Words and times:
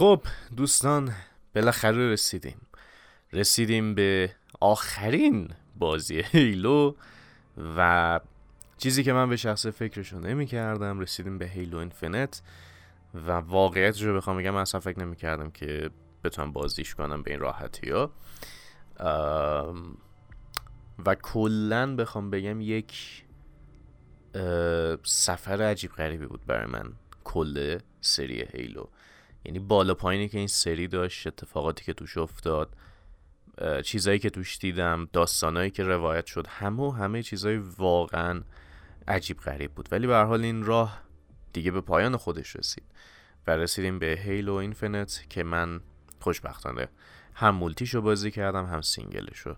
خب 0.00 0.22
دوستان 0.56 1.12
بالاخره 1.54 2.12
رسیدیم. 2.12 2.60
رسیدیم 3.32 3.94
به 3.94 4.30
آخرین 4.60 5.48
بازی 5.76 6.22
هیلو 6.22 6.94
و 7.76 8.20
چیزی 8.78 9.04
که 9.04 9.12
من 9.12 9.28
به 9.28 9.36
شخص 9.36 9.66
فکرشو 9.66 10.18
نمی 10.18 10.46
کردم 10.46 11.00
رسیدیم 11.00 11.38
به 11.38 11.46
هیلو 11.46 11.78
اینفینت 11.78 12.42
و 13.14 13.30
واقعیت 13.32 14.02
رو 14.02 14.16
بخوام 14.16 14.36
بگم 14.36 14.50
من 14.50 14.60
اصلا 14.60 14.80
فکر 14.80 14.98
نمی 14.98 15.16
کردم 15.16 15.50
که 15.50 15.90
بتونم 16.24 16.52
بازیش 16.52 16.94
کنم 16.94 17.22
به 17.22 17.30
این 17.30 17.40
راحتی 17.40 17.90
ها 17.90 18.10
و 21.06 21.14
کلا 21.14 21.96
بخوام 21.96 22.30
بگم 22.30 22.60
یک 22.60 23.24
سفر 25.02 25.62
عجیب 25.62 25.92
غریبی 25.92 26.26
بود 26.26 26.46
برای 26.46 26.66
من 26.66 26.92
کل 27.24 27.78
سری 28.00 28.44
Halo. 28.52 28.84
یعنی 29.44 29.58
بالا 29.58 29.94
پایینی 29.94 30.28
که 30.28 30.38
این 30.38 30.46
سری 30.46 30.88
داشت 30.88 31.26
اتفاقاتی 31.26 31.84
که 31.84 31.92
توش 31.92 32.18
افتاد 32.18 32.76
چیزایی 33.84 34.18
که 34.18 34.30
توش 34.30 34.58
دیدم 34.58 35.08
داستانایی 35.12 35.70
که 35.70 35.82
روایت 35.82 36.26
شد 36.26 36.46
همه 36.46 36.94
همه 36.94 37.22
چیزای 37.22 37.56
واقعا 37.56 38.42
عجیب 39.08 39.40
غریب 39.40 39.72
بود. 39.72 39.88
ولی 39.92 40.06
به 40.06 40.11
هر 40.11 40.16
حال 40.16 40.44
این 40.44 40.64
راه 40.64 41.02
دیگه 41.52 41.70
به 41.70 41.80
پایان 41.80 42.16
خودش 42.16 42.56
رسید 42.56 42.84
و 43.46 43.50
رسیدیم 43.50 43.98
به 43.98 44.06
Halo 44.06 44.54
Infinite 44.54 45.24
که 45.28 45.42
من 45.42 45.80
خوشبختانه 46.20 46.88
هم 47.34 47.54
multi 47.54 47.83
شو 47.83 48.00
بازی 48.00 48.30
کردم 48.30 48.66
هم 48.66 48.82
single 48.82 49.26
شو. 49.26 49.56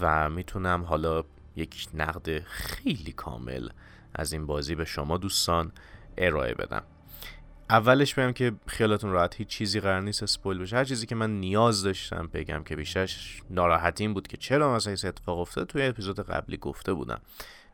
و 0.00 0.30
می‌تونم 0.30 0.82
حالا 0.82 1.24
یک 1.56 1.88
نقد 1.94 2.40
خیلی 2.40 3.12
کامل 3.12 3.68
از 4.14 4.32
این 4.32 4.46
بازی 4.46 4.74
به 4.74 4.84
شما 4.84 5.18
دوستان 5.18 5.72
ارائه 6.18 6.54
بدم. 6.54 6.82
اولش 7.74 8.14
بگم 8.14 8.32
که 8.32 8.52
خیالتون 8.66 9.10
راحت 9.10 9.34
هیچ 9.34 9.48
چیزی 9.48 9.80
قرار 9.80 10.00
نیست 10.00 10.22
اسپویل 10.22 10.58
بشه. 10.58 10.76
هر 10.76 10.84
چیزی 10.84 11.06
که 11.06 11.14
من 11.14 11.40
نیاز 11.40 11.82
داشتم 11.82 12.30
بگم 12.32 12.64
که 12.64 12.76
بیشترش 12.76 13.42
ناراحتی 13.50 14.04
این 14.04 14.14
بود 14.14 14.26
که 14.26 14.36
چرا 14.36 14.74
مثلا 14.74 14.90
این 14.92 15.08
اتفاق 15.08 15.38
افتاد 15.38 15.66
توی 15.66 15.82
اپیزود 15.82 16.20
قبلی 16.20 16.56
گفته 16.56 16.92
بودم. 16.92 17.20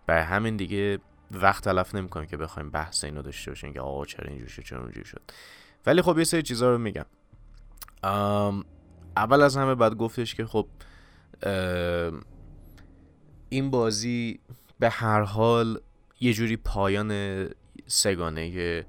برای 0.07 0.23
همین 0.23 0.57
دیگه 0.57 0.99
وقت 1.31 1.65
تلف 1.65 1.95
نمی‌کنم 1.95 2.27
که 2.27 2.37
بخوایم 2.37 2.71
بحث 2.71 3.05
اینو 3.05 3.23
داشته 3.23 3.51
باشیم 3.51 3.73
که 3.73 3.81
آقا 3.81 4.05
چرا 4.05 4.29
اینجوری 4.29 4.51
شد 4.51 4.63
چرا 4.63 4.81
اونجوری 4.81 5.07
شد. 5.07 5.23
ولی 5.87 6.03
خب 6.03 6.19
یه 6.19 6.25
سری 6.25 6.43
چیزا 6.43 6.71
رو 6.71 6.79
میگم. 6.79 7.07
اول 9.17 9.43
از 9.43 9.57
همه 9.57 9.75
بعد 9.75 9.95
گفتش 9.95 10.35
که 10.35 10.47
خب 10.47 10.69
این 13.49 13.71
بازی 13.71 14.41
به 14.79 14.91
هر 14.91 15.23
حال 15.23 15.81
یه 16.21 16.33
جوری 16.33 16.57
پایان 16.57 17.49
سگانه 17.87 18.87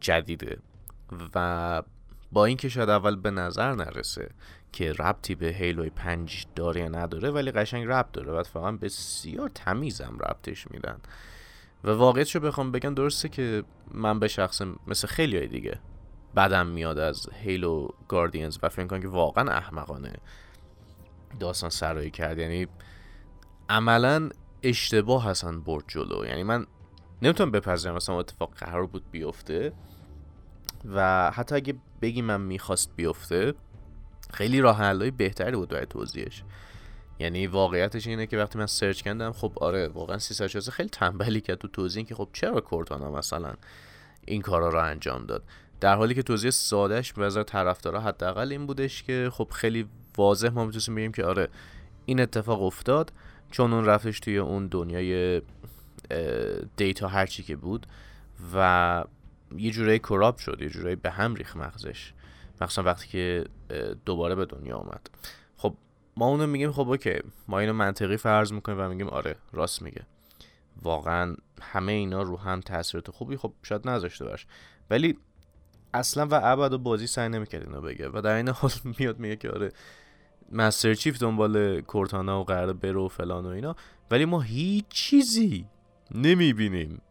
جدیده. 0.00 0.58
و 1.34 1.82
با 2.32 2.44
اینکه 2.44 2.68
شاید 2.68 2.90
اول 2.90 3.16
به 3.16 3.30
نظر 3.30 3.74
نرسه 3.74 4.30
که 4.72 4.92
ربطی 4.92 5.34
به 5.34 5.46
هیلوی 5.46 5.90
پنج 5.90 6.46
داره 6.56 6.80
یا 6.80 6.88
نداره 6.88 7.30
ولی 7.30 7.50
قشنگ 7.50 7.86
ربط 7.86 8.12
داره. 8.12 8.32
و 8.32 8.42
فقط 8.42 8.74
بسیار 8.74 9.50
تمیزم 9.54 10.18
ربطش 10.20 10.70
میدن. 10.70 10.98
و 11.84 11.90
واقعیتشو 11.90 12.40
بخوام 12.40 12.72
بگم 12.72 12.94
درسته 12.94 13.28
که 13.28 13.64
من 13.90 14.18
به 14.18 14.28
شخص 14.28 14.62
مثل 14.86 15.06
خیلی 15.08 15.38
های 15.38 15.46
دیگه 15.46 15.80
بدم 16.36 16.66
میاد 16.66 16.98
از 16.98 17.28
هیلو 17.32 17.88
گاردینز 18.08 18.58
و 18.62 18.68
فکر 18.68 18.86
کنم 18.86 19.00
که 19.00 19.08
واقعا 19.08 19.50
احمقانه 19.52 20.12
داستان 21.40 21.70
سرایی 21.70 22.10
کرد. 22.10 22.38
یعنی 22.38 22.66
عملا 23.68 24.28
اشتباه 24.62 25.24
هستن 25.24 25.60
برد 25.60 25.84
جلو. 25.88 26.24
یعنی 26.26 26.42
من 26.42 26.66
نمی‌تونم 27.22 27.50
بپذیرم 27.50 27.94
مثلا 27.94 28.18
اتفاق 28.18 28.54
قرار 28.54 28.86
بود 28.86 29.10
بیفته. 29.10 29.72
و 30.94 31.30
حتی 31.30 31.54
اگه 31.54 31.74
بگی 32.02 32.22
من 32.22 32.40
می‌خواست 32.40 32.90
بیفته 32.96 33.54
خیلی 34.32 34.60
راه 34.60 34.78
حلای 34.78 35.10
بهتری 35.10 35.56
بود 35.56 35.68
برای 35.68 35.86
توضیحش. 35.86 36.42
یعنی 37.18 37.46
واقعیتش 37.46 38.06
اینه 38.06 38.26
که 38.26 38.38
وقتی 38.38 38.58
من 38.58 38.66
سرچ 38.66 39.02
کردم 39.02 39.32
خب 39.32 39.52
آره 39.56 39.88
واقعا 39.88 40.18
360 40.18 40.70
خیلی 40.70 40.88
تنبلی 40.88 41.40
کرد 41.40 41.58
تو 41.58 41.68
توضیح 41.68 42.04
که 42.04 42.14
خب 42.14 42.28
چرا 42.32 42.60
کورتانا 42.60 43.10
مثلا 43.10 43.54
این 44.26 44.42
کارا 44.42 44.68
رو 44.68 44.78
انجام 44.78 45.26
داد. 45.26 45.42
در 45.80 45.96
حالی 45.96 46.14
که 46.14 46.22
توضیح 46.22 46.50
سادهش 46.50 47.12
به 47.12 47.22
نظر 47.24 47.42
طرفدارا 47.42 48.00
حداقل 48.00 48.52
این 48.52 48.66
بودش 48.66 49.02
که 49.02 49.30
خب 49.32 49.48
خیلی 49.52 49.88
واضح 50.16 50.48
ما 50.48 50.64
می‌تونیم 50.64 50.96
بگیم 50.96 51.12
که 51.12 51.24
آره 51.24 51.48
این 52.06 52.20
اتفاق 52.20 52.62
افتاد 52.62 53.12
چون 53.50 53.72
اون 53.72 53.84
رفتش 53.84 54.20
توی 54.20 54.38
اون 54.38 54.66
دنیای 54.66 55.42
دیتا 56.76 57.08
هرچی 57.08 57.42
که 57.42 57.56
بود 57.56 57.86
و 58.54 59.04
یه 59.56 59.70
جورایی 59.70 59.98
کراب 59.98 60.38
شد 60.38 60.62
یه 60.62 60.68
جورایی 60.68 60.96
به 60.96 61.10
هم 61.10 61.34
ریخ 61.34 61.56
مغزش. 61.56 62.12
مخصوصا 62.60 62.82
وقتی 62.82 63.08
که 63.08 63.44
دوباره 64.04 64.34
به 64.34 64.44
دنیا 64.44 64.76
آمد. 64.76 65.10
خب 65.56 65.76
ما 66.16 66.26
اونو 66.26 66.46
میگیم 66.46 66.72
خب 66.72 66.88
اوکی. 66.88 67.18
ما 67.48 67.58
اینو 67.58 67.72
منطقی 67.72 68.16
فرض 68.16 68.52
می‌کنیم 68.52 68.80
و 68.80 68.88
میگیم 68.88 69.08
آره 69.08 69.36
راست 69.52 69.82
میگه. 69.82 70.06
واقعا 70.82 71.36
همه 71.62 71.92
اینا 71.92 72.22
رو 72.22 72.36
هم 72.36 72.60
تاثیرات 72.60 73.10
خوبی 73.10 73.36
خب 73.36 73.52
شاید 73.62 73.88
نذاشته 73.88 74.24
باش. 74.24 74.46
ولی 74.90 75.18
اصلا 75.94 76.26
و 76.26 76.40
ابد 76.42 76.72
و 76.72 76.78
بازی 76.78 77.06
سعی 77.06 77.28
نمی‌کرد 77.28 77.66
اینو 77.66 77.80
بگه 77.80 78.08
و 78.08 78.20
در 78.20 78.34
این 78.34 78.48
حال 78.48 78.70
میاد 78.98 79.18
میگه 79.18 79.36
که 79.36 79.50
آره 79.50 79.72
مستر 80.52 80.94
چیف 80.94 81.18
دنبال 81.18 81.80
کورتانا 81.80 82.40
و 82.40 82.44
قرار 82.44 82.72
برو 82.72 83.04
و 83.04 83.08
فلان 83.08 83.46
و 83.46 83.48
اینا. 83.48 83.76
ولی 84.10 84.24
ما 84.24 84.40
هیچ 84.40 84.84
چیزی 84.88 85.66
نمی‌بینیم. 86.14 87.02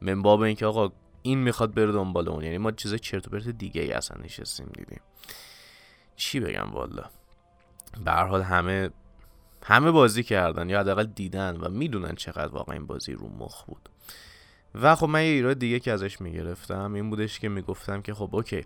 من 0.00 0.22
باب 0.22 0.40
اینکه 0.40 0.66
آقا 0.66 0.92
این 1.22 1.38
می‌خواد 1.38 1.74
بره 1.74 1.92
دنبال 1.92 2.28
اون 2.28 2.44
یعنی 2.44 2.58
ما 2.58 2.70
چیز 2.70 2.94
چرت 2.94 3.26
و 3.26 3.30
پرت 3.30 3.48
دیگه 3.48 3.82
ای 3.82 3.92
اصلا 3.92 4.24
نشستیم 4.24 4.66
دیدیم. 4.74 5.00
چی 6.16 6.40
بگم 6.40 6.70
والا؟ 6.70 7.04
به 8.04 8.12
حال 8.12 8.42
همه 8.42 8.90
همه 9.62 9.90
بازی 9.90 10.22
کردن 10.22 10.68
یا 10.68 10.80
حداقل 10.80 11.04
دیدن 11.04 11.56
و 11.56 11.68
می‌دونن 11.68 12.14
چقدر 12.14 12.48
واقعا 12.48 12.74
این 12.74 12.86
بازی 12.86 13.12
رو 13.12 13.28
مخ 13.28 13.64
بود. 13.64 13.88
و 14.74 14.94
خب 14.94 15.06
من 15.06 15.20
یه 15.20 15.28
ایراد 15.28 15.58
دیگه 15.58 15.80
که 15.80 15.92
ازش 15.92 16.20
می‌گرفتم 16.20 16.94
این 16.94 17.10
بودش 17.10 17.38
که 17.40 17.48
می‌گفتم 17.48 18.02
که 18.02 18.14
خب 18.14 18.30
اوکی 18.32 18.64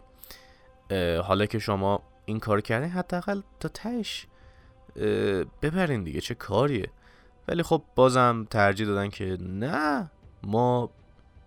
حالا 1.23 1.47
که 1.47 1.59
شما 1.59 2.03
این 2.25 2.41
کار 2.41 2.61
کردین 2.61 2.91
حداقل 2.91 3.41
تا 3.61 3.69
تهش 3.69 4.27
ببرین 5.63 6.05
دیگه 6.05 6.21
چه 6.21 6.35
کاریه؟ 6.35 6.91
ولی 7.49 7.63
خب 7.63 7.83
بازم 7.95 8.47
ترجیح 8.51 8.87
دادن 8.87 9.09
که 9.09 9.39
نه 9.41 10.11
ما 10.43 10.91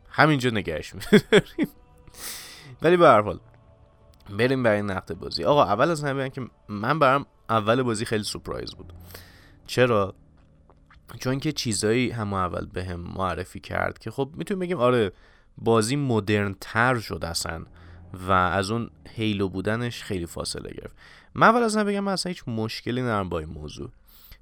همینجا 0.10 0.50
نگهش 0.50 0.94
میداریم. 0.96 1.68
ولی 2.82 2.98
به 2.98 3.08
هر 3.08 3.22
حال 3.22 3.40
بریم 4.30 4.64
برای 4.64 4.82
نقد 4.82 5.14
بازی. 5.14 5.44
آقا 5.44 5.64
اول 5.64 5.92
از 5.92 6.04
همه 6.04 6.30
که 6.30 6.42
من 6.68 7.00
برام 7.00 7.26
اول 7.50 7.84
بازی 7.84 8.06
خیلی 8.06 8.24
سپرایز 8.24 8.72
بود. 8.72 8.94
چرا؟ 9.68 10.16
چون 11.20 11.40
که 11.40 11.52
چیزایی 11.52 12.10
هم 12.10 12.34
اول 12.34 12.66
به 12.66 12.84
هم 12.84 13.00
معرفی 13.00 13.60
کرد 13.60 14.00
که 14.00 14.12
خب 14.12 14.30
می‌تونیم 14.34 14.60
بگیم 14.60 14.78
آره 14.78 15.12
بازی 15.58 15.96
مدرن 15.96 16.56
تر 16.62 17.00
شد 17.00 17.26
اصلا 17.26 17.66
و 18.14 18.32
از 18.32 18.72
اون 18.72 18.90
هیلو 19.10 19.50
بودنش 19.50 20.04
خیلی 20.04 20.26
فاصله 20.26 20.74
گرفت. 20.74 20.96
من 21.36 21.48
اول 21.48 21.64
از 21.64 21.76
همه 21.76 21.92
بگم 21.92 22.00
من 22.00 22.12
اصلا 22.12 22.30
هیچ 22.30 22.44
مشکلی 22.48 23.02
ندارم 23.02 23.30
با 23.30 23.40
این 23.40 23.50
موضوع. 23.50 23.90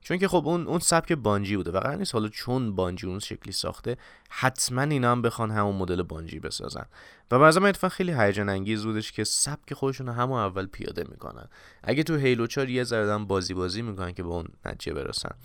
چون 0.01 0.17
که 0.17 0.27
خب 0.27 0.47
اون 0.47 0.67
اون 0.67 0.79
سبک 0.79 1.11
بانجی 1.11 1.57
بوده 1.57 1.71
و 1.71 1.79
قرار 1.79 1.95
نیست 1.95 2.13
حالا 2.13 2.27
چون 2.27 2.75
بانجی 2.75 3.07
اون 3.07 3.19
شکلی 3.19 3.51
ساخته 3.51 3.97
حتما 4.29 4.81
اینا 4.81 5.11
هم 5.11 5.21
بخوان 5.21 5.51
همون 5.51 5.75
مدل 5.75 6.03
بانجی 6.03 6.39
بسازن. 6.39 6.85
و 7.31 7.39
بعضا 7.39 7.61
اتفاقا 7.61 7.89
خیلی 7.89 8.11
هیجان 8.11 8.49
انگیز 8.49 8.83
بودش 8.83 9.11
که 9.11 9.23
سبک 9.23 9.73
خودشون 9.73 10.09
همون 10.09 10.39
اول 10.39 10.65
پیاده 10.65 11.03
می‌کنن. 11.09 11.45
اگه 11.83 12.03
تو 12.03 12.15
Halo 12.15 12.47
4 12.47 12.69
یه 12.69 12.83
ذره 12.83 13.17
بازی 13.17 13.53
بازی 13.53 13.81
می‌کنن 13.81 14.11
که 14.11 14.23
به 14.23 14.29
اون 14.29 14.47
نتیجه 14.65 14.93
برسن. 14.93 15.35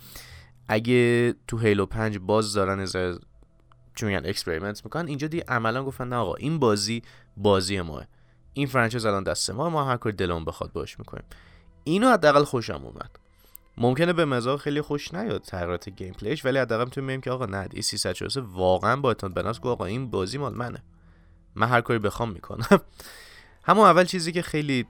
اگه 0.67 1.33
تو 1.47 1.57
Halo 1.57 1.85
5 1.85 2.17
باز 2.17 2.53
دارن 2.53 2.79
از 2.79 2.95
چون 3.95 4.09
میگن 4.09 4.25
experiment 4.25 4.85
می‌کنن 4.85 5.07
اینجا 5.07 5.27
دی 5.27 5.39
عملا 5.39 5.83
گفتن 5.83 6.07
نه 6.07 6.15
آقا 6.15 6.35
این 6.35 6.59
بازی 6.59 7.01
بازی 7.37 7.81
ماست. 7.81 8.05
این 8.53 8.67
franchise 8.67 9.05
الان 9.05 9.23
دست 9.23 9.49
ما 9.49 9.69
ما 9.69 9.85
هر 9.85 9.97
کار 9.97 10.11
دلمون 10.11 10.45
بخواد 10.45 10.71
باش 10.71 10.99
می‌کنیم. 10.99 11.25
اینو 11.83 12.09
حداقل 12.09 12.43
خوشم 12.43 12.81
اومد. 12.83 13.24
ممکنه 13.77 14.13
به 14.13 14.25
مذاق 14.25 14.59
خیلی 14.59 14.81
خوش 14.81 15.13
نیاد 15.13 15.41
تغییرات 15.41 15.89
gameplay 15.89 16.13
ش 16.13 16.45
ولی 16.45 16.59
حداقل 16.59 16.85
می‌تونیم 16.85 17.07
بگیم 17.07 17.21
که 17.21 17.31
آقا 17.31 17.45
نه 17.45 17.67
ای 17.71 17.81
343 17.81 18.41
واقعا 18.41 18.95
با 18.95 19.11
اتون 19.11 19.33
بناس 19.33 19.59
آقا 19.59 19.85
این 19.85 20.09
بازی 20.11 20.37
مال 20.37 20.53
منه. 20.53 20.83
من 21.55 21.67
هر 21.67 21.81
کاری 21.81 21.99
بخوام 21.99 22.31
می‌کنم. 22.31 22.81
همون 23.67 23.85
اول 23.85 24.05
چیزی 24.05 24.31
که 24.31 24.41
خیلی 24.41 24.87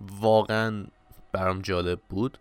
واقعا 0.00 0.86
برام 1.32 1.62
جالب 1.62 2.00
بود 2.08 2.38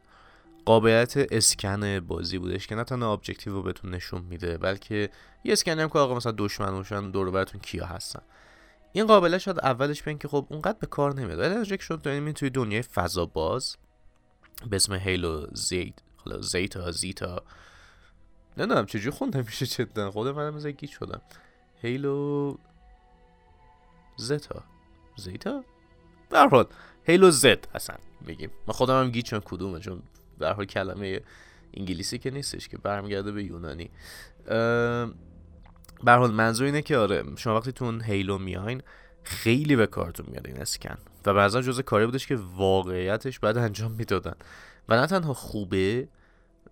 قابلیت 0.65 1.13
اسکن 1.17 1.99
بازی 1.99 2.37
بودش 2.37 2.67
که 2.67 2.75
نه 2.75 2.83
تنها 2.83 3.13
ابجکتیو 3.13 3.53
رو 3.53 3.63
بهتون 3.63 3.91
نشون 3.91 4.21
میده 4.21 4.57
بلکه 4.57 5.09
یه 5.43 5.53
اسکن 5.53 5.79
هم 5.79 5.89
که 5.89 5.99
آقا 5.99 6.15
مثلا 6.15 6.33
دشمن 6.37 7.11
دور 7.11 7.31
براتون 7.31 7.61
کیا 7.61 7.85
هستن. 7.85 8.21
این 8.91 9.07
قابلیت 9.07 9.37
شاید 9.37 9.59
اولش 9.59 10.01
بگن 10.01 10.17
که 10.17 10.27
خب 10.27 10.47
اونقدر 10.49 10.77
به 10.79 10.87
کار 10.87 11.15
نمیاد. 11.15 11.39
ولی 11.39 11.55
از 11.55 11.71
یک 11.71 11.81
شد 11.81 12.31
توی 12.33 12.49
دنیای 12.49 12.81
فضا 12.81 13.25
باز. 13.25 13.77
به 14.69 14.75
اسم 14.75 14.93
هیلو 14.93 15.47
زید 15.53 16.01
حالا 16.17 16.41
زیتا 16.41 16.91
زیتا 16.91 17.43
نمی‌دونم 18.57 18.85
چجوری 18.85 19.09
خونده 19.09 19.41
میشه 19.41 19.65
جدا؟ 19.65 20.11
خود 20.11 20.27
منم 20.27 20.71
گیت 20.71 20.89
شدم. 20.89 21.21
هیلو 21.81 22.57
زتا 24.17 24.63
زیتا 25.17 25.63
در 26.29 26.47
حال 26.47 26.65
هیلو 27.03 27.31
زد 27.31 27.67
اصلا 27.75 27.95
میگیم 28.21 28.49
من 28.67 28.73
خودم 28.73 29.03
هم 29.03 29.11
گیچم 29.11 29.39
کدومه؟ 29.39 29.79
چون 29.79 30.01
در 30.39 30.53
حال 30.53 30.65
کلمه 30.65 31.21
انگلیسی 31.73 32.17
که 32.17 32.31
نیستش 32.31 32.67
که 32.67 32.77
برمیگرده 32.77 33.31
به 33.31 33.43
یونانی. 33.43 33.89
به 36.03 36.11
حال 36.11 36.31
منظور 36.31 36.65
اینه 36.65 36.81
که 36.81 36.97
آره 36.97 37.23
شما 37.35 37.55
وقتی 37.55 37.71
تو 37.71 37.85
اون 37.85 38.01
هیلو 38.01 38.37
میاین 38.37 38.81
خیلی 39.23 39.75
به 39.75 39.87
کارتون 39.87 40.25
میاد 40.29 40.47
این 40.47 40.57
اسکن. 40.57 40.97
و 41.25 41.33
بعضا 41.33 41.61
جز 41.61 41.79
کاری 41.79 42.05
بودش 42.05 42.27
که 42.27 42.39
واقعیتش 42.55 43.39
بعد 43.39 43.57
انجام 43.57 43.91
می‌دادن. 43.91 44.35
و 44.89 44.95
نه 44.95 45.07
تنها 45.07 45.33
خوبه 45.33 46.07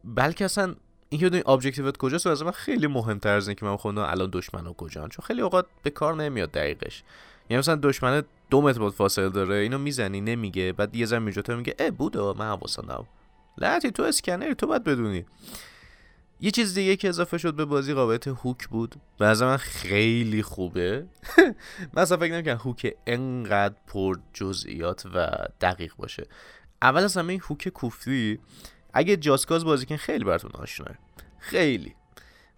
بلکه 0.04 0.46
اصلا 0.46 0.76
این 1.10 1.30
که 1.30 1.50
ابجکتیوت 1.50 1.98
کجاست 1.98 2.28
از 2.28 2.44
من 2.44 2.52
خیلی 2.52 2.88
مهمتر 2.88 3.36
از 3.36 3.48
اینکه 3.48 3.66
من 3.66 3.78
خودم 3.78 3.98
الان 4.02 4.30
دشمنا 4.34 4.74
کجان 4.74 5.10
چون 5.10 5.26
خیلی 5.26 5.42
اوقات 5.42 5.66
به 5.84 5.90
کار 5.90 6.16
نمیاد 6.16 6.52
دقیقش. 6.52 7.04
یعنی 7.50 7.60
مثلا 7.60 7.76
دشمن 7.76 8.24
دو 8.50 8.62
متر 8.62 8.80
بود 8.80 8.94
فاصله 8.94 9.30
داره 9.30 9.56
اینو 9.56 9.78
می‌زنی 9.78 10.22
نمیگه 10.22 10.74
بعد 10.74 10.96
یه 10.96 11.06
ذره 11.06 11.20
میجوته 11.20 11.56
میگه 11.56 11.76
اه 11.80 11.92
بودو 11.92 12.36
من 12.40 12.46
حواسم 12.46 12.92
نبود. 12.92 13.90
تو 13.90 14.04
اسکنری 14.04 14.56
تو 14.56 14.68
باید 14.68 14.84
بدونی. 14.84 15.26
یه 16.42 16.52
چیز 16.52 16.74
دیگه 16.74 16.96
که 16.96 17.10
اضافه 17.10 17.38
شد 17.38 17.54
به 17.54 17.66
بازی 17.66 17.94
قابلیت 17.94 18.28
هوک 18.28 18.68
بود. 18.68 18.96
به 19.18 19.34
من 19.34 19.58
خیلی 19.58 20.44
خوبه. 20.44 21.06
من 21.94 22.02
اصلا 22.02 22.18
فکر 22.18 22.34
نمی‌کنم 22.34 22.58
هوک 22.58 22.94
انقدر 23.08 23.76
پر 23.88 24.18
جزئیات 24.34 25.06
و 25.14 25.28
دقیق 25.62 25.94
باشه. 25.98 26.28
اول 26.82 27.04
از 27.04 27.18
همه 27.18 27.34
این 27.34 27.42
hook 27.50 27.70
کوفتی 27.70 28.40
اگه 28.94 29.18
Just 29.18 29.39
Cause 29.39 29.66
بازی 29.66 29.86
کن 29.86 29.96
خیلی 29.96 30.24
براتون 30.24 30.52
آشناه. 30.54 30.96
خیلی. 31.40 31.96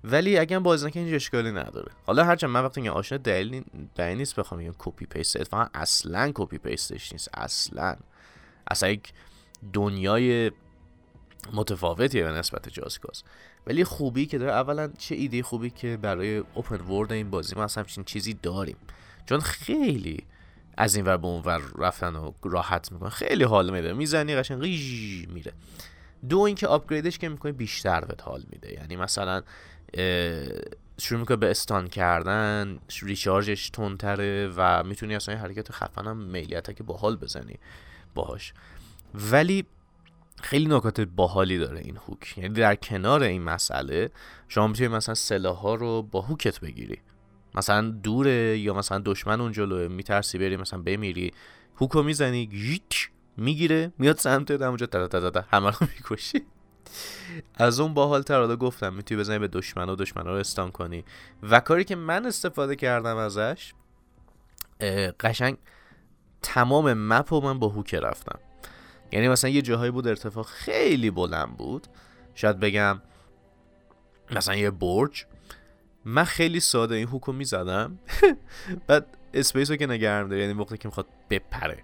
ولی 0.04 0.38
اگه 0.38 0.60
بازی 0.60 0.88
نکن 0.88 1.00
هیچ 1.00 1.14
اشکالی 1.14 1.52
نداره. 1.52 1.92
حالا 2.06 2.24
هرچند 2.24 2.50
من 2.50 2.64
وقتی 2.64 2.82
میگم 2.82 2.94
آشنا 2.94 3.18
دلیل 3.18 3.64
دلیل 3.96 4.18
نیست 4.18 4.36
بخوام 4.36 4.62
بگم 4.62 4.76
copy 4.78 5.06
paste 5.06 5.38
اتفاقا 5.38 5.68
اصلا 5.74 6.32
copy 6.36 6.58
paste 6.58 6.96
ش 6.96 7.12
نیست. 7.12 7.30
اصلا. 7.34 7.96
اصلا 8.68 8.90
یک 8.90 9.14
دنیای 9.74 10.52
متفاوتیه 11.54 12.24
به 12.24 12.32
نسبت 12.32 12.70
Just 12.70 12.91
Cause. 12.91 13.24
ولی 13.68 13.84
خوبی 13.84 14.26
که 14.26 14.38
داره 14.38 14.52
اولا 14.52 14.92
چه 14.98 15.16
ایده 15.16 15.44
خوبی 15.44 15.70
که 15.70 15.98
برای 15.98 16.38
open 16.54 16.82
world 16.82 17.12
این 17.12 17.30
بازی 17.30 17.56
ما 17.56 17.64
اصلا 17.64 17.84
همچین 17.84 18.04
چیزی 18.04 18.34
داریم. 18.34 18.78
چون 19.26 19.40
خیلی 19.40 20.24
از 20.78 20.96
این 20.96 21.06
ور 21.06 21.18
به 21.18 21.28
اون 21.28 21.42
ور 21.42 21.62
رفتن 21.78 22.16
و 22.16 22.32
راحت 22.44 22.92
می‌کنه. 22.92 23.10
خیلی 23.10 23.44
حال 23.44 23.70
میده. 23.72 23.94
می‌زنی 23.94 24.36
قشنگ 24.36 24.60
میره. 25.34 25.54
دو 26.30 26.40
اینکه 26.40 26.68
آپگریدش 26.68 27.18
که 27.18 27.30
می‌کنه 27.30 27.52
بیشتر 27.52 28.06
بهت 28.06 28.22
حال 28.24 28.44
میده. 28.52 28.74
یعنی 28.74 28.96
مثلا 28.96 29.42
شروع 30.98 31.20
می‌کنه 31.20 31.38
به 31.38 31.52
استان 31.52 31.88
کردن 31.88 32.80
ریچارجش 33.02 33.70
تندتره 33.70 34.54
و 34.56 34.84
می‌تونی 34.84 35.16
اصلا 35.16 35.38
حرکت 35.38 35.72
خفنم 35.72 36.18
میلیت 36.18 36.76
که 36.76 36.84
باحال 36.84 37.16
بزنی 37.16 37.56
باهاش. 38.16 38.54
ولی 39.14 39.66
خیلی 40.42 40.66
نکات 40.66 41.02
باحالی 41.02 41.58
داره 41.58 41.80
این 41.80 41.98
هوک. 41.98 42.38
یعنی 42.38 42.54
در 42.54 42.76
کنار 42.76 43.24
این 43.24 43.44
مسئله 43.44 44.12
شما 44.48 44.68
می‌تونی 44.68 44.88
مثلا 44.88 45.16
سلاح 45.16 45.58
ها 45.58 45.76
رو 45.76 46.02
با 46.02 46.22
هوکت 46.22 46.60
بگیری. 46.60 46.98
مثلا 47.56 47.90
دوره 47.90 48.58
یا 48.60 48.74
مثلا 48.74 49.02
دشمن 49.06 49.42
اون 49.42 49.52
جلوه 49.52 49.88
میترسی 49.88 50.38
بری 50.38 50.58
مثلا 50.58 50.82
بمیری 50.82 51.34
هوکو 51.76 52.04
می‌زنی 52.04 52.46
گیت 52.46 52.94
می‌گیره 53.38 53.92
میاد 53.98 54.18
سمت 54.18 54.52
اونجا 54.52 54.86
تا 54.86 55.08
تا 55.08 55.30
تا 55.30 55.46
همه 55.52 55.70
رو 55.70 55.78
می‌کشی. 55.82 56.42
از 57.56 57.80
اون 57.80 57.94
باحال 57.94 58.22
تر 58.22 58.40
حالا 58.40 58.56
گفتم 58.56 58.94
می‌تونی 58.94 59.20
بزنی 59.22 59.40
به 59.40 59.48
دشمن 59.48 59.90
و 59.90 59.96
دشمن 59.96 60.26
رو 60.26 60.32
استان 60.32 60.72
کنی. 60.72 61.04
و 61.44 61.60
کاری 61.60 61.84
که 61.84 61.96
من 61.96 62.26
استفاده 62.26 62.76
کردم 62.76 63.18
ازش 63.18 63.74
قشنگ 65.20 65.58
تمام 66.42 66.94
مپ 66.94 67.34
رو 67.34 67.42
من 67.42 67.60
با 67.60 67.68
هوک 67.68 67.94
رفتم. 67.94 68.40
یعنی 69.12 69.28
مثلا 69.30 69.50
یه 69.50 69.62
جاهایی 69.62 69.92
بود 69.92 70.08
ارتفاع 70.08 70.44
خیلی 70.44 71.12
بلند 71.12 71.58
بود. 71.58 71.88
شاید 72.36 72.60
بگم 72.60 73.02
مثلا 74.32 74.56
یه 74.56 74.72
برج. 74.72 75.26
من 76.06 76.24
خیلی 76.24 76.60
ساده 76.60 76.96
این 76.96 77.08
هوکو 77.08 77.32
می‌زدم. 77.32 78.00
بعد 78.88 79.18
اسپیس 79.34 79.72
رو 79.72 79.76
که 79.76 79.88
نگرم 79.88 80.30
داره 80.30 80.42
یعنی 80.42 80.54
موقعی 80.54 80.78
که 80.78 80.88
می‌خواد 80.88 81.08
بپره. 81.30 81.84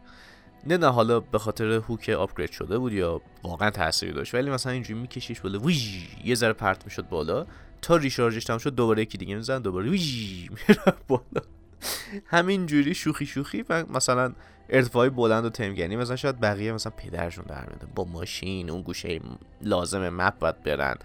نه 0.67 0.77
نه 0.77 0.87
حالا 0.87 1.19
به 1.19 1.39
خاطر 1.39 1.71
هوک 1.71 2.09
آپگرید 2.09 2.51
شده 2.51 2.77
بود 2.77 2.93
یا 2.93 3.21
واقعا 3.43 3.69
تاثیری 3.69 4.13
داشت. 4.13 4.33
ولی 4.33 4.49
مثلا 4.49 4.71
اینجوری 4.71 4.99
میکشیش 4.99 5.39
بالا 5.41 5.59
ویژ 5.59 6.05
یه 6.25 6.35
ذره 6.35 6.53
پرت 6.53 6.85
می‌شد 6.85 7.09
بالا. 7.09 7.45
تا 7.81 7.95
ریشارژش 7.95 8.43
تمام 8.43 8.59
شد 8.59 8.75
دوباره 8.75 9.01
یکی 9.01 9.17
دیگه 9.17 9.35
میزن 9.35 9.61
دوباره 9.61 9.89
ویژ 9.89 10.49
میره 10.49 10.93
بالا. 11.07 11.41
همین 12.25 12.65
جوری 12.65 12.93
شوخی 12.93 13.25
شوخی 13.25 13.65
و 13.69 13.85
مثلا 13.89 14.33
ارتفاعی 14.69 15.09
بلند 15.09 15.45
و 15.45 15.49
تمگنی 15.49 15.95
مثلا 15.95 16.15
شاید 16.15 16.39
بقیه 16.39 16.73
مثلا 16.73 16.93
پدرشون 16.97 17.45
در 17.47 17.67
با 17.95 18.03
ماشین 18.03 18.69
اون 18.69 18.81
گوشه 18.81 19.19
لازم 19.61 20.09
مپ 20.09 20.39
باید 20.39 20.63
برن 20.63 20.95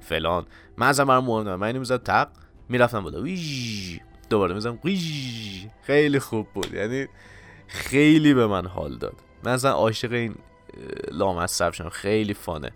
فلان. 0.00 0.46
من 0.76 0.88
از 0.88 1.00
من 1.00 1.18
مهم 1.18 1.54
من 1.54 1.66
اینو 1.66 1.78
می‌زد 1.78 2.02
تق 2.02 2.28
می‌رفتم 2.68 3.04
بالا. 3.04 3.36
دوباره 4.30 4.54
می‌زنم 4.54 4.78
ویژ. 4.84 5.66
خیلی 5.82 6.18
خوب 6.18 6.46
بود. 6.54 6.74
یعنی 6.74 7.06
خیلی 7.66 8.34
به 8.34 8.46
من 8.46 8.66
حال 8.66 8.98
داد. 8.98 9.14
من 9.44 9.52
اصلا 9.52 9.70
عاشق 9.70 10.12
این 10.12 10.34
لامصب 11.12 11.72
شدم. 11.72 11.88
خیلی 11.88 12.34
فانه. 12.34 12.70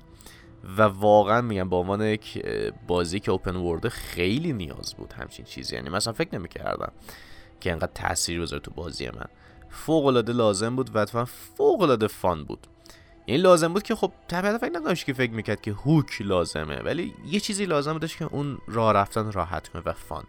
و 0.78 0.82
واقعا 0.82 1.40
میگم 1.40 1.68
به 1.68 1.76
عنوان 1.76 2.02
یک 2.02 2.46
بازی 2.86 3.20
که 3.20 3.30
اوپن 3.30 3.56
ورده 3.56 3.88
خیلی 3.88 4.52
نیاز 4.52 4.94
بود 4.94 5.12
همچین 5.12 5.44
چیزی. 5.44 5.74
یعنی 5.74 5.90
مثلا 5.90 6.12
فکر 6.12 6.38
نمی‌کردم 6.38 6.92
که 7.60 7.72
انقدر 7.72 7.92
تاثیر 7.94 8.40
بذاره 8.40 8.62
تو 8.62 8.70
بازی 8.70 9.06
من. 9.06 9.26
فوق 9.74 10.06
العاده 10.06 10.32
لازم 10.32 10.76
بود 10.76 10.90
و 10.94 11.24
فوق 11.24 11.82
العاده 11.82 12.06
فان 12.06 12.44
بود. 12.44 12.66
این 13.26 13.40
لازم 13.40 13.72
بود 13.72 13.82
که 13.82 13.94
خب 13.94 14.12
طبیعتا 14.28 14.58
فکر 14.58 14.78
نداشت 14.78 15.06
که 15.06 15.12
فکر 15.12 15.30
می‌کرد 15.30 15.60
که 15.60 15.72
هوک 15.72 16.22
لازمه 16.22 16.76
ولی 16.76 17.14
یه 17.26 17.40
چیزی 17.40 17.66
لازم 17.66 17.92
بودش 17.92 18.16
که 18.16 18.24
اون 18.24 18.58
راه 18.68 18.92
رفتن 18.92 19.32
راحت 19.32 19.68
کنه 19.68 19.82
و 19.86 19.92
فان. 19.92 20.24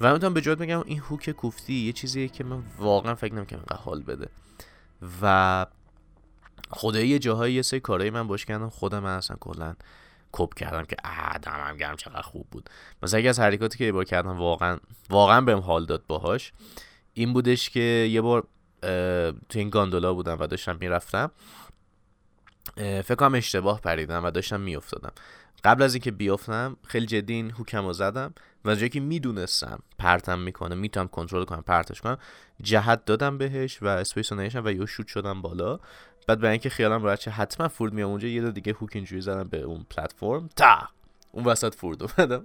و 0.00 0.12
می‌تونم 0.12 0.34
به 0.34 0.40
جواد 0.40 0.58
بگم 0.58 0.82
این 0.86 0.98
هوک 0.98 1.30
کوفتی 1.30 1.74
یه 1.74 1.92
چیزیه 1.92 2.28
که 2.28 2.44
من 2.44 2.62
واقعا 2.78 3.14
فکر 3.14 3.34
نمی‌کنم 3.34 3.58
اینقدر 3.58 3.76
حال 3.76 4.02
بده. 4.02 4.28
و 5.22 5.66
خدایی 6.70 7.08
یه 7.08 7.18
جاهایی 7.18 7.54
یه 7.54 7.62
سری 7.62 8.10
من 8.10 8.26
باش 8.26 8.44
کردم 8.44 8.68
خودم 8.68 8.98
من 8.98 9.16
اصلا 9.16 9.36
کلا 9.40 9.74
کپ 10.32 10.54
کردم 10.54 10.84
که 10.84 10.96
اه 11.04 11.38
دمم 11.38 11.76
گرم 11.76 11.96
چقدر 11.96 12.22
خوب 12.22 12.46
بود. 12.50 12.70
مثلا 13.02 13.20
یکی 13.20 13.28
از 13.28 13.40
حرکاتی 13.40 13.78
که 13.78 13.84
یه 13.84 13.92
بار 13.92 14.04
کردم 14.04 14.38
واقعا 14.38 14.78
واقعا 15.10 15.40
بهم 15.40 15.58
حال 15.58 15.86
داد 15.86 16.02
باهاش 16.08 16.52
این 17.14 17.32
بودش 17.32 17.70
که 17.70 17.80
یه 18.10 18.20
بار 18.20 18.46
تو 19.48 19.58
این 19.58 19.70
گاندولا 19.70 20.14
بودم 20.14 20.36
و 20.40 20.46
داشتم 20.46 20.76
می‌رفتم. 20.80 21.30
فکر 22.76 23.14
کنم 23.14 23.34
اشتباه 23.34 23.80
پریدم 23.80 24.24
و 24.24 24.30
داشتم 24.30 24.60
میافتادم. 24.60 25.12
قبل 25.64 25.82
از 25.82 25.94
اینکه 25.94 26.10
بیافتم 26.10 26.76
خیلی 26.86 27.06
جدی 27.06 27.32
این 27.34 27.50
هوکم 27.50 27.86
رو 27.86 27.92
زدم 27.92 28.34
و 28.64 28.74
جایی 28.74 28.88
که 28.88 29.00
می‌دونستم 29.00 29.78
پرتم 29.98 30.38
می‌کنه 30.38 30.74
می‌تونم 30.74 31.08
کنترل 31.08 31.44
کنم 31.44 31.62
پرتش 31.62 32.00
کنم 32.00 32.18
جهت 32.62 33.04
دادم 33.04 33.38
بهش 33.38 33.82
و 33.82 33.86
اسپیس 33.86 34.32
رو 34.32 34.38
و 34.64 34.72
یه 34.72 34.86
شوت 34.86 35.06
شدم 35.06 35.42
بالا. 35.42 35.78
بعد 36.26 36.40
به 36.40 36.48
اینکه 36.48 36.70
خیالم 36.70 37.02
راحت 37.02 37.20
چه 37.20 37.30
حتما 37.30 37.68
فورد 37.68 37.92
میام 37.92 38.10
اونجا 38.10 38.28
یه 38.28 38.50
دیگه 38.50 38.72
هوک 38.72 38.90
اینجوری 38.94 39.20
زدم 39.20 39.48
به 39.48 39.60
اون 39.60 39.86
پلتفرم. 39.90 40.48
تا! 40.56 40.78
اون 41.32 41.44
وسط 41.44 41.74
فورد 41.74 42.02
اومدم. 42.02 42.44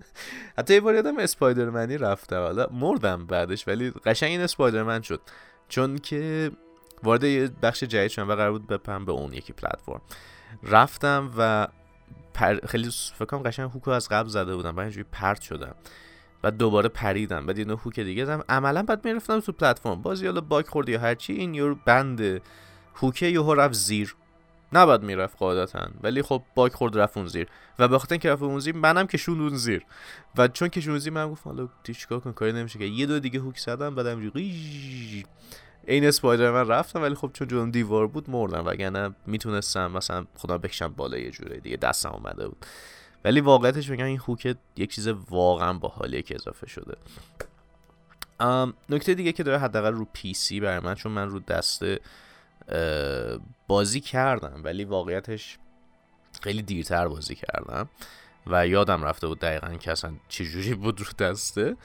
حتی 0.57 0.73
یه 0.73 0.79
بار 0.81 0.95
یادم 0.95 1.19
اسپایدرمنی 1.19 1.97
رفته 1.97 2.37
حالا 2.37 2.67
مردم 2.71 3.25
بعدش 3.25 3.67
ولی 3.67 3.91
قشنگ 4.05 4.29
این 4.29 4.41
اسپایدرمن 4.41 5.01
شد. 5.01 5.21
چون 5.71 5.97
که 5.97 6.51
وارد 7.03 7.23
یه 7.23 7.51
بخش 7.61 7.83
جدید 7.83 8.11
شدم 8.11 8.29
و 8.29 8.35
قرار 8.35 8.51
بود 8.51 8.67
بپم 8.67 9.05
به 9.05 9.11
اون 9.11 9.33
یکی 9.33 9.53
پلتفرم. 9.53 10.01
رفتم 10.63 11.31
و 11.37 11.67
پر... 12.33 12.65
خیلی 12.67 12.89
فکر 13.15 13.25
کنم 13.25 13.43
قشنگ 13.43 13.71
هوکو 13.71 13.91
از 13.91 14.09
قبل 14.09 14.29
زده 14.29 14.55
بودم 14.55 14.71
بعد 14.71 14.79
اینجوری 14.79 15.05
پرت 15.11 15.41
شدم 15.41 15.75
بعد 16.41 16.57
دوباره 16.57 16.89
پریدم. 16.89 17.45
بعد 17.45 17.57
یه 17.57 17.65
هوک 17.65 17.99
دیگه 17.99 18.25
زدم. 18.25 18.43
عملا 18.49 18.83
بعد 18.83 19.05
می‌رفتم 19.05 19.39
تو 19.39 19.51
پلتفرم. 19.51 20.01
باز 20.01 20.23
حالا 20.23 20.41
باگ 20.41 20.65
خورد 20.65 20.89
یا 20.89 20.99
هرچی 20.99 21.33
این 21.33 21.53
یورو 21.53 21.75
بند 21.85 22.41
هوکه 22.95 23.25
یهو 23.25 23.53
رفت 23.53 23.73
زیر. 23.73 24.15
نباید 24.73 25.01
می‌رفت 25.01 25.37
قاعدتا. 25.37 25.87
ولی 26.03 26.21
خب 26.21 26.43
باگ 26.55 26.71
خورد 26.73 26.97
رفت 26.97 27.17
اون 27.17 27.27
زیر. 27.27 27.47
و 27.79 27.87
به 27.87 27.99
خاطر 27.99 28.13
اینکه 28.13 28.31
رفت 28.31 28.41
اون 28.41 28.59
زیر 28.59 28.75
منم 28.75 29.07
کشون 29.07 29.41
اون 29.41 29.55
زیر. 29.55 29.85
و 30.37 30.47
چون 30.47 30.67
کشون 30.67 30.97
زیر 30.97 31.13
من 31.13 31.31
گفتم 31.31 31.49
حالا 31.49 31.69
چیکار 31.83 32.19
کن 32.19 32.31
کاری 32.31 32.53
نمیشه 32.53 32.79
که. 32.79 32.85
یه 32.85 33.05
دو 33.05 33.19
دیگه 33.19 33.39
هوک 33.39 33.57
زدم 33.57 33.95
بعدم 33.95 34.31
این 35.87 36.05
اسپایدرمن 36.05 36.67
رفتم 36.67 37.01
ولی 37.01 37.15
خب 37.15 37.31
چون 37.33 37.47
جون 37.47 37.69
دیوار 37.69 38.07
بود 38.07 38.29
مردم. 38.29 38.65
وگرنه 38.65 39.15
می‌تونستم 39.25 39.91
مثلا 39.91 40.25
خدا 40.35 40.57
بکشم 40.57 40.87
بالا 40.87 41.17
یه 41.17 41.31
جوره 41.31 41.57
دیگه 41.57 41.77
دستم 41.77 42.09
اومده 42.09 42.47
بود. 42.47 42.65
ولی 43.25 43.41
واقعیتش 43.41 43.91
بگم 43.91 44.05
این 44.05 44.19
هوک 44.27 44.55
یک 44.77 44.93
چیز 44.93 45.07
واقعا 45.07 45.73
باحالیه 45.73 46.21
که 46.21 46.35
اضافه 46.35 46.67
شده. 46.67 46.97
نکته 48.89 49.13
دیگه 49.13 49.31
که 49.31 49.43
داره 49.43 49.59
حداقل 49.59 49.93
رو 49.93 50.07
پی 50.13 50.33
سی 50.33 50.59
برای 50.59 50.79
من 50.79 50.95
چون 50.95 51.11
من 51.11 51.29
رو 51.29 51.39
دسته 51.39 51.99
بازی 53.67 53.99
کردم 53.99 54.61
ولی 54.63 54.83
واقعیتش 54.83 55.57
خیلی 56.41 56.61
دیرتر 56.61 57.07
بازی 57.07 57.35
کردم 57.35 57.89
و 58.47 58.67
یادم 58.67 59.03
رفته 59.03 59.27
بود 59.27 59.39
دقیقا 59.39 59.73
که 59.73 59.91
اصلا 59.91 60.13
چجوری 60.27 60.73
بود 60.73 60.99
رو 60.99 61.05
دسته. 61.19 61.75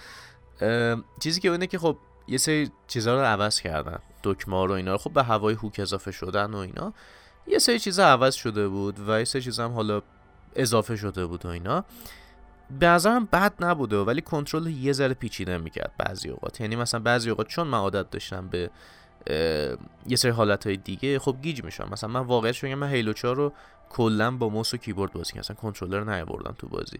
چیزی 1.20 1.40
که 1.40 1.50
اینه 1.50 1.66
که 1.66 1.78
خب 1.78 1.98
یه 2.28 2.38
سری 2.38 2.70
چیزها 2.86 3.14
رو 3.14 3.20
عوض 3.20 3.60
کردن 3.60 3.98
دکمه 4.22 4.66
رو 4.66 4.72
اینا 4.72 4.92
رو. 4.92 4.98
خب 4.98 5.12
به 5.12 5.22
هوای 5.22 5.54
هوک 5.54 5.76
اضافه 5.78 6.10
شدن 6.10 6.54
و 6.54 6.56
اینا. 6.56 6.92
یه 7.46 7.58
سری 7.58 7.78
چیزا 7.78 8.06
عوض 8.06 8.34
شده 8.34 8.68
بود 8.68 9.08
و 9.08 9.18
یه 9.18 9.24
سری 9.24 9.42
چیزا 9.42 9.64
هم 9.64 9.72
حالا 9.72 10.02
اضافه 10.56 10.96
شده 10.96 11.26
بود 11.26 11.46
و 11.46 11.48
اینا. 11.48 11.84
به 12.80 12.86
نظرم 12.86 13.24
بد 13.24 13.52
نبوده 13.60 13.96
ولی 13.96 14.20
کنترل 14.20 14.66
یه 14.66 14.92
ذره 14.92 15.14
پیچیده 15.14 15.58
می‌کرد 15.58 15.92
بعضی 15.98 16.28
اوقات. 16.28 16.60
یعنی 16.60 16.76
مثلا 16.76 17.00
بعضی 17.00 17.30
اوقات 17.30 17.48
چون 17.48 17.66
من 17.66 17.78
عادت 17.78 18.10
داشتم 18.10 18.48
به 18.48 18.70
یه 20.06 20.16
سری 20.16 20.30
حالت 20.30 20.66
های 20.66 20.76
دیگه 20.76 21.18
خب 21.18 21.37
گیج 21.42 21.64
میشم 21.64 21.88
مثلا 21.92 22.11
من 22.11 22.21
واقعیتش 22.21 22.64
بگم 22.64 22.75
من 22.75 22.88
هیلو 22.88 23.12
4 23.12 23.37
رو 23.37 23.52
کلا 23.88 24.30
با 24.30 24.49
موس 24.49 24.75
و 24.75 24.76
کیبورد 24.76 25.12
بازی 25.12 25.30
کردم. 25.30 25.40
اصلا 25.40 25.56
کنترلر 25.56 26.04
نیاوردم 26.14 26.54
تو 26.59 26.68
بازی. 26.68 26.99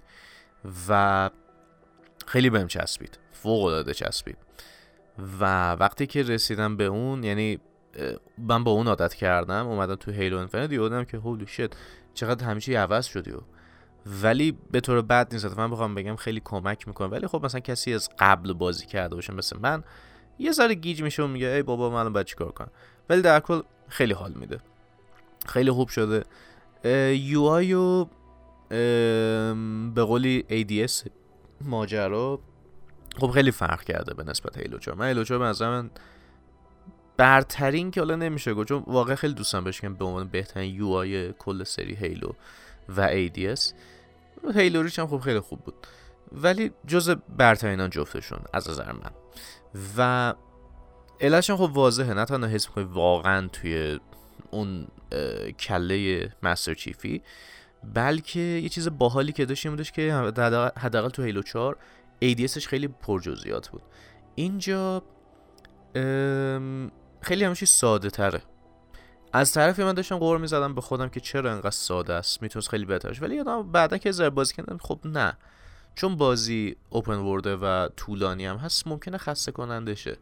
و 0.89 1.31
خیلی 2.27 2.51
بهم 2.51 2.67
چسبید. 2.67 3.19
فوق 3.33 3.65
العاده 3.65 3.95
چسبید. 3.95 4.37
و 5.41 5.73
وقتی 5.73 6.07
که 6.07 6.23
رسیدم 6.23 6.77
به 6.77 6.85
اون 6.85 7.25
یعنی 7.25 7.59
من 8.39 8.65
با 8.65 8.71
اون 8.71 8.89
عادت 8.89 9.15
کردم 9.15 9.67
اومدم 9.67 9.95
تو 9.95 10.11
هیلو 10.11 10.39
انفینیتی 10.39 10.79
دیدم 10.79 11.05
که 11.05 11.17
هولی 11.17 11.47
شت 11.47 11.69
چقدر 12.15 12.47
همیشه 12.47 12.79
عوض 12.79 13.07
شدی 13.07 13.31
و 13.31 13.41
ولی 14.23 14.59
به 14.71 14.81
طور 14.81 15.03
بد 15.03 15.33
نیست. 15.33 15.59
من 15.59 15.71
بخوام 15.71 15.95
بگم 15.95 16.17
خیلی 16.17 16.41
کمک 16.45 16.89
می‌کنه. 16.89 17.09
ولی 17.09 17.27
خب 17.27 17.45
مثلا 17.45 17.61
کسی 17.61 17.95
از 17.95 18.09
قبل 18.19 18.53
بازی 18.53 18.87
کرده 18.87 19.15
باشه 19.15 19.33
مثل 19.33 19.59
من 19.61 19.85
یه 20.39 20.53
ذره 20.53 20.75
گیج 20.75 21.03
میشه 21.03 21.23
و 21.23 21.27
میگه 21.27 21.47
ای 21.47 21.63
بابا 21.63 21.91
من 21.91 22.13
باید 22.13 22.27
چیکار 22.27 22.53
کنم. 22.53 22.71
ولی 23.09 23.23
در 23.23 23.41
کل 23.41 23.61
خیلی 23.89 24.13
حال 24.13 24.33
میده. 24.33 24.61
خیلی 25.47 25.71
خوب 25.71 25.89
شده. 25.89 26.25
یو 27.15 27.43
آی 27.43 27.75
و 27.75 28.07
به 29.95 30.03
قولی 30.03 30.45
ADS 30.51 31.09
ماجرا 31.61 32.41
خب 33.21 33.31
خیلی 33.31 33.51
فرق 33.51 33.83
کرده 33.83 34.15
به 34.15 34.25
نسبت 34.25 34.59
هیلو 34.59 34.79
4 34.79 34.95
من 34.95 35.07
هیلو 35.07 35.25
4 35.25 35.39
به 35.39 35.67
من 35.67 35.91
برترین 37.17 37.91
که 37.91 38.01
حالا 38.01 38.17
نمیشه 38.17 38.55
گفت 38.55 38.69
چون 38.69 38.85
واقعا 38.87 39.17
خیلی 39.17 39.35
دوستم 39.35 39.65
بشم 39.65 39.95
به 39.95 40.05
عنوان 40.05 40.29
بهترین 40.29 40.75
یو 40.75 40.89
آی 40.89 41.33
کل 41.33 41.65
سری 41.65 41.95
هیلو 41.95 42.33
و 42.97 43.09
ADS 43.09 43.73
هیلو 44.55 44.83
ریچ 44.83 44.99
هم 44.99 45.07
خب 45.07 45.19
خیلی 45.19 45.41
خوب 45.41 45.61
بود. 45.61 45.75
ولی 46.33 46.71
جز 46.87 47.11
برترینان 47.11 47.91
جفتشون 47.91 48.39
از 48.53 48.71
نظر 48.71 48.93
من. 48.93 49.11
و 49.97 50.35
علتش 51.21 51.51
خب 51.51 51.71
واضحه 51.75 52.15
نه 52.15 52.25
تنها 52.25 52.49
حس 52.51 52.69
می‌کنی 52.69 52.85
واقعا 52.85 53.49
توی 53.49 54.01
اون 54.51 54.87
کله 55.61 56.29
مستر 56.43 56.75
چیفی 56.75 57.23
بلکه 57.95 58.41
یه 58.41 58.69
چیز 58.69 58.89
باحالی 58.89 59.33
که 59.33 59.45
داشتیم 59.45 59.71
بودش 59.71 59.93
که 59.93 60.13
حداقل 60.77 61.09
تو 61.09 61.23
هیلو 61.23 61.43
4 61.43 61.77
ADSش 62.25 62.67
خیلی 62.67 62.89
پرجزئیات 62.89 63.69
بود. 63.69 63.83
اینجا 64.35 65.03
خیلی 67.21 67.45
همیشه 67.45 67.67
ساده 67.67 68.11
تره 68.11 68.43
از 69.33 69.53
طرفی 69.53 69.85
من 69.85 69.93
داشتم 69.93 70.19
قور 70.19 70.39
می‌زدم 70.39 70.75
به 70.75 70.81
خودم 70.81 71.09
که 71.09 71.21
چرا 71.21 71.53
انقدر 71.53 71.71
ساده 71.71 72.15
است 72.15 72.43
می‌تونست 72.43 72.69
خیلی 72.69 72.85
بهترش 72.85 73.23
ولی 73.23 73.37
یادم 73.37 73.73
بعدا 73.73 73.99
که 73.99 74.13
زر 74.13 74.31
بازی 74.31 74.55
کردم 74.55 74.79
خب 74.79 75.01
نه. 75.05 75.39
چون 75.97 76.17
بازی 76.17 76.77
اوپن 76.91 77.17
ورده 77.17 77.57
و 77.57 77.89
طولانی 77.97 78.47
هم 78.47 78.57
هست 78.57 78.87
ممکنه 78.87 79.19
خسته 79.19 79.53
کننده 79.53 79.95
شه 79.95 80.17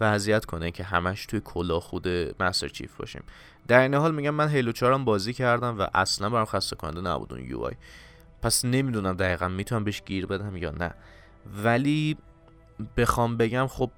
و 0.00 0.04
اذیت 0.04 0.44
کنه 0.44 0.70
که 0.70 0.84
همش 0.84 1.26
توی 1.26 1.40
کلا 1.44 1.80
خود 1.80 2.08
مستر 2.42 2.68
چیف 2.68 2.96
باشیم. 2.96 3.22
در 3.68 3.80
این 3.80 3.94
حال 3.94 4.14
میگم 4.14 4.30
من 4.30 4.48
هیلو 4.48 4.72
4 4.72 4.92
هم 4.92 5.04
بازی 5.04 5.32
کردم 5.32 5.78
و 5.78 5.86
اصلا 5.94 6.30
برام 6.30 6.44
خسته 6.44 6.76
کننده 6.76 7.00
نبود 7.00 7.32
اون 7.32 7.44
یو 7.44 7.60
آی 7.60 7.72
پس 8.42 8.64
نمی‌دونم 8.64 9.12
دقیقا 9.12 9.48
می‌تونم 9.48 9.84
بهش 9.84 10.02
گیر 10.06 10.26
بدم 10.26 10.56
یا 10.56 10.70
نه. 10.70 10.94
ولی 11.64 12.16
بخوام 12.96 13.36
بگم 13.36 13.66
خب 13.66 13.90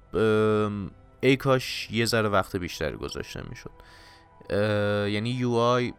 ای 1.21 1.37
کاش 1.37 1.91
یه 1.91 2.05
ذره 2.05 2.29
وقت 2.29 2.55
بیشتری 2.55 2.97
گذاشته 2.97 3.43
می‌شد. 3.49 3.71
یعنی 5.09 5.29
یو 5.29 5.51
آی 5.51 5.93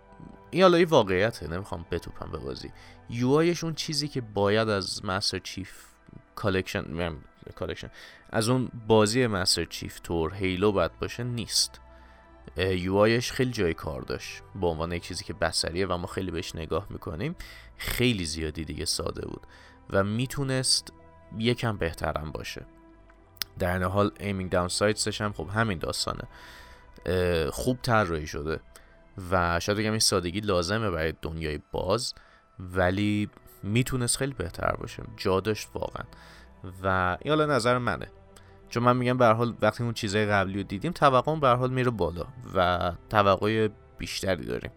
این 0.51 0.63
حالا 0.63 0.85
واقعیته 0.85 1.47
نمی‌خوام 1.49 1.87
بتوپم 1.91 2.31
به 2.31 2.39
بازی. 2.39 2.73
یو 3.11 3.29
اون 3.63 3.75
چیزی 3.75 4.09
که 4.09 4.21
باید 4.21 4.69
از 4.69 5.05
Master 5.05 5.39
Chief 5.39 5.73
Collection 6.35 7.17
Collection 7.55 7.91
از 8.31 8.49
اون 8.49 8.71
بازی 8.87 9.27
Master 9.27 9.65
Chief 9.65 10.01
تور 10.01 10.35
Halo 10.35 10.73
باید 10.73 10.99
باشه 10.99 11.25
نیست. 11.25 11.81
یو 12.57 13.21
خیلی 13.21 13.51
جای 13.51 13.75
کار 13.75 14.03
داشت. 14.03 14.43
به 14.61 14.67
عنوان 14.67 14.93
یک 14.93 15.03
چیزی 15.03 15.25
که 15.25 15.35
بسریه 15.35 15.87
و 15.87 15.97
ما 15.97 16.07
خیلی 16.07 16.31
بهش 16.31 16.55
نگاه 16.55 16.87
می‌کنیم 16.91 17.37
خیلی 17.77 18.25
زیادی 18.25 18.65
دیگه 18.65 18.85
ساده 18.85 19.27
بود 19.27 19.47
و 19.91 20.05
می‌تونست 20.05 20.93
یکم 21.39 21.77
بهترم 21.77 22.33
باشه. 22.33 22.67
در 23.59 23.73
این 23.73 23.83
حال 23.83 24.11
aiming 24.21 24.51
down 24.51 24.69
sights 24.69 25.08
ش 25.08 25.21
هم 25.21 25.33
خب 25.33 25.49
همین 25.49 25.79
داستانه. 25.79 26.29
خوب 27.51 27.79
طراحی 27.83 28.27
شده. 28.27 28.61
و 29.31 29.61
شاید 29.61 29.79
بگم 29.79 29.91
این 29.91 29.99
سادگی 29.99 30.41
لازمه 30.41 30.91
برای 30.91 31.15
دنیای 31.23 31.61
باز 31.73 32.15
ولی 32.59 33.31
می‌تونست 33.63 34.17
خیلی 34.17 34.33
بهتر 34.33 34.77
باشه. 34.77 35.03
جا 35.17 35.41
داشت 35.41 35.69
واقعا. 35.75 36.05
و 36.83 37.17
این 37.23 37.35
حالا 37.35 37.47
نظر 37.47 37.79
منه. 37.79 38.07
چون 38.69 38.83
من 38.83 38.97
میگم 38.97 39.19
به 39.19 39.27
حال 39.27 39.55
وقتی 39.63 39.83
اون 39.83 39.93
چیزای 39.93 40.27
قبلی 40.27 40.55
رو 40.55 40.63
دیدیم 40.63 40.93
توقع 40.93 41.37
به 41.37 41.49
حال 41.49 41.71
میره 41.71 41.91
بالا 41.91 42.27
و 42.55 42.93
توقع 43.09 43.69
بیشتری 43.99 44.47
داریم 44.47 44.71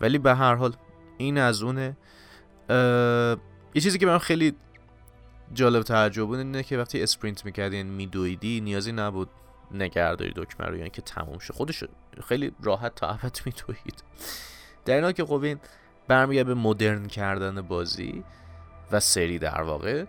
ولی 0.00 0.18
به 0.18 0.34
هر 0.34 0.54
حال 0.54 0.76
این 1.18 1.38
از 1.38 1.62
اونه. 1.62 1.96
یه 3.74 3.82
چیزی 3.82 3.98
که 3.98 4.06
من 4.06 4.18
خیلی 4.18 4.52
جالب 5.52 5.82
تعجب 5.82 6.24
بود 6.24 6.38
اینه 6.38 6.62
که 6.62 6.78
وقتی 6.78 7.02
اسپرینت 7.02 7.44
می‌کردی 7.44 7.76
یعنی 7.76 7.90
میدویدی 7.90 8.60
نیازی 8.60 8.92
نبود 8.92 9.28
نگهداری 9.70 10.32
دکمه 10.36 10.66
رو 10.66 10.76
یعنی 10.76 10.90
که 10.90 11.02
تموم 11.02 11.38
شد. 11.38 11.54
خودش 11.54 11.84
خیلی 12.28 12.52
راحت 12.62 12.94
تا 12.94 13.08
ابد 13.08 13.38
میدوید. 13.46 14.04
در 14.84 14.94
این 14.94 15.04
حال 15.04 15.12
که 15.12 15.24
خب 15.24 15.42
این 15.42 15.60
برمیگرد 16.08 16.46
به 16.46 16.54
مدرن 16.54 17.06
کردن 17.06 17.62
بازی 17.62 18.24
و 18.92 19.00
سری 19.00 19.38
در 19.38 19.62
واقع 19.62 20.04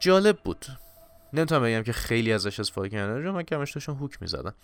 جالب 0.00 0.38
بود. 0.38 0.66
نمی‌تونم 1.32 1.62
بگم 1.62 1.82
که 1.82 1.92
خیلی 1.92 2.32
ازش 2.32 2.60
استفاده 2.60 2.88
کردن 2.88 3.22
چون 3.22 3.30
من 3.30 3.42
کمش 3.42 3.72
داشتم 3.72 3.94
هوک 3.94 4.22
می‌زدم. 4.22 4.54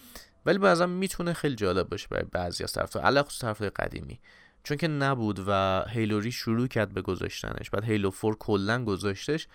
ولی 0.47 0.59
بعضا 0.59 0.87
می‌تونه 0.87 1.33
خیلی 1.33 1.55
جالب 1.55 1.89
باشه 1.89 2.09
برای 2.11 2.25
بعضی 2.33 2.65
از 2.65 2.73
طرفدار 2.73 3.03
علاوه 3.03 3.29
طرف 3.41 3.63
قدیمی. 3.63 4.21
چون 4.63 4.77
که 4.77 4.89
نبود 4.89 5.45
و 5.47 5.83
هیلوری 5.89 6.33
شروع 6.33 6.67
کرد 6.67 6.95
به 6.95 7.03
گذاشتنش. 7.03 7.71
بعد 7.71 7.85
هیلو 7.85 8.11
فور 8.11 8.37
کلا 8.37 8.85
گذاشتش. 8.85 9.49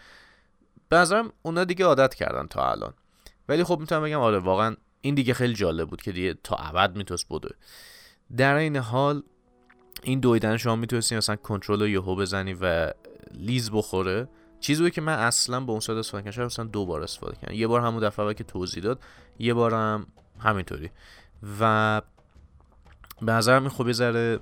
نظرم 0.91 1.33
اونا 1.41 1.63
دیگه 1.63 1.85
عادت 1.85 2.13
کردن 2.13 2.47
تا 2.47 2.71
الان. 2.71 2.93
ولی 3.49 3.63
خب 3.63 3.79
می‌تونم 3.79 4.03
بگم 4.03 4.19
آره 4.19 4.39
واقعا 4.39 4.75
این 5.01 5.15
دیگه 5.15 5.33
خیلی 5.33 5.53
جالب 5.53 5.89
بود 5.89 6.01
که 6.01 6.11
دیگه 6.11 6.35
تا 6.43 6.55
ابد 6.55 6.95
می‌تونست 6.95 7.27
بوده 7.27 7.55
در 8.37 8.55
این 8.55 8.77
حال 8.77 9.23
این 10.03 10.19
دویدن 10.19 10.57
شما 10.57 10.75
می‌تونستی 10.75 11.17
مثلا 11.17 11.35
کنترل 11.35 11.79
رو 11.79 11.87
یهو 11.87 12.15
بزنی 12.15 12.53
و 12.61 12.93
لیز 13.31 13.71
بخوره. 13.71 14.27
چیزی 14.59 14.91
که 14.91 15.01
من 15.01 15.13
اصلا 15.13 15.59
با 15.59 15.71
اون 15.71 15.79
صورت 15.79 15.97
استفاده 15.97 16.31
کردم 16.31 16.45
مثلا 16.45 16.65
دو 16.65 16.85
بار 16.85 17.03
استفاده 17.03 17.37
کردم. 17.41 17.53
یه 17.53 17.67
بار 17.67 17.81
همون 17.81 18.07
دفعه 18.07 18.33
که 18.33 18.43
توضیح 18.43 18.83
داد 18.83 18.99
یه 19.39 19.53
بارم 19.53 20.07
همینطوری. 20.39 20.89
و 21.59 22.01
به 23.21 23.31
نظرم 23.31 23.61
این 23.61 23.69
خب 23.69 23.91
ذره 23.91 24.39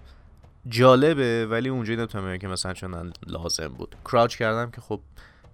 جالبه 0.68 1.46
ولی 1.46 1.70
اونجایی 1.70 1.98
نمی‌تونم 1.98 2.38
که 2.38 2.48
مثلا 2.48 2.74
چون 2.74 3.14
لازم 3.28 3.68
بود. 3.68 3.96
کراچ 4.06 4.38
کردم 4.38 4.72
که 4.72 4.82
خب 4.82 5.00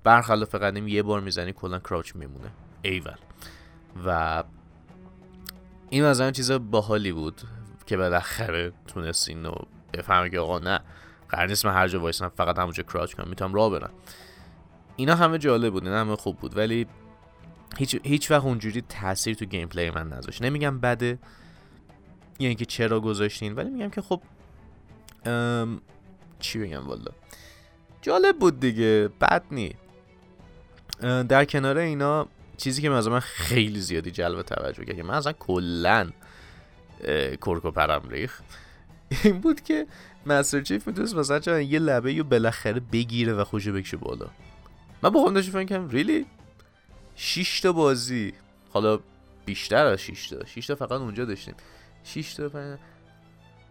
برخلاف 0.04 0.56
قدیم 0.56 0.88
یه 0.88 1.04
بار 1.04 1.22
می‌زنی 1.22 1.54
کلا 1.54 1.80
crouch 1.80 2.16
میمونه. 2.16 2.52
ایول. 2.82 3.18
و 4.06 4.44
این 5.90 6.04
از 6.04 6.22
چیز 6.34 6.52
باحالی 6.52 7.12
بود 7.12 7.42
که 7.86 7.98
بالاخره 7.98 8.74
تونستین 8.88 9.46
و 9.46 9.56
بفهمه 9.94 10.30
که 10.30 10.40
آقا 10.40 10.60
نه 10.60 10.80
قرار 11.30 11.48
نیست 11.48 11.66
من 11.66 11.74
هر 11.74 11.88
جا 11.88 12.00
وایسم 12.00 12.30
فقط 12.30 12.60
همونجا 12.60 12.84
crouch 12.84 13.14
کنم 13.14 13.30
می‌تونم 13.30 13.54
راه 13.54 13.70
برم. 13.70 13.92
اینا 14.96 15.16
همه 15.16 15.38
جالب 15.38 15.74
بود 15.74 15.84
اینا 15.84 16.00
همه 16.00 16.16
خوب 16.16 16.38
بود 16.40 16.58
ولی 16.58 16.88
هیچ, 17.78 18.00
هیچ 18.04 18.32
وقت 18.32 18.44
اونجوری 18.44 18.82
تاثیر 18.82 19.36
تو 19.36 19.46
gameplay 19.46 19.90
من 19.90 20.10
نذاشت. 20.10 20.42
نمیگم 20.42 20.80
بده 20.80 21.20
یعنی 22.40 22.56
که 22.56 22.66
چرا 22.66 23.00
گذاشتین 23.00 23.56
ولی 23.56 23.70
میگم 23.70 23.90
که 23.90 24.02
خب 24.02 24.22
چی 26.40 26.60
بگم 26.60 26.88
والا؟ 26.88 27.12
جالب 28.02 28.40
بود 28.40 28.60
دیگه 28.60 29.10
بد 29.22 29.44
نی. 29.52 29.76
در 31.02 31.46
کنار 31.46 31.78
اینا 31.78 32.28
چیزی 32.64 32.82
که 32.82 32.90
مثلا 32.90 33.14
من 33.14 33.20
خیلی 33.20 33.80
زیادی 33.80 34.12
جلب 34.12 34.42
توجه 34.42 34.86
کرد 34.86 34.96
که 34.96 35.04
من 35.04 35.14
اصلا 35.14 35.34
کلا 35.34 36.10
کرکو 37.46 37.72
پرم 37.72 38.10
ریخ 38.10 38.42
این 39.24 39.40
بود 39.40 39.62
که 39.62 39.88
مستر 40.26 40.62
چیف 40.62 40.88
می‌تونست 40.88 41.16
مثلا 41.16 41.62
یه 41.62 41.80
لبه 41.80 42.18
رو 42.18 42.24
بالاخره 42.24 42.80
بگیره 42.80 43.34
و 43.34 43.44
خوشو 43.44 43.74
بکشه 43.74 43.98
بالا. 43.98 44.28
من 45.02 45.10
با 45.10 45.20
خودم 45.22 45.34
داشتم 45.34 45.66
فکر 45.66 45.88
ریلی 45.88 46.26
6 47.16 47.60
تا 47.60 47.74
بازی. 47.74 48.34
حالا 48.70 49.00
بیشتر 49.46 49.86
از 49.86 50.00
6 50.00 50.30
تا. 50.30 50.46
6 50.46 50.68
تا 50.68 50.76
فقط 50.76 50.92
اونجا 50.92 51.26
داشتیم. 51.26 51.56
6 52.04 52.34
تا 52.34 52.78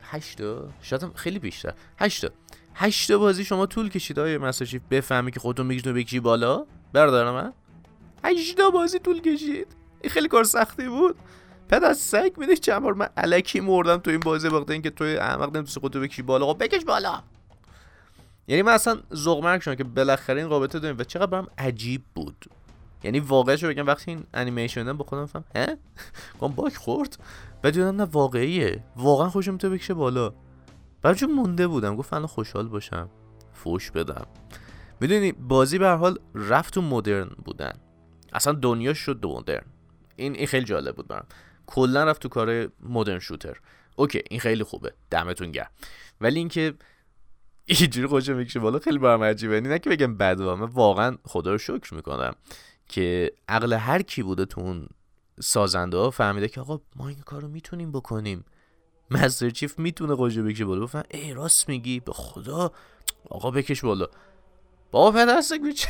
8 0.02 0.38
تا؟ 0.38 0.68
شاید 0.82 1.02
خیلی 1.14 1.38
بیشتر. 1.38 1.74
8 1.98 2.26
تا. 2.26 2.32
8 2.74 3.08
تا 3.08 3.18
بازی 3.18 3.44
شما 3.44 3.66
طول 3.66 3.88
کشید 3.88 4.18
های 4.18 4.38
مستر 4.38 4.64
چیف 4.64 4.82
بفهمی 4.90 5.30
که 5.30 5.40
خودتون 5.40 5.66
میگی 5.66 5.82
تو 5.82 5.92
بکشی 5.92 6.20
بالا؟ 6.20 6.66
برادر 6.92 7.30
من؟ 7.30 7.52
اجدا 8.24 8.70
بازی 8.70 8.98
طول 8.98 9.20
کشید. 9.20 9.66
این 10.00 10.10
خیلی 10.10 10.28
کار 10.28 10.44
سختی 10.44 10.88
بود. 10.88 11.16
پد 11.68 11.84
از 11.84 11.98
سگ 11.98 12.32
میده 12.36 12.56
چند 12.56 12.82
بار 12.82 12.94
من 12.94 13.08
علکی 13.16 13.60
مردم 13.60 13.96
تو 13.96 14.10
این 14.10 14.20
بازی 14.20 14.48
بخاطر 14.48 14.72
اینکه 14.72 14.90
توی 14.90 15.16
احمق 15.16 15.56
نمی‌تونی 15.56 15.80
خودتو 15.80 16.00
بکشی 16.00 16.22
بالا. 16.22 16.46
خب 16.46 16.64
بکش 16.64 16.84
بالا. 16.84 17.22
یعنی 18.48 18.62
من 18.62 18.72
اصلا 18.72 18.98
ذوق 19.14 19.60
شدم 19.60 19.74
که 19.74 19.84
بالاخره 19.84 20.40
این 20.40 20.50
رابطه 20.50 20.78
داریم 20.78 20.98
و 20.98 21.04
چقدر 21.04 21.26
برام 21.26 21.46
عجیب 21.58 22.02
بود. 22.14 22.44
یعنی 23.04 23.20
واقعش 23.20 23.62
رو 23.62 23.68
بگم 23.68 23.86
وقتی 23.86 24.10
این 24.10 24.24
انیمیشن 24.34 24.92
با 24.92 25.04
خودم 25.04 25.26
فهم 25.26 25.44
ها 25.56 25.66
گم 26.40 26.48
باک 26.48 26.76
خورد. 26.76 27.18
و 27.64 27.70
دیدم 27.70 27.96
نه 27.96 28.04
واقعیه. 28.04 28.84
واقعا 28.96 29.30
خوشم 29.30 29.56
تو 29.56 29.70
بکشه 29.70 29.94
بالا. 29.94 30.32
بعد 31.02 31.16
چون 31.16 31.32
مونده 31.32 31.68
بودم. 31.68 31.96
گفت 31.96 32.12
الان 32.12 32.26
خوشحال 32.26 32.68
باشم. 32.68 33.08
فوش 33.52 33.90
بدم. 33.90 34.26
می‌دونی 35.00 35.32
بازی 35.32 35.78
به 35.78 35.88
حال 35.88 36.18
رفت 36.34 36.74
تو 36.74 36.82
مدرن 36.82 37.30
بودن. 37.44 37.72
اصلا 38.32 38.52
دنیا 38.52 38.94
شد 38.94 39.26
مدرن. 39.26 39.64
این 40.16 40.34
این 40.34 40.46
خیلی 40.46 40.64
جالب 40.66 40.96
بود 40.96 41.08
برام. 41.08 41.26
کلا 41.66 42.04
رفت 42.04 42.22
تو 42.22 42.28
کار 42.28 42.68
مدرن 42.80 43.18
شوتر. 43.18 43.60
اوکی 43.96 44.22
این 44.30 44.40
خیلی 44.40 44.64
خوبه. 44.64 44.92
دمتون 45.10 45.50
گرم. 45.52 45.70
ولی 46.20 46.38
اینکه 46.38 46.74
اینجوری 47.64 48.06
خوشم 48.06 48.36
می‌کشه 48.36 48.60
بالا 48.60 48.78
خیلی 48.78 48.98
برام 48.98 49.24
عجیبه. 49.24 49.60
نه 49.60 49.78
که 49.78 49.90
بگم 49.90 50.16
بد 50.16 50.40
من 50.40 50.66
واقعا 50.66 51.16
خدا 51.24 51.52
رو 51.52 51.58
شکر 51.58 51.94
می‌کنم 51.94 52.34
که 52.88 53.32
عقل 53.48 53.72
هر 53.72 54.02
کی 54.02 54.22
بوده 54.22 54.44
تو 54.44 54.60
اون 54.60 54.88
سازنده 55.40 55.96
ها 55.96 56.10
فهمیده 56.10 56.48
که 56.48 56.60
آقا 56.60 56.80
ما 56.96 57.08
این 57.08 57.20
کارو 57.20 57.48
می‌تونیم 57.48 57.92
بکنیم. 57.92 58.44
مستر 59.10 59.50
چیف 59.50 59.78
می‌تونه 59.78 60.16
خوشو 60.16 60.42
بکشه 60.42 60.64
بالا. 60.64 60.82
گفتن 60.82 61.02
ای 61.10 61.34
راست 61.34 61.68
میگی؟ 61.68 62.00
به 62.00 62.12
خدا. 62.12 62.72
آقا 63.30 63.50
بکش 63.50 63.84
بالا. 63.84 64.06
بابا 64.90 65.18
پدرسک 65.18 65.60
میچه 65.60 65.88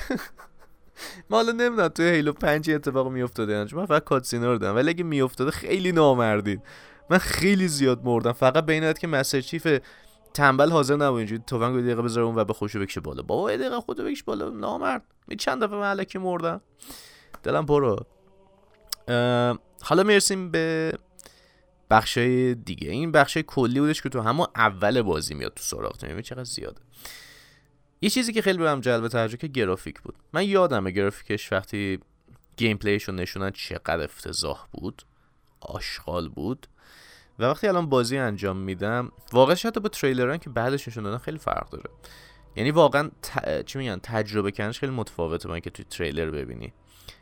ما 1.31 1.37
حالا 1.37 1.53
نمی‌دونم 1.53 1.89
توی 1.89 2.07
هیلو 2.07 2.33
پنج 2.33 2.71
اتفاق 2.71 3.09
میافتاده 3.09 3.75
من 3.75 3.87
فقط 3.87 4.05
کاتسینا 4.05 4.53
رو 4.53 4.59
دیدم 4.59 4.75
ولی 4.75 4.89
اگه 4.89 5.05
میافتاده 5.05 5.51
خیلی 5.51 5.93
نامردید 5.93 6.63
من 7.11 7.19
خیلی 7.19 7.69
زیاد 7.69 8.05
مردم 8.05 8.33
فقط 8.33 8.67
بین 8.67 8.93
که 8.93 9.07
مستر 9.07 9.41
چیف 9.41 9.81
تنبل 10.35 10.71
حاضر 10.71 10.97
نبود 10.97 11.19
اینجوری 11.19 11.43
تفنگ 11.47 11.83
دقیقه 11.83 12.03
بذاره 12.03 12.27
اون 12.27 12.35
و 12.35 12.45
به 12.45 12.53
خوشو 12.53 12.81
بکشه 12.81 13.01
بالا. 13.01 13.23
بابا 13.23 13.53
یه 13.53 13.59
دقیقه 13.59 13.81
خودو 13.81 14.05
بکش 14.05 14.23
بالا 14.23 14.51
نامرد. 14.51 15.03
می 15.27 15.37
چند 15.37 15.65
دفعه 15.65 15.77
من 15.77 16.07
مردم. 16.15 16.61
دلم 17.43 17.67
پرو 17.67 18.07
حالا 19.83 20.03
می‌رسیم 20.03 20.51
به 20.51 20.93
بخش 21.91 22.19
دیگه. 22.19 22.91
این 22.91 23.13
بخش 23.13 23.39
کلی 23.39 23.81
بودش 23.81 24.03
که 24.03 24.09
تو 24.09 24.21
همون 24.21 24.47
اول 24.57 25.03
بازی 25.03 25.35
میاد 25.35 25.53
تو 25.55 25.63
سراغ 25.63 26.03
می‌بینی 26.03 26.23
چقدر 26.23 26.45
زیاده. 26.45 26.81
یه 28.03 28.11
چیزی 28.11 28.33
که 28.33 28.43
خیلی 28.43 28.59
بهم 28.59 28.81
جلب 28.81 29.09
توجه 29.09 29.37
که 29.37 29.47
گرافیک 29.47 30.01
بود. 30.01 30.15
من 30.33 30.45
یادمه 30.49 30.91
گرافیکش 30.91 31.53
وقتی 31.53 31.99
gameplay 32.57 32.77
ش 32.77 33.05
رو 33.05 33.15
نشونن 33.15 33.51
چقدر 33.51 34.05
افتضاح 34.05 34.67
بود 34.73 35.03
آشغال 35.61 36.29
بود. 36.29 36.67
و 37.39 37.45
وقتی 37.45 37.67
الان 37.69 37.89
بازی 37.89 38.19
انجام 38.19 38.57
میدم 38.57 39.13
واقعا 39.33 39.55
حتی 39.65 39.81
با 39.81 39.89
تریلران 39.89 40.39
که 40.39 40.51
بعدش 40.51 40.89
نشون 40.89 41.05
دادن 41.05 41.19
خیلی 41.19 41.39
فرق 41.39 41.71
داره. 41.71 41.91
یعنی 42.57 42.71
واقعا 42.71 43.11
ت... 43.23 43.63
چی 43.65 43.79
میگن 43.79 43.99
تجربه 44.03 44.51
کردنش 44.51 44.79
خیلی 44.79 44.93
متفاوته 44.93 45.49
با 45.49 45.55
اینکه 45.55 45.71
توی 45.71 45.85
تریلر 45.85 46.31
ببینی. 46.31 46.73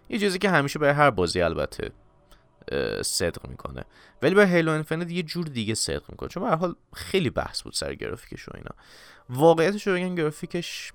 یه 0.08 0.18
چیزی 0.18 0.38
که 0.38 0.50
همیشه 0.50 0.78
برای 0.78 0.94
هر 0.94 1.10
بازی 1.10 1.40
البته 1.40 1.90
صدق 3.02 3.48
می‌کنه. 3.48 3.84
ولی 4.22 4.34
برای 4.34 4.50
Halo 4.50 4.72
Infinite 4.72 5.10
یه 5.10 5.22
جور 5.22 5.46
دیگه 5.46 5.74
صدق 5.74 6.02
می‌کنه. 6.08 6.28
چون 6.28 6.50
به 6.50 6.56
حال 6.56 6.74
خیلی 6.94 7.30
بحث 7.30 7.62
بود 7.62 7.72
سر 7.72 7.94
گرافیکش 7.94 8.48
و 8.48 8.52
اینا. 8.54 8.70
واقعیتش 9.30 9.86
رو 9.86 9.94
بگم 9.94 10.14
گرافیکش 10.14 10.92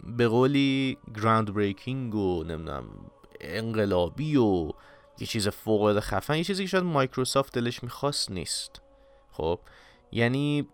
به 0.00 0.28
قولی 0.28 0.98
groundbreaking 1.14 2.14
و 2.14 2.44
نمی‌دونم 2.44 2.84
انقلابی 3.40 4.36
و 4.36 4.72
یه 5.18 5.26
چیز 5.26 5.48
فوق 5.48 5.82
العاده 5.82 6.00
خفن. 6.00 6.36
یه 6.36 6.44
چیزی 6.44 6.64
که 6.64 6.68
شاید 6.68 6.84
مایکروسافت 6.84 7.54
دلش 7.54 7.82
می‌خواست 7.82 8.30
نیست. 8.30 8.80
خب؟ 9.30 9.60
یعنی 10.12 10.68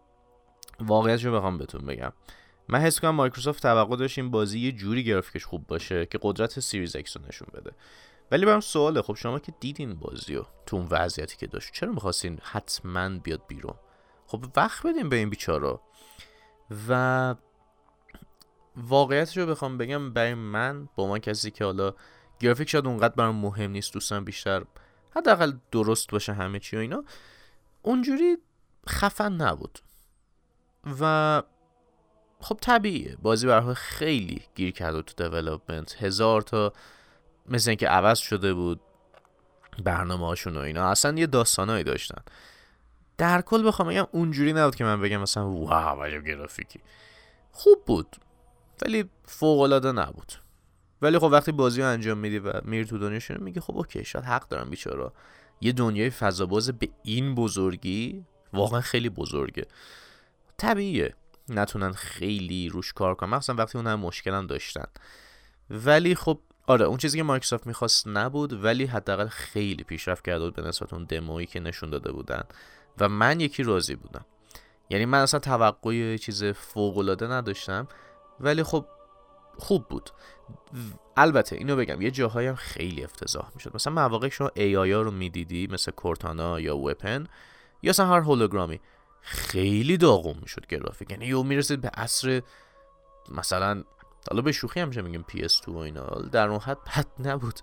واقعیتش 0.80 1.24
رو 1.24 1.36
بخوام 1.36 1.58
بهتون 1.58 1.86
بگم. 1.86 2.12
من 2.68 2.80
حس 2.80 3.00
کنم 3.00 3.10
مایکروسافت 3.10 3.62
توقع 3.62 3.96
داشت 3.96 4.18
این 4.18 4.30
بازی 4.30 4.60
یه 4.60 4.72
جوری 4.72 5.04
گرافیکش 5.04 5.44
خوب 5.44 5.66
باشه 5.66 6.06
که 6.06 6.18
قدرت 6.22 6.60
Series 6.60 6.96
X 6.96 7.16
رو 7.16 7.22
نشون 7.28 7.48
بده. 7.54 7.72
ولی 8.30 8.46
برام 8.46 8.60
سواله. 8.60 9.02
خب 9.02 9.14
شما 9.14 9.38
که 9.38 9.52
دیدین 9.60 9.94
بازی 9.94 10.34
رو 10.34 10.46
تو 10.66 10.76
اون 10.76 10.86
وضعیتی 10.90 11.36
که 11.36 11.46
داشت 11.46 11.72
چرا 11.72 11.92
می‌خواستین 11.92 12.38
حتما 12.42 13.08
بیاد 13.08 13.42
بیرون؟ 13.48 13.74
خب 14.26 14.44
وقت 14.56 14.86
بدین 14.86 15.08
به 15.08 15.16
این 15.16 15.30
بیچارا 15.30 15.80
و 16.88 17.34
واقعیتش 18.76 19.36
رو 19.36 19.46
بخوام 19.46 19.78
بگم 19.78 20.12
برای 20.12 20.34
من 20.34 20.88
با 20.96 21.06
من 21.06 21.18
کسی 21.18 21.50
که 21.50 21.64
حالا 21.64 21.94
گرافیک 22.40 22.68
شاید 22.68 22.86
اونقدر 22.86 23.14
برام 23.14 23.36
مهم 23.36 23.70
نیست 23.70 23.92
دوستان 23.92 24.24
بیشتر 24.24 24.64
حداقل 25.10 25.52
درست 25.70 26.10
باشه 26.10 26.32
همه 26.32 26.58
چی 26.58 26.76
و 26.76 26.78
اینا 26.78 27.04
اونجوری 27.82 28.36
خفن 28.88 29.32
نبود. 29.32 29.78
و 31.00 31.42
خب 32.40 32.58
طبیعیه. 32.60 33.16
بازی 33.22 33.46
برای 33.46 33.74
خیلی 33.74 34.42
گیر 34.54 34.70
کرده 34.70 35.02
تو 35.02 35.28
دیولپمنت 35.28 36.02
هزار 36.02 36.42
تا 36.42 36.72
مثل 37.50 37.70
اینکه 37.70 37.88
عوض 37.88 38.18
شده 38.18 38.54
بود 38.54 38.80
برنامه 39.84 40.26
هاشون 40.26 40.56
و 40.56 40.60
اینا. 40.60 40.90
اصلا 40.90 41.18
یه 41.18 41.26
داستانایی 41.26 41.84
داشتن. 41.84 42.22
در 43.18 43.40
کل 43.40 43.66
بخوام 43.66 43.88
بگم 43.88 44.06
اونجوری 44.12 44.52
نبود 44.52 44.76
که 44.76 44.84
من 44.84 45.00
بگم 45.00 45.16
مثلا 45.16 45.50
واو 45.50 46.02
عجب 46.02 46.24
گرافیکی. 46.24 46.80
خوب 47.52 47.84
بود 47.84 48.16
ولی 48.82 49.10
فوق 49.24 49.60
العاده 49.60 49.92
نبود. 49.92 50.32
ولی 51.02 51.18
خب 51.18 51.28
وقتی 51.32 51.52
بازی 51.52 51.82
رو 51.82 51.88
انجام 51.88 52.18
میدی 52.18 52.38
و 52.38 52.52
میری 52.64 52.84
تو 52.84 52.98
دنیاشون 52.98 53.36
میگه 53.40 53.60
خب 53.60 53.76
اوکی 53.76 54.04
شاید 54.04 54.24
حق 54.24 54.48
دارم 54.48 54.70
بیچارا 54.70 55.12
یه 55.60 55.72
دنیای 55.72 56.10
فضاباز 56.10 56.70
به 56.70 56.88
این 57.02 57.34
بزرگی 57.34 58.24
واقعا 58.52 58.80
خیلی 58.80 59.08
بزرگه. 59.08 59.66
طبیعیه 60.56 61.14
نتونن 61.48 61.92
خیلی 61.92 62.68
روش 62.68 62.92
کار 62.92 63.14
کنن. 63.14 63.36
مثلا 63.36 63.56
وقتی 63.56 63.78
اون 63.78 63.86
هم 63.86 64.00
مشکل 64.00 64.46
داشتن. 64.46 64.86
ولی 65.70 66.14
خب 66.14 66.40
آره 66.68 66.84
اون 66.84 66.96
چیزی 66.96 67.18
که 67.18 67.22
مایکروسافت 67.22 67.66
می‌خواست 67.66 68.08
نبود 68.08 68.64
ولی 68.64 68.86
حداقل 68.86 69.28
خیلی 69.28 69.84
پیشرفت 69.84 70.24
کرده 70.24 70.44
بود 70.44 70.54
به 70.54 70.62
نسبت 70.62 70.92
اون 70.92 71.04
دمویی 71.04 71.46
که 71.46 71.60
نشون 71.60 71.90
داده 71.90 72.12
بودن. 72.12 72.42
و 72.98 73.08
من 73.08 73.40
یکی 73.40 73.62
راضی 73.62 73.94
بودم. 73.94 74.24
یعنی 74.90 75.04
من 75.04 75.18
اصلا 75.18 75.40
توقع 75.40 76.16
چیز 76.16 76.44
فوق 76.44 76.98
العاده 76.98 77.26
نداشتم 77.26 77.88
ولی 78.40 78.62
خب 78.62 78.86
خوب 79.58 79.88
بود. 79.88 80.10
البته 81.16 81.56
اینو 81.56 81.76
بگم 81.76 82.02
یه 82.02 82.10
جاهایی 82.10 82.48
هم 82.48 82.54
خیلی 82.54 83.04
افتضاح 83.04 83.50
می‌شد. 83.54 83.74
مثلا 83.74 83.92
مواقع 83.92 84.28
شما 84.28 84.50
ای 84.54 84.74
رو 84.74 85.10
می‌دیدی 85.10 85.68
مثل 85.70 85.92
کورتانا 85.92 86.60
یا 86.60 86.76
وپن 86.76 87.26
یا 87.82 87.90
اصلا 87.90 88.06
هر 88.06 88.20
هولوگرامی 88.20 88.80
خیلی 89.20 89.96
داغون 89.96 90.36
می‌شد 90.42 90.66
گرافیک. 90.66 91.10
یعنی 91.10 91.26
یو 91.26 91.42
می‌رسید 91.42 91.80
به 91.80 91.88
عصر 91.88 92.42
مثلا 93.30 93.84
حالا 94.30 94.42
به 94.42 94.52
شوخی 94.52 94.80
همیشه 94.80 95.02
میگم 95.02 95.22
PS2 95.22 95.68
و 95.68 95.76
اینا. 95.76 96.06
در 96.32 96.48
اون 96.48 96.60
حد 96.60 96.78
بد 96.84 97.06
نبود. 97.28 97.60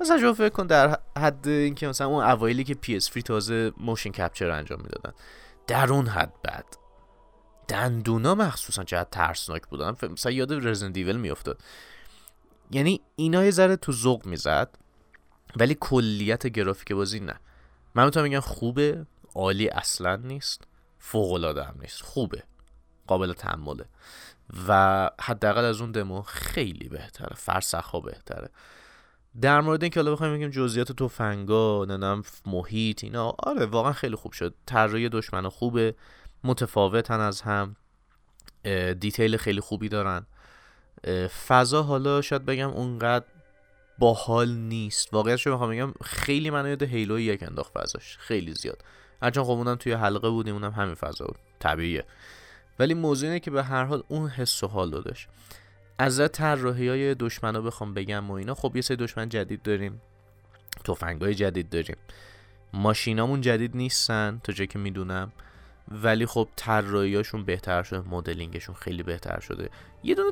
مثلا 0.00 0.18
شما 0.20 0.32
فکر 0.32 0.48
کن 0.48 0.66
در 0.66 0.98
حد 1.18 1.48
اینکه 1.48 1.88
مثلا 1.88 2.06
اون 2.06 2.24
اوایلی 2.24 2.64
که 2.64 2.74
PS3 2.74 3.22
تازه 3.22 3.72
موشن 3.76 4.10
کپچر 4.10 4.50
انجام 4.50 4.80
می‌دادن 4.80 5.12
در 5.66 5.92
اون 5.92 6.06
حد 6.06 6.42
بد. 6.44 6.64
دندونا 7.68 8.34
مخصوصا 8.34 8.84
چقدر 8.84 9.08
ترسناک 9.10 9.66
بودن. 9.66 9.96
مثلا 10.10 10.32
یاد 10.32 10.52
رزن 10.52 10.92
دیول 10.92 11.16
میافتاد. 11.16 11.60
یعنی 12.70 13.00
اینا 13.16 13.44
یه 13.44 13.50
ذره 13.50 13.76
تو 13.76 13.92
ذوق 13.92 14.26
می‌زد 14.26 14.78
ولی 15.56 15.76
کلیت 15.80 16.46
گرافیک 16.46 16.92
بازی 16.92 17.20
نه. 17.20 17.40
من 17.94 18.04
می‌تونم 18.04 18.26
بگم 18.26 18.40
خوبه 18.40 19.06
عالی 19.34 19.68
اصلا 19.68 20.16
نیست 20.16 20.62
فوق 20.98 21.32
العاده 21.32 21.64
هم 21.64 21.74
نیست. 21.80 22.02
خوبه. 22.02 22.42
قابل 23.06 23.32
تحمله. 23.32 23.84
و 24.68 25.10
حداقل 25.20 25.64
از 25.64 25.80
اون 25.80 25.92
دمو 25.92 26.22
خیلی 26.22 26.88
بهتره 26.88 27.36
فرسخ 27.36 27.94
بهتره. 28.04 28.50
در 29.40 29.60
مورد 29.60 29.82
اینکه 29.82 30.00
حالا 30.00 30.12
بخوایم 30.12 30.34
بگیم 30.34 30.50
جزئیات 30.50 30.92
تفنگا 30.92 31.84
ننم 31.88 32.22
محیط 32.46 33.04
اینا 33.04 33.34
آره 33.38 33.66
واقعا 33.66 33.92
خیلی 33.92 34.16
خوب 34.16 34.32
شد. 34.32 34.54
طراحی 34.66 35.08
دشمن 35.08 35.48
خوبه 35.48 35.94
متفاوتن 36.44 37.20
از 37.20 37.42
هم. 37.42 37.76
دیتیل 39.00 39.36
خیلی 39.36 39.60
خوبی 39.60 39.88
دارن. 39.88 40.26
فضا 41.48 41.82
حالا 41.82 42.22
شاید 42.22 42.44
بگم 42.44 42.70
اونقدر 42.70 43.24
باحال 43.98 44.48
نیست. 44.48 45.14
واقعیت 45.14 45.36
شو 45.36 45.54
بخوام 45.54 45.70
بگم 45.70 45.92
خیلی 46.04 46.50
منو 46.50 46.68
یاد 46.68 46.82
هیلو 46.82 47.20
یک 47.20 47.42
انداخت 47.42 47.72
فضاش. 47.78 48.16
خیلی 48.18 48.54
زیاد. 48.54 48.84
هرچند 49.22 49.44
خب 49.44 49.50
اونم 49.50 49.74
توی 49.74 49.92
حلقه 49.92 50.30
بودیم 50.30 50.54
اونم 50.54 50.72
همین 50.72 50.94
فضا 50.94 51.24
بود. 51.24 51.38
طبیعیه. 51.58 52.04
ولی 52.78 52.94
موضوع 52.94 53.28
اینه 53.28 53.40
که 53.40 53.50
به 53.50 53.62
هر 53.62 53.84
حال 53.84 54.02
اون 54.08 54.28
حس 54.28 54.64
و 54.64 54.66
حال 54.66 54.90
دادش 54.90 55.28
از 55.98 56.20
طراحی 56.32 56.88
های 56.88 57.14
دشمنا 57.14 57.60
بخوام 57.60 57.94
بگم 57.94 58.30
و 58.30 58.34
اینا 58.34 58.54
خب 58.54 58.76
یه 58.76 58.82
سری 58.82 58.96
دشمن 58.96 59.28
جدید 59.28 59.62
داریم 59.62 60.00
های 61.20 61.34
جدید 61.34 61.68
داریم. 61.68 61.96
ماشینامون 62.72 63.40
جدید 63.40 63.76
نیستن 63.76 64.40
تا 64.44 64.52
جایی 64.52 64.66
که 64.66 64.78
می‌دونم. 64.78 65.32
ولی 66.02 66.26
خب 66.26 66.48
طراحیاشون 66.56 67.44
بهتر 67.44 67.82
شده 67.82 68.08
مدلینگشون 68.08 68.74
خیلی 68.74 69.02
بهتر 69.02 69.40
شده. 69.40 69.70
یه 70.04 70.14
دونه 70.14 70.30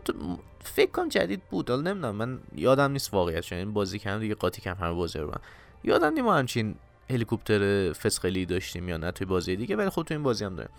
فکر 0.60 0.90
کنم 0.90 1.08
جدید 1.08 1.42
بود 1.50 1.70
حالا 1.70 1.82
نمی‌دونم 1.82 2.16
من 2.16 2.38
یادم 2.54 2.92
نیست 2.92 3.14
واقعیت 3.14 3.52
این 3.52 3.72
بازی 3.72 3.98
کردم 3.98 4.20
دیگه 4.20 4.34
قاطی 4.34 4.60
کم 4.60 4.74
همه 4.74 4.94
بازی 4.94 5.18
رو 5.18 5.26
من 5.26 5.40
یادم 5.84 6.12
نیم 6.12 6.28
همچین 6.28 6.74
هلیکوپتر 7.10 7.92
فسقلی 7.92 8.46
داشتیم 8.46 8.88
یا 8.88 8.96
نه 8.96 9.10
توی 9.10 9.26
بازی 9.26 9.56
دیگه 9.56 9.76
ولی 9.76 9.90
خب 9.90 10.02
تو 10.02 10.14
این 10.14 10.22
بازی 10.22 10.44
هم 10.44 10.56
داره 10.56 10.70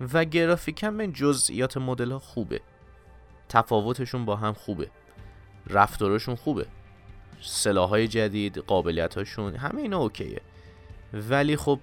و 0.00 0.24
گرافیک 0.24 0.82
هم 0.82 1.00
این 1.00 1.12
جزئیات 1.12 1.76
مدل 1.76 2.12
ها 2.12 2.18
خوبه. 2.18 2.60
تفاوتشون 3.48 4.24
با 4.24 4.36
هم 4.36 4.52
خوبه. 4.52 4.90
رفتارشون 5.66 6.34
خوبه. 6.34 6.66
سلاحهای 7.40 8.08
جدید 8.08 8.58
قابلیت 8.58 9.14
هاشون 9.14 9.56
همه 9.56 9.82
اینا 9.82 9.98
اوکیه. 9.98 10.40
ولی 11.12 11.56
خب 11.56 11.80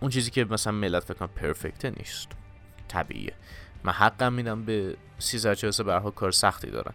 اون 0.00 0.10
چیزی 0.10 0.30
که 0.30 0.44
مثلا 0.44 0.72
ملت 0.72 1.04
فکر 1.04 1.26
پرفکته 1.26 1.90
نیست. 1.90 2.28
طبیعیه. 2.88 3.32
من 3.84 3.92
حقم 3.92 4.32
میدم 4.32 4.64
به 4.64 4.96
343 5.18 5.82
برها 5.82 6.10
کار 6.10 6.32
سختی 6.32 6.70
دارن. 6.70 6.94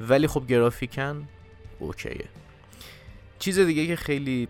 ولی 0.00 0.26
خب 0.26 0.46
گرافیکن 0.46 1.28
اوکیه. 1.78 2.28
چیز 3.38 3.58
دیگه 3.58 3.86
که 3.86 3.96
خیلی 3.96 4.48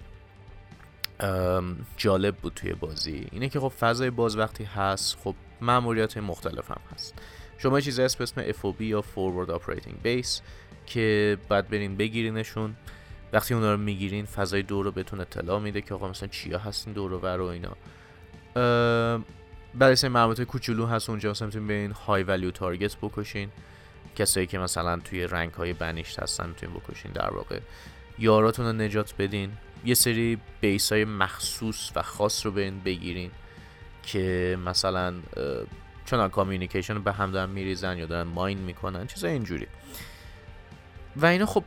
جالب 1.96 2.36
بود 2.36 2.52
توی 2.54 2.72
بازی. 2.72 3.26
اینه 3.32 3.48
که 3.48 3.60
خب 3.60 3.68
فضای 3.68 4.10
باز 4.10 4.36
وقتی 4.36 4.64
هست 4.64 5.18
خب 5.24 5.34
معمولیت 5.60 6.16
مختلف 6.16 6.70
هم 6.70 6.80
هست. 6.94 7.14
شما 7.58 7.80
چیزی 7.80 8.02
هست 8.02 8.18
به 8.18 8.22
اسم 8.22 8.52
FOB 8.52 8.80
یا 8.80 9.02
Forward 9.02 9.50
Operating 9.50 10.06
Base 10.06 10.40
که 10.86 11.38
بعد 11.48 11.68
برین 11.68 11.96
بگیرینشون. 11.96 12.76
وقتی 13.32 13.54
اونا 13.54 13.72
رو 13.72 13.78
می‌گیرین 13.78 14.26
فضای 14.26 14.62
دور 14.62 14.84
رو 14.84 14.90
بهتون 14.90 15.20
اطلاع 15.20 15.60
میده 15.60 15.80
که 15.80 15.94
آقا 15.94 16.08
مثلا 16.08 16.28
چیا 16.28 16.58
هستین 16.58 16.92
دور 16.92 17.12
و 17.12 17.18
و 17.18 17.42
اینا. 17.42 17.76
برای 19.74 19.96
سری 19.96 20.10
مربوط 20.10 20.40
کوچولو 20.40 20.86
هست 20.86 21.10
اونجا 21.10 21.30
مثلا 21.30 21.46
می‌تونین 21.46 21.68
برین 21.68 21.90
های 21.90 22.22
ولیو 22.22 22.50
تارگت 22.50 22.96
بکشین. 23.02 23.48
کسایی 24.16 24.46
که 24.46 24.58
مثلا 24.58 24.96
توی 24.96 25.26
رنگ 25.26 25.52
های 25.52 25.72
بنیشت 25.72 26.18
هستن 26.18 26.48
می‌تونین 26.48 26.76
بکشین 26.76 27.12
در 27.12 27.30
واقع. 27.30 27.60
یاراتون 28.18 28.66
رو 28.66 28.72
نجات 28.72 29.14
بدین. 29.18 29.52
یه 29.84 29.94
سری 29.94 30.38
بیس 30.60 30.92
های 30.92 31.04
مخصوص 31.04 31.90
و 31.96 32.02
خاص 32.02 32.46
رو 32.46 32.52
برین 32.52 32.80
بگیرین 32.80 33.30
که 34.02 34.58
مثلا 34.64 35.14
چون 36.04 36.28
کامیونیکیشن 36.28 37.02
به 37.02 37.12
هم 37.12 37.30
دارن 37.30 37.50
میریزن 37.50 37.98
یا 37.98 38.06
دارن 38.06 38.28
ماین 38.28 38.58
می‌کنن 38.58 39.06
چیزای 39.06 39.32
اینجوری. 39.32 39.66
و 41.16 41.26
اینا 41.26 41.46
خب 41.46 41.64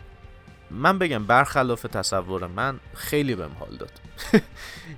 من 0.71 0.99
بگم 0.99 1.25
برخلاف 1.25 1.81
تصور 1.81 2.47
من 2.47 2.79
خیلی 2.93 3.35
بهم 3.35 3.51
حال 3.59 3.77
داد. 3.77 3.91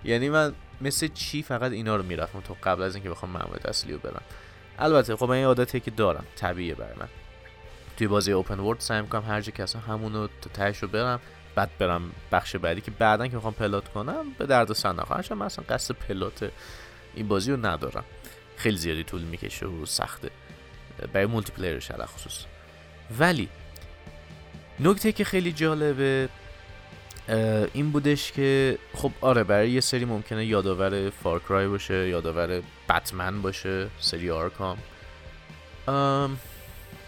یعنی 0.03 0.29
من 0.29 0.53
مثل 0.81 1.07
چی 1.07 1.43
فقط 1.43 1.71
اینا 1.71 1.95
رو 1.95 2.03
می‌رفتم 2.03 2.41
تو 2.41 2.55
قبل 2.63 2.81
از 2.81 2.95
اینکه 2.95 3.09
بخوام 3.09 3.31
معمول 3.31 3.57
اصلی 3.65 3.93
رو 3.93 3.99
برم. 3.99 4.21
البته 4.79 5.15
خب 5.15 5.25
من 5.25 5.35
این 5.35 5.45
عادتی 5.45 5.79
که 5.79 5.91
دارم 5.91 6.25
طبیعیه 6.35 6.75
برای 6.75 6.93
من. 6.99 7.07
توی 7.97 8.07
بازی 8.07 8.31
اوپن 8.31 8.59
ورد 8.59 8.79
سعی 8.79 9.01
می‌کنم 9.01 9.23
هر 9.27 9.41
جا 9.41 9.51
که 9.51 9.63
اصلا 9.63 9.81
همونو 9.81 10.27
تهش 10.53 10.77
رو 10.77 10.87
برم. 10.87 11.19
بعد 11.57 11.77
برم 11.77 12.11
بخش 12.31 12.55
بعدی 12.55 12.81
که 12.81 12.91
بعدا 12.91 13.27
که 13.27 13.35
می‌خوام 13.35 13.53
پلات 13.53 13.87
کنم 13.87 14.25
به 14.37 14.45
درد 14.45 14.73
سر 14.73 14.93
نخواهم 14.93 15.37
من 15.37 15.45
اصلا 15.45 15.65
قصد 15.69 15.95
پلات 15.95 16.51
این 17.15 17.27
بازی 17.27 17.51
رو 17.51 17.65
ندارم. 17.65 18.03
خیلی 18.57 18.77
زیادی 18.77 19.03
طول 19.03 19.21
می‌کشه 19.21 19.65
و 19.65 19.85
سخته. 19.85 20.29
برای 21.13 21.25
multiplayer 21.25 21.51
ش 21.51 21.91
خصوص. 21.91 22.45
ولی 23.19 23.49
نکته 24.79 25.11
که 25.11 25.23
خیلی 25.23 25.51
جالبه 25.51 26.29
این 27.73 27.91
بودش 27.91 28.31
که 28.31 28.77
خب 28.93 29.11
آره 29.21 29.43
برای 29.43 29.71
یه 29.71 29.81
سری 29.81 30.05
ممکنه 30.05 30.45
یادآور 30.45 31.09
Far 31.09 31.38
Cry 31.38 31.67
باشه 31.67 32.09
یادآور 32.09 32.61
بتمن 32.89 33.41
باشه 33.41 33.87
سری 33.99 34.31
Arkham 34.31 34.77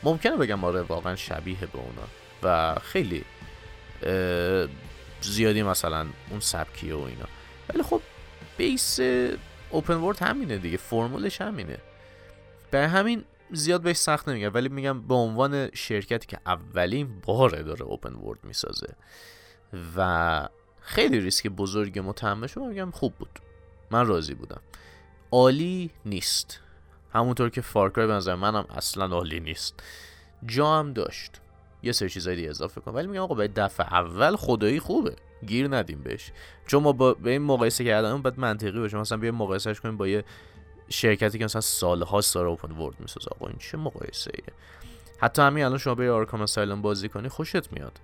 ممکنه 0.04 0.38
بگم 0.38 0.64
آره 0.64 0.82
واقعا 0.82 1.16
شبیه 1.16 1.60
به 1.60 1.80
اونا. 1.80 2.08
و 2.44 2.76
خیلی 2.80 3.26
زیادی 5.22 5.64
مثلا 5.64 6.08
اون 6.30 6.40
سبکیه 6.40 6.96
و 6.96 7.02
اینا. 7.02 7.26
ولی 7.70 7.84
خب 7.84 8.02
بیس 8.58 9.00
اوپن 9.70 9.94
ورد 9.94 10.20
همینه 10.20 10.58
دیگه 10.58 10.78
فرمولش 10.78 11.42
همینه. 11.42 11.78
برای 12.72 12.88
همین 12.88 13.24
زیاد 13.52 13.82
بهش 13.82 13.98
سخت 13.98 14.30
نمیگم 14.30 14.52
ولی 14.54 14.70
میگم 14.70 15.02
به 15.02 15.14
عنوان 15.14 15.70
شرکتی 15.74 16.28
که 16.28 16.38
اولین 16.46 17.20
باره 17.20 17.64
داره 17.64 17.82
اوپن 17.82 18.14
ورد 18.14 18.40
می‌سازه 18.44 18.96
و 19.96 20.50
خیلی 20.82 21.20
ریسک 21.20 21.48
بزرگ 21.48 22.00
متحمل 22.00 22.48
شدم 22.48 22.68
میگم 22.68 22.92
خوب 22.92 23.16
بود. 23.16 23.40
من 23.92 24.08
راضی 24.08 24.34
بودم. 24.34 24.62
عالی 25.32 25.92
نیست. 26.06 26.60
همونطور 27.14 27.50
که 27.50 27.62
فارکرای 27.62 28.08
به 28.08 28.14
نظر 28.14 28.36
منم 28.36 28.66
اصلا 28.70 29.06
عالی 29.06 29.40
نیست. 29.40 29.84
جا 30.46 30.80
هم 30.80 30.94
داشت. 30.94 31.32
یه 31.84 31.92
سری 31.92 32.10
چیزایی 32.10 32.38
دیگه 32.38 32.50
اضافه 32.50 32.82
کنم. 32.82 32.96
ولی 32.96 33.08
میگم 33.08 33.22
آقا 33.22 33.36
به 33.36 33.48
دفعه 33.48 33.94
اول 33.94 34.36
خدایی 34.36 34.80
خوبه. 34.80 35.16
گیر 35.48 35.78
ندیم 35.78 36.02
بهش. 36.02 36.32
چون 36.68 36.84
ما 36.84 36.92
با 36.92 37.14
به 37.14 37.30
این 37.30 37.42
مقایسه 37.42 37.86
کردن 37.86 38.22
باید 38.22 38.40
منطقی 38.40 38.80
باشه. 38.80 38.98
مثلا 38.98 39.18
بیا 39.18 39.32
مقایسهش 39.32 39.80
کنیم 39.80 39.98
با 39.98 40.08
یه 40.08 40.24
شرکتی 40.90 41.38
که 41.38 41.46
مثلا 41.46 41.62
سالها 41.62 42.22
داره 42.34 42.48
open 42.48 42.72
world 42.72 43.00
می‌سازه. 43.00 43.28
آقا 43.36 43.48
این 43.48 43.58
چه 43.58 43.78
مقایسه 43.78 44.32
ایه 44.34 44.54
حتی 45.22 45.42
همین 45.42 45.66
الان 45.66 45.78
شما 45.78 45.96
به 45.96 46.12
Arkham 46.12 46.46
Asylum 46.46 46.82
بازی 46.82 47.10
کنی 47.10 47.30
خوشت 47.30 47.72
میاد. 47.74 48.00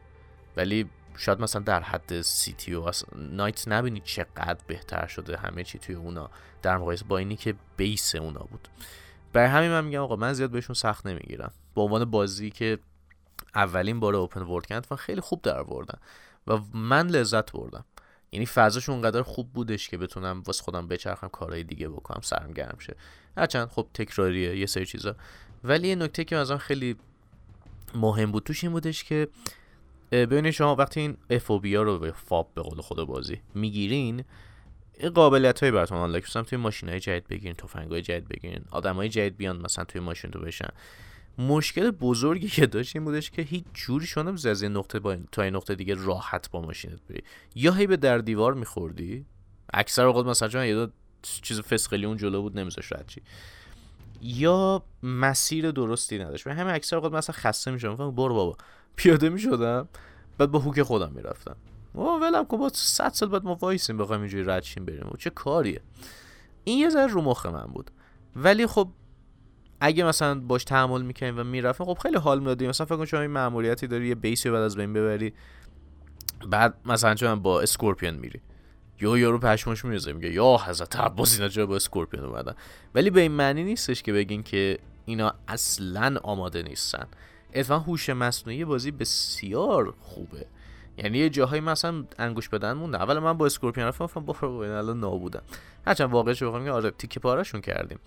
ولی 0.58 0.90
شاید 1.18 1.42
مثلا 1.42 1.62
در 1.62 1.82
حد 1.82 2.22
City 2.22 2.74
و 2.74 2.92
Knight 3.16 3.68
نبینی 3.68 4.02
چقدر 4.06 4.60
بهتر 4.68 5.08
شده 5.08 5.38
همه 5.38 5.64
چی 5.64 5.80
توی 5.80 5.96
اونا. 5.96 6.30
در 6.62 6.78
مقایسه 6.78 7.06
با 7.06 7.18
اینی 7.18 7.36
که 7.36 7.56
base 7.78 8.16
اونا 8.16 8.40
بود. 8.40 8.68
برای 9.34 9.50
همین 9.50 9.70
من 9.72 9.86
میگم 9.86 10.02
آقا 10.02 10.16
من 10.16 10.34
زیاد 10.34 10.50
بهشون 10.50 10.74
سخت 10.74 11.08
نمی‌گیرم. 11.08 11.52
به 11.76 11.82
عنوان 11.82 12.06
بازی 12.06 12.50
که 12.50 12.80
اولین 13.56 14.00
بار 14.00 14.16
اوپن 14.16 14.42
ورد 14.42 14.66
کردن 14.66 14.88
و 14.92 14.96
خیلی 14.96 15.22
خوب 15.22 15.42
در 15.42 15.64
بردن 15.64 16.00
و 16.48 16.60
من 16.74 17.08
لذت 17.08 17.52
بردم. 17.52 17.86
یعنی 18.32 18.46
فضاش 18.46 18.90
اونقدر 18.90 19.22
خوب 19.22 19.54
بودش 19.54 19.90
که 19.90 19.98
بتونم 19.98 20.44
واسه 20.46 20.64
خودم 20.64 20.88
بچرخم 20.88 21.28
کارهای 21.28 21.64
دیگه 21.64 21.90
بکنم 21.90 22.22
سرم 22.22 22.52
گرم 22.54 22.78
شه. 22.80 22.96
هرچند 23.38 23.68
خب 23.68 23.88
تکراریه 23.94 24.58
یه 24.58 24.66
سری 24.66 24.86
چیزا. 24.86 25.16
ولی 25.64 25.88
یه 25.88 25.96
نکته 25.96 26.24
که 26.24 26.36
مثلا 26.36 26.58
خیلی 26.58 26.96
مهم 27.96 28.32
بود 28.32 28.44
توش 28.44 28.64
این 28.64 28.74
بودش 28.74 29.04
که 29.04 29.28
ببینید 30.12 30.52
شما 30.52 30.76
وقتی 30.76 31.00
این 31.00 31.18
افوبیا 31.30 31.84
رو 31.84 32.00
به 32.00 32.12
فاب 32.12 32.52
به 32.56 32.62
قول 32.62 32.82
خود 32.82 33.08
بازی 33.08 33.42
می‌گیرین 33.56 34.24
قابلیت 35.16 35.60
هایی 35.60 35.72
براتون 35.72 35.98
آنلاک 35.98 36.34
توی 36.34 36.58
ماشین 36.58 36.90
های 36.90 37.00
جدید 37.00 37.28
بگیرین 37.28 37.54
تفنگ 37.54 37.92
های 37.92 38.02
جدید 38.02 38.28
بگیرین 38.28 38.66
آدم 38.72 38.96
های 38.96 39.10
جدید 39.10 39.38
بیان 39.38 39.62
مثلا 39.62 39.86
توی 39.86 40.02
ماشین 40.02 40.32
تو 40.32 40.40
بشن. 40.40 40.70
مشکل 41.38 41.92
بزرگی 41.92 42.48
که 42.48 42.66
داشت 42.66 42.96
این 42.96 43.06
بودش 43.06 43.32
که 43.32 43.42
هیچ 43.42 43.66
جوری 43.74 44.06
شما 44.06 44.30
از 44.30 44.62
یه 44.62 44.70
نقطه 44.70 45.00
با 45.00 45.18
تا 45.32 45.42
این 45.42 45.56
نقطه 45.56 45.76
دیگه 45.76 45.96
راحت 45.96 46.52
با 46.52 46.62
ماشینت 46.62 47.00
بری. 47.10 47.24
یا 47.56 47.72
هی 47.72 47.88
به 47.88 47.98
در 47.98 48.18
دیوار 48.18 48.54
میخوردی؟ 48.54 49.26
اکثر 49.74 50.06
اوقات 50.06 50.26
مثلا 50.26 50.66
یه 50.66 50.88
چیز 51.22 51.62
فسقلی 51.62 52.06
اون 52.06 52.18
جلو 52.18 52.42
بود 52.42 52.60
نمیذاش 52.60 52.92
رد 52.92 53.08
چی 53.08 53.22
یا 54.22 54.84
مسیر 55.04 55.72
درستی 55.72 56.20
نداشت. 56.20 56.48
و 56.48 56.50
همه 56.50 56.74
اکثر 56.74 56.96
اوقات 56.96 57.14
مثلا 57.14 57.36
خسته 57.40 57.72
میشم 57.72 57.96
برو 57.96 58.34
بابا. 58.36 58.58
پیاده 58.96 59.30
می‌شدم 59.30 59.90
بعد 60.38 60.52
با 60.52 60.60
هوک 60.60 60.82
خودم 60.82 61.12
می‌رفتم. 61.12 61.56
او 61.94 62.22
ولم 62.22 62.46
کن 62.46 62.58
با 62.58 62.70
100 62.74 63.10
سال 63.10 63.30
بعد 63.30 63.44
ما 63.44 63.56
وایسیم 63.56 63.98
بخوایم 63.98 64.22
اینجوری 64.22 64.44
رد 64.44 64.66
بریم. 64.86 65.14
چه 65.20 65.30
کاریه. 65.30 65.82
این 66.64 66.80
یه 66.80 66.90
ذره 66.90 67.12
رو 67.12 67.22
مخ 67.22 67.46
من 67.46 67.66
بود. 67.66 67.92
ولی 68.36 68.68
خب 68.68 68.90
اگه 69.80 70.04
مثلا 70.04 70.40
باش 70.40 70.64
تحمل 70.64 71.02
می‌کنیم 71.02 71.40
و 71.40 71.44
می‌رفتیم 71.44 71.86
خب 71.86 71.98
خیلی 72.02 72.18
حال 72.18 72.40
می‌دادیم. 72.40 72.70
مثلا 72.70 72.86
فکر 72.86 72.96
کن 72.96 73.06
شما 73.06 73.20
این 73.20 73.32
ماموریتی 73.32 73.88
داری 73.88 74.08
یه 74.08 74.16
بیسی 74.16 74.50
بعد 74.50 74.62
از 74.62 74.78
بین 74.78 74.94
ببری. 74.94 75.34
بعد 76.50 76.78
مثلا 76.86 77.16
چون 77.16 77.36
با 77.36 77.62
اسکورپیون 77.62 78.14
میری. 78.14 78.42
یا 79.02 79.18
یارو 79.18 79.40
پشمش 79.40 79.86
میرزه 79.86 80.14
میگه 80.14 80.32
یا 80.32 80.58
حضرت 80.66 80.96
عباس 80.96 81.36
اینا 81.36 81.50
چرا 81.50 81.66
با 81.66 81.76
اسکورپیون 81.76 82.26
اومدن؟ 82.26 82.56
ولی 82.96 83.10
به 83.10 83.22
این 83.22 83.32
معنی 83.32 83.64
نیستش 83.64 84.04
که 84.04 84.14
بگین 84.14 84.44
که 84.44 84.80
اینا 85.06 85.34
اصلا 85.48 86.20
آماده 86.24 86.64
نیستن. 86.64 87.08
اتفاقا 87.54 87.84
هوش 87.84 88.10
مصنوعی 88.10 88.66
بازی 88.66 88.92
بسیار 88.92 89.94
خوبه. 90.00 90.46
یعنی 90.98 91.18
یه 91.18 91.30
جاهایی 91.30 91.62
مثلا 91.62 92.06
انگوش 92.20 92.50
بدن 92.50 92.74
مونده 92.74 93.02
اول 93.02 93.20
من 93.20 93.34
با 93.34 93.46
اسکورپیون 93.46 93.88
رفتم 93.88 94.26
با 94.26 94.36
الان 94.42 95.00
نابودم. 95.00 95.42
هرچند 95.88 96.34
شو 96.34 96.72
آره 96.72 96.92
تیکه 96.92 97.20
پارشون 97.20 97.62
کردیم. 97.62 98.00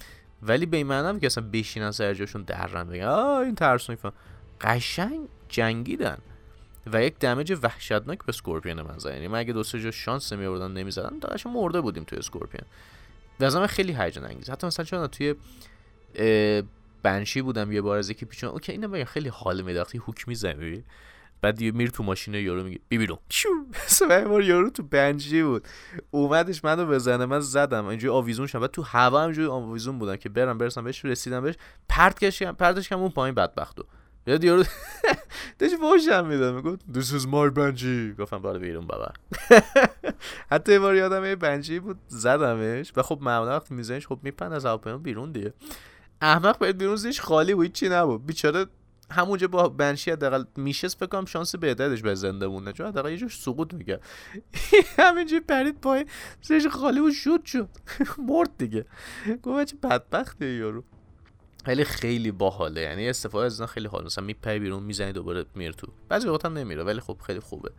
ولی 0.43 0.67
به 0.67 0.77
این 0.77 0.87
معنی 0.87 1.21
که 1.21 1.27
اصلا 1.27 1.45
بشینن 1.53 1.91
سر 1.91 2.15
جاشون 2.15 2.43
درن 2.43 2.85
بگن 2.85 3.05
آه 3.05 3.39
این 3.39 3.55
ترسون 3.55 3.97
قشنگ 4.61 5.29
جنگیدن. 5.49 6.19
و 6.93 7.03
یک 7.03 7.19
دمج 7.19 7.59
وحشتناک 7.63 8.19
به 8.19 8.29
اسکورپیون 8.29 8.83
من 8.83 8.99
زد 8.99 9.11
یعنی 9.11 9.29
من 9.29 9.39
اگه 9.39 9.53
دو 9.53 9.63
جا 9.63 9.91
شانس 9.91 10.33
نمی 10.33 10.47
آوردم 10.47 10.73
نمی‌زدم 10.73 11.19
داشت 11.21 11.47
مرده 11.47 11.81
بودیم 11.81 12.05
توی 12.05 12.19
اسکورپیون. 12.19 12.65
و 13.41 13.67
خیلی 13.67 13.93
هیجان 13.93 14.25
انگیز. 14.25 14.51
حتی 14.51 14.67
مثلا 14.67 14.85
چون 14.85 15.07
توی 15.07 15.35
بنشی 17.03 17.43
بودم 17.43 17.73
یه 17.73 17.81
بار 17.81 17.99
از 17.99 18.11
یکی 18.11 18.27
پیچون 18.27 18.51
اوکی 18.51 18.73
اینا 18.73 18.89
بگم 18.89 19.05
خیلی 19.05 19.29
حال 19.29 19.63
میداختی 19.63 19.99
هوک 19.99 20.29
می‌زنی 20.29 20.85
بعد 21.43 21.63
یه 21.63 21.73
میر 21.73 21.91
تو 21.91 22.03
ماشین 22.03 22.35
یارو 22.35 22.63
میگه 22.65 22.81
بی 22.89 22.99
بیرون. 22.99 23.19
بار 24.09 24.43
یارو 24.43 24.71
تو 24.71 24.83
بنجی 24.83 25.43
بود. 25.43 25.69
اومدش 26.11 26.65
منو 26.65 26.87
بزنه 26.87 27.27
من 27.27 27.41
زدم. 27.41 27.87
اینجوری 27.87 28.15
آویزون 28.15 28.47
شدم. 28.47 28.61
بعد 28.61 28.71
تو 28.71 28.83
هوا 28.83 29.23
همجوری 29.23 29.47
آویزون 29.47 29.99
بودم 29.99 30.17
که 30.17 30.29
برم 30.29 30.59
برسم 30.59 30.85
بهش 30.85 31.05
رسیدم 31.05 31.41
بهش. 31.41 31.55
پرت 31.89 32.19
کشم 32.19 32.53
پرتش 32.53 32.89
کم 32.89 32.99
اون 32.99 33.11
پایین 33.11 33.35
بدبختو 33.35 33.85
یاد 34.27 34.45
یارو 34.45 34.65
داشت 35.59 35.77
فوشم 35.77 36.27
می‌داد. 36.27 36.55
می‌گفت 36.55 36.81
this 36.93 37.21
is 37.21 37.25
my 37.27 37.51
بنجی. 37.55 38.15
گفتم 38.19 38.39
بالا 38.39 38.59
بیرون 38.59 38.87
بابا. 38.87 39.09
حتی 40.53 40.73
یه 40.73 40.79
بار 40.79 40.95
یادم 40.95 41.25
یه 41.25 41.37
بنجی 41.37 41.81
بود 41.81 41.99
زدمش. 42.09 42.93
و 42.97 43.03
خب 43.03 43.19
معمولا 43.23 43.57
وقتی 43.57 43.75
میزنیش 43.75 44.07
خب 44.07 44.19
میپن 44.23 44.53
از 44.53 44.65
هواپیما 44.65 44.99
بیرون 44.99 45.33
دیگه. 45.33 45.53
احمق 46.21 46.59
باید 46.59 46.79
بیرون 46.79 46.97
زیش 46.97 47.21
خالی 47.21 47.55
بود 47.55 47.73
چی 47.73 47.89
نبود. 47.89 48.27
بیچاره 48.27 48.67
همونجا 49.11 49.49
با 49.49 49.69
بنشی 49.69 50.11
حداقل 50.11 50.45
میشست 50.57 50.99
بکنم 50.99 51.25
شانس 51.25 51.55
بهترش 51.55 52.03
به 52.03 52.15
زنده 52.15 52.47
مونه 52.47 52.73
چون 52.73 52.87
حداقل 52.87 53.11
یه 53.11 53.17
جور 53.17 53.31
سقوط 53.31 53.75
میگه 53.75 54.01
همینجوری 54.99 55.41
پرید 55.41 55.81
پای 55.81 56.07
زیش 56.43 56.67
خالی 56.67 57.01
و 57.01 57.13
شد 57.13 57.45
شد. 57.45 57.69
مرد 58.29 58.51
دیگه. 58.59 58.85
گفت 59.43 59.65
چه 59.65 59.77
بدبخته 59.83 60.47
یارو. 60.47 60.85
خیلی 61.65 61.85
خیلی 61.85 62.31
باحاله 62.31 62.81
یعنی 62.81 63.09
استفاده 63.09 63.47
از 63.47 63.63
خیلی 63.63 63.89
حال. 63.89 64.05
مثلا 64.05 64.25
میپری 64.25 64.59
بیرون 64.59 64.83
می‌زنی 64.83 65.13
دوباره 65.13 65.45
میره 65.55 65.73
تو. 65.73 65.87
بعضی 66.09 66.29
وقت 66.29 66.45
هم 66.45 66.59
نمیره 66.59 66.85
ولی 66.85 67.01
خب 67.01 67.19
خیلی 67.27 67.41
خوبه. 67.41 67.71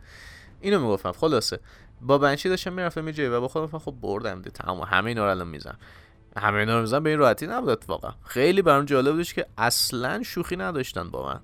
اینو 0.60 0.80
می‌گفتم. 0.80 1.12
خلاصه. 1.12 1.60
با 2.00 2.18
بنشی 2.18 2.48
داشتم 2.48 2.72
می‌رفتم 2.72 3.06
یه 3.06 3.12
جایی 3.12 3.28
و 3.28 3.40
با 3.40 3.48
خودم 3.48 3.78
خب 3.78 3.94
بردم 4.00 4.42
دی 4.42 4.50
تمام. 4.50 4.80
همه 4.80 5.08
اینا 5.08 5.24
رو 5.24 5.30
الان 5.30 5.48
می‌زنم. 5.48 5.78
همه 6.36 6.58
اینا 6.58 7.00
به 7.00 7.10
این 7.10 7.18
راحتی 7.18 7.46
نبود 7.46 7.68
اتفاقا. 7.68 8.14
خیلی 8.24 8.62
برام 8.62 8.84
جالب 8.84 9.12
بودش 9.12 9.34
که 9.34 9.46
اصلا 9.58 10.22
شوخی 10.22 10.56
نداشتن 10.56 11.10
با 11.10 11.26
من. 11.26 11.40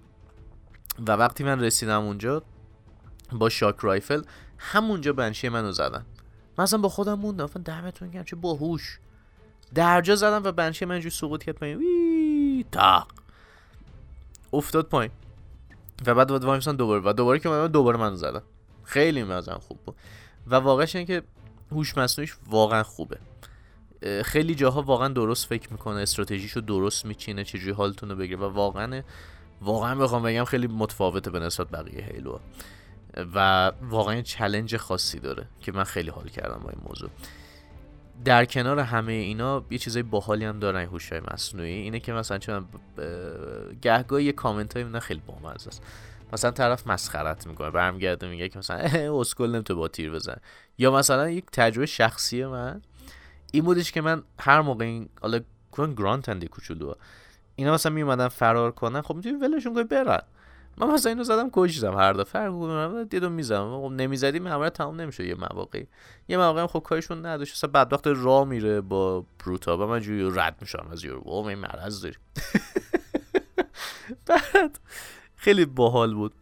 و 1.06 1.12
وقتی 1.12 1.44
من 1.44 1.60
رسیدم 1.60 2.02
اونجا 2.02 2.42
با 3.32 3.48
شاک 3.48 3.76
رایفل 3.80 4.22
همونجا 4.58 5.12
بنشی 5.12 5.48
منو 5.48 5.72
زدن. 5.72 6.06
من 6.58 6.64
اصلا 6.64 6.78
با 6.78 6.88
خودم 6.88 7.14
موندم. 7.14 7.46
دمتون 7.46 8.10
گرم 8.10 8.24
چه 8.24 8.36
باهوش. 8.36 8.98
درجا 9.74 10.16
زدم 10.16 10.42
و 10.44 10.52
بنشی 10.52 10.84
من 10.84 11.00
جو 11.00 11.10
سقوط 11.10 11.44
کرد 11.44 11.54
پایین 11.54 12.64
تاق. 12.72 13.08
افتاد 14.52 14.88
پایین. 14.88 15.12
و 16.06 16.14
بعد 16.14 16.28
بعد 16.28 16.44
وایمسان 16.44 16.76
دوباره. 16.76 17.02
و 17.04 17.12
دوباره 17.12 17.38
که 17.38 17.48
من 17.48 17.66
دوباره 17.66 17.98
من 17.98 18.16
زدم 18.16 18.42
خیلی 18.84 19.24
مثلا 19.24 19.58
خوب 19.58 19.78
بود. 19.86 19.96
و 20.46 20.54
واقعش 20.54 20.96
اینه 20.96 21.06
که 21.06 21.22
هوش 21.72 21.98
مصنوعیش 21.98 22.36
واقعا 22.50 22.82
خوبه. 22.82 23.18
خیلی 24.24 24.54
جاها 24.54 24.82
واقعا 24.82 25.08
درست 25.08 25.46
فکر 25.46 25.72
می‌کنه 25.72 26.00
استراتژیشو 26.00 26.60
درست 26.60 27.06
میچینه 27.06 27.44
چجوری 27.44 27.72
حالتون 27.72 28.08
رو 28.08 28.16
بگیره. 28.16 28.40
و 28.40 28.44
واقعا 28.44 29.02
واقعا 29.60 29.94
بخوام 29.94 30.22
بگم 30.22 30.44
خیلی 30.44 30.66
متفاوته 30.66 31.30
به 31.30 31.40
نسبت 31.40 31.70
بقیه 31.70 32.04
هیلو 32.04 32.38
و 33.34 33.72
واقعا 33.82 34.22
چلنج 34.22 34.76
خاصی 34.76 35.18
داره 35.18 35.46
که 35.60 35.72
من 35.72 35.84
خیلی 35.84 36.10
حال 36.10 36.28
کردم 36.28 36.60
با 36.64 36.70
این 36.70 36.80
موضوع. 36.88 37.10
در 38.24 38.44
کنار 38.44 38.78
همه 38.78 39.12
اینا 39.12 39.64
یه 39.70 39.78
چیزای 39.78 40.02
باحالی 40.02 40.44
هم 40.44 40.58
دارن 40.58 40.84
هوش 40.84 41.12
مصنوعی. 41.12 41.72
اینه 41.72 42.00
که 42.00 42.12
مثلا 42.12 42.38
چون 42.38 42.64
گهگاه 43.82 44.22
یه 44.22 44.32
کامنت 44.32 44.76
های 44.76 45.00
خیلی 45.00 45.22
بامزه 45.26 45.68
است. 45.68 45.82
مثلا 46.32 46.50
طرف 46.50 46.86
مسخرت 46.86 47.46
می‌کنه 47.46 47.70
برمیگرده 47.70 48.28
میگه 48.28 48.48
که 48.48 48.58
مثلا 48.58 48.78
اسکل 49.20 49.50
نمی‌تونه 49.50 49.78
با 49.78 49.88
تیر 49.88 50.10
بزن 50.10 50.36
یا 50.78 50.90
مثلا 50.90 51.30
یک 51.30 51.44
تجربه 51.52 51.86
شخصی 51.86 52.44
من 52.44 52.82
این 53.52 53.64
بودش 53.64 53.92
که 53.92 54.00
من 54.00 54.22
هر 54.38 54.60
موقع 54.60 54.84
این 54.84 55.08
حالا 55.20 55.40
کن 55.72 55.94
گرانت 55.94 56.28
هندی 56.28 56.46
کوچولو. 56.46 56.94
اینا 57.56 57.74
مثلا 57.74 57.92
میومدن 57.92 58.28
فرار 58.28 58.72
کنن 58.72 59.02
خب 59.02 59.14
می‌تونی 59.14 59.36
ولشون 59.36 59.74
کنی 59.74 59.84
برن. 59.84 60.22
من 60.78 60.90
مثلا 60.90 61.12
اینو 61.12 61.24
زدم 61.24 61.50
کشیدم 61.52 61.94
هر 61.94 62.12
دفعه 62.12 62.50
فرق 62.50 63.02
دیدم 63.02 63.32
می‌زدم. 63.32 63.80
خب 63.80 63.92
نمی‌زدیم 63.92 64.46
همه 64.46 64.70
تمام 64.70 65.00
نمیشه 65.00 65.26
یه 65.26 65.34
مواقعی. 65.34 65.86
یه 66.28 66.36
مواقع 66.36 66.60
هم 66.60 66.66
خب 66.66 66.80
کارشون 66.80 67.26
نداشت. 67.26 67.52
اصلا 67.52 67.70
بدبخت 67.70 68.06
راه 68.06 68.44
میره 68.44 68.80
با 68.80 69.24
بروتا 69.44 69.78
و 69.78 69.86
من 69.86 70.00
جوری 70.00 70.30
رد 70.34 70.56
میشم 70.60 70.88
از 70.92 71.04
یورو 71.04 71.46
این 71.46 71.58
مرض 71.58 72.02
داری. 72.02 72.16
بعد 74.26 74.78
خیلی 75.36 75.64
باحال 75.64 76.14
بود. 76.14 76.34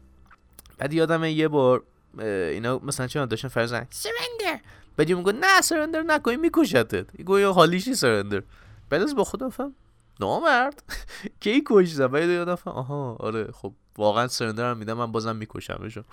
بعد 0.78 0.92
یادم 0.92 1.24
یه 1.24 1.48
بار 1.48 1.82
اینا 2.18 2.78
مثلا 2.78 3.06
چه 3.06 3.26
داشتن 3.26 3.48
فرزن 3.48 3.86
سرندر 3.90 4.60
بعد 4.96 5.12
میگه 5.12 5.32
نه 5.32 5.60
سرندر 5.60 6.02
نکنی 6.02 6.36
میکشتت. 6.36 7.22
گویا 7.22 7.52
حالیشی 7.52 7.94
سرندر؟ 7.94 8.42
بعد 8.90 9.02
از 9.02 9.14
با 9.14 9.24
خودم 9.24 9.50
فهم. 9.50 9.74
نامرد. 10.20 10.82
کی 11.40 11.62
کشیدم 11.66 12.06
بعد 12.06 12.28
یادم 12.28 12.54
فهم 12.54 12.74
آها 12.74 13.16
آره 13.20 13.52
خب 13.52 13.72
واقعا 13.98 14.28
سرندر 14.28 14.70
هم 14.70 14.76
میدم 14.76 14.92
من 14.92 15.12
بازم 15.12 15.36
میکشمشون 15.36 16.04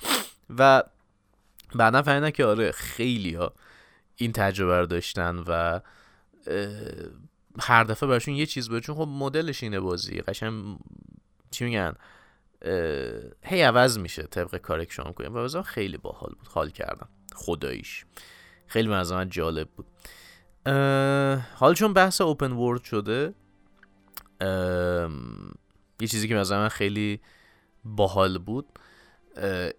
و 0.58 0.84
بعدا 1.76 2.02
فهمیدم 2.02 2.30
که 2.30 2.46
آره 2.46 2.72
خیلی 2.72 3.34
ها 3.34 3.54
این 4.16 4.32
تجربه 4.32 4.80
رو 4.80 4.86
داشتن 4.86 5.44
و 5.48 5.80
هر 7.60 7.84
دفعه 7.84 8.10
براشون 8.10 8.34
یه 8.34 8.46
چیز 8.46 8.70
بود. 8.70 8.84
چون 8.84 8.96
خب 8.96 9.08
مدلش 9.08 9.64
اینه 9.64 9.80
بازی 9.80 10.22
قشنگ 10.22 10.78
چی 11.52 11.66
میگن 11.66 11.94
هی 13.44 13.62
عوض 13.62 13.98
میشه 13.98 14.24
طبق 14.24 14.56
کاری 14.58 14.86
که 14.86 14.92
شما 14.92 15.12
کنیم 15.12 15.36
و 15.36 15.62
خیلی 15.62 15.98
باحال 15.98 16.34
بود 16.40 16.48
حال 16.48 16.70
کردم. 16.70 17.10
خداییش. 17.36 18.06
خیلی 18.72 18.88
من 18.88 19.30
جالب 19.30 19.70
بود. 19.70 19.86
حال 21.56 21.74
چون 21.74 21.94
بحث 21.94 22.22
اوپن 22.22 22.52
ورد 22.52 22.84
شده 22.84 23.34
یه 26.02 26.08
چیزی 26.08 26.28
که 26.28 26.36
مثلا 26.36 26.60
من 26.60 26.70
خیلی 26.70 27.20
باحال 27.86 28.38
بود 28.38 28.66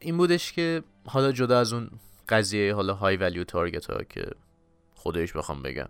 این 0.00 0.16
بودش 0.16 0.52
که 0.52 0.82
حالا 1.06 1.32
جدا 1.32 1.58
از 1.58 1.72
اون 1.72 1.90
قضیه 2.28 2.74
حالا 2.74 2.94
های 2.94 3.16
ولیو 3.16 3.44
تارگت 3.44 3.86
ها 3.86 4.02
که 4.02 4.30
خودش 4.94 5.32
بخوام 5.32 5.62
بگم 5.62 5.88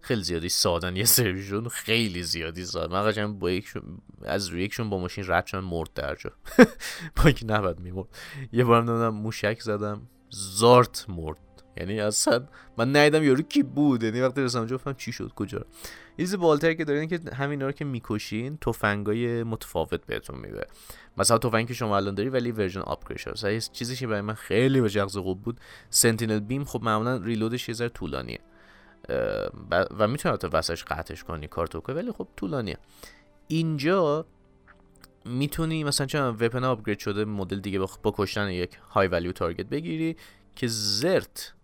خیلی 0.00 0.22
زیادی 0.22 0.48
سادن 0.48 0.96
یه 0.96 1.04
سریشون 1.04 1.68
خیلی 1.68 2.22
زیادی 2.22 2.64
ساد 2.64 2.92
من 2.92 3.10
قشنگ 3.10 3.38
با 3.38 3.50
یکشون 3.50 3.82
از 4.22 4.48
روی 4.48 4.62
یکشون 4.62 4.90
با 4.90 4.98
ماشین 4.98 5.24
رد 5.28 5.46
شدم 5.46 5.64
مرد 5.64 5.90
در 5.94 6.14
جا 6.14 6.30
با 7.16 7.22
اینکه 7.24 7.46
نباید 7.46 7.80
میمرد. 7.80 8.08
یه 8.52 8.64
بارم 8.64 8.90
نمی‌دونم 8.90 9.14
موشک 9.14 9.60
زدم 9.60 10.06
زارت 10.30 11.06
مرد. 11.08 11.53
یعنی 11.76 12.00
اصلا 12.00 12.46
من 12.76 12.96
ندیدم 12.96 13.24
یارو 13.24 13.42
کی 13.42 13.62
بود. 13.62 14.02
یعنی 14.02 14.20
وقتی 14.20 14.42
رسیدم 14.42 14.60
اونجا 14.60 14.92
چی 14.92 15.12
شد 15.12 15.32
کجا 15.36 15.64
چیز 16.16 16.34
بالتر 16.34 16.72
که 16.72 16.84
دارین 16.84 17.08
که 17.08 17.20
همین 17.36 17.62
رو 17.62 17.72
که 17.72 17.84
می‌کشین 17.84 18.56
تفنگای 18.56 19.42
متفاوت 19.42 20.06
بهتون 20.06 20.38
میده. 20.40 20.66
مثلا 21.16 21.38
تفنگی 21.38 21.66
که 21.66 21.74
شما 21.74 21.96
الان 21.96 22.14
داری 22.14 22.28
ولی 22.28 22.52
ورژن 22.52 22.80
آپگرید 22.80 23.18
شده. 23.18 23.52
یه 23.52 23.60
چیزی 23.60 23.96
که 23.96 24.06
برای 24.06 24.20
من 24.20 24.34
خیلی 24.34 24.80
به 24.80 24.90
جغز 24.90 25.16
خوب 25.16 25.42
بود 25.42 25.60
سنتینل 25.90 26.40
بیم 26.40 26.64
خب 26.64 26.82
معمولا 26.82 27.16
ریلودش 27.16 27.68
یه 27.68 27.74
ذره 27.74 27.88
طولانیه. 27.88 28.40
و 29.70 30.08
می‌تونه 30.08 30.36
تا 30.36 30.50
وسطش 30.52 30.84
قطعش 30.84 31.24
کنی 31.24 31.48
کارتو 31.48 31.92
ولی 31.92 32.12
خب 32.12 32.28
طولانیه. 32.36 32.76
اینجا 33.48 34.26
می‌تونی 35.24 35.84
مثلا 35.84 36.06
چون 36.06 36.20
وپن 36.20 36.64
آپگرید 36.64 36.98
شده 36.98 37.24
مدل 37.24 37.60
دیگه 37.60 37.78
با 37.78 38.14
کشتن 38.16 38.50
یک 38.50 38.78
های 38.90 39.08
ولیو 39.08 39.32
تارگت 39.32 39.66
بگیری 39.66 40.16
که 40.56 40.66
زرت 40.66 41.54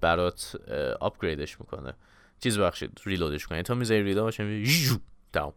برات 0.00 0.56
آپگریدش 1.00 1.60
می‌کنه. 1.60 1.94
چیز 2.40 2.58
بخشید 2.58 3.00
ریلودش 3.04 3.46
کنه 3.46 3.62
تا 3.62 3.74
می‌ذاری 3.74 4.02
ریلود 4.02 4.22
باشه 4.22 4.60
داون 5.32 5.52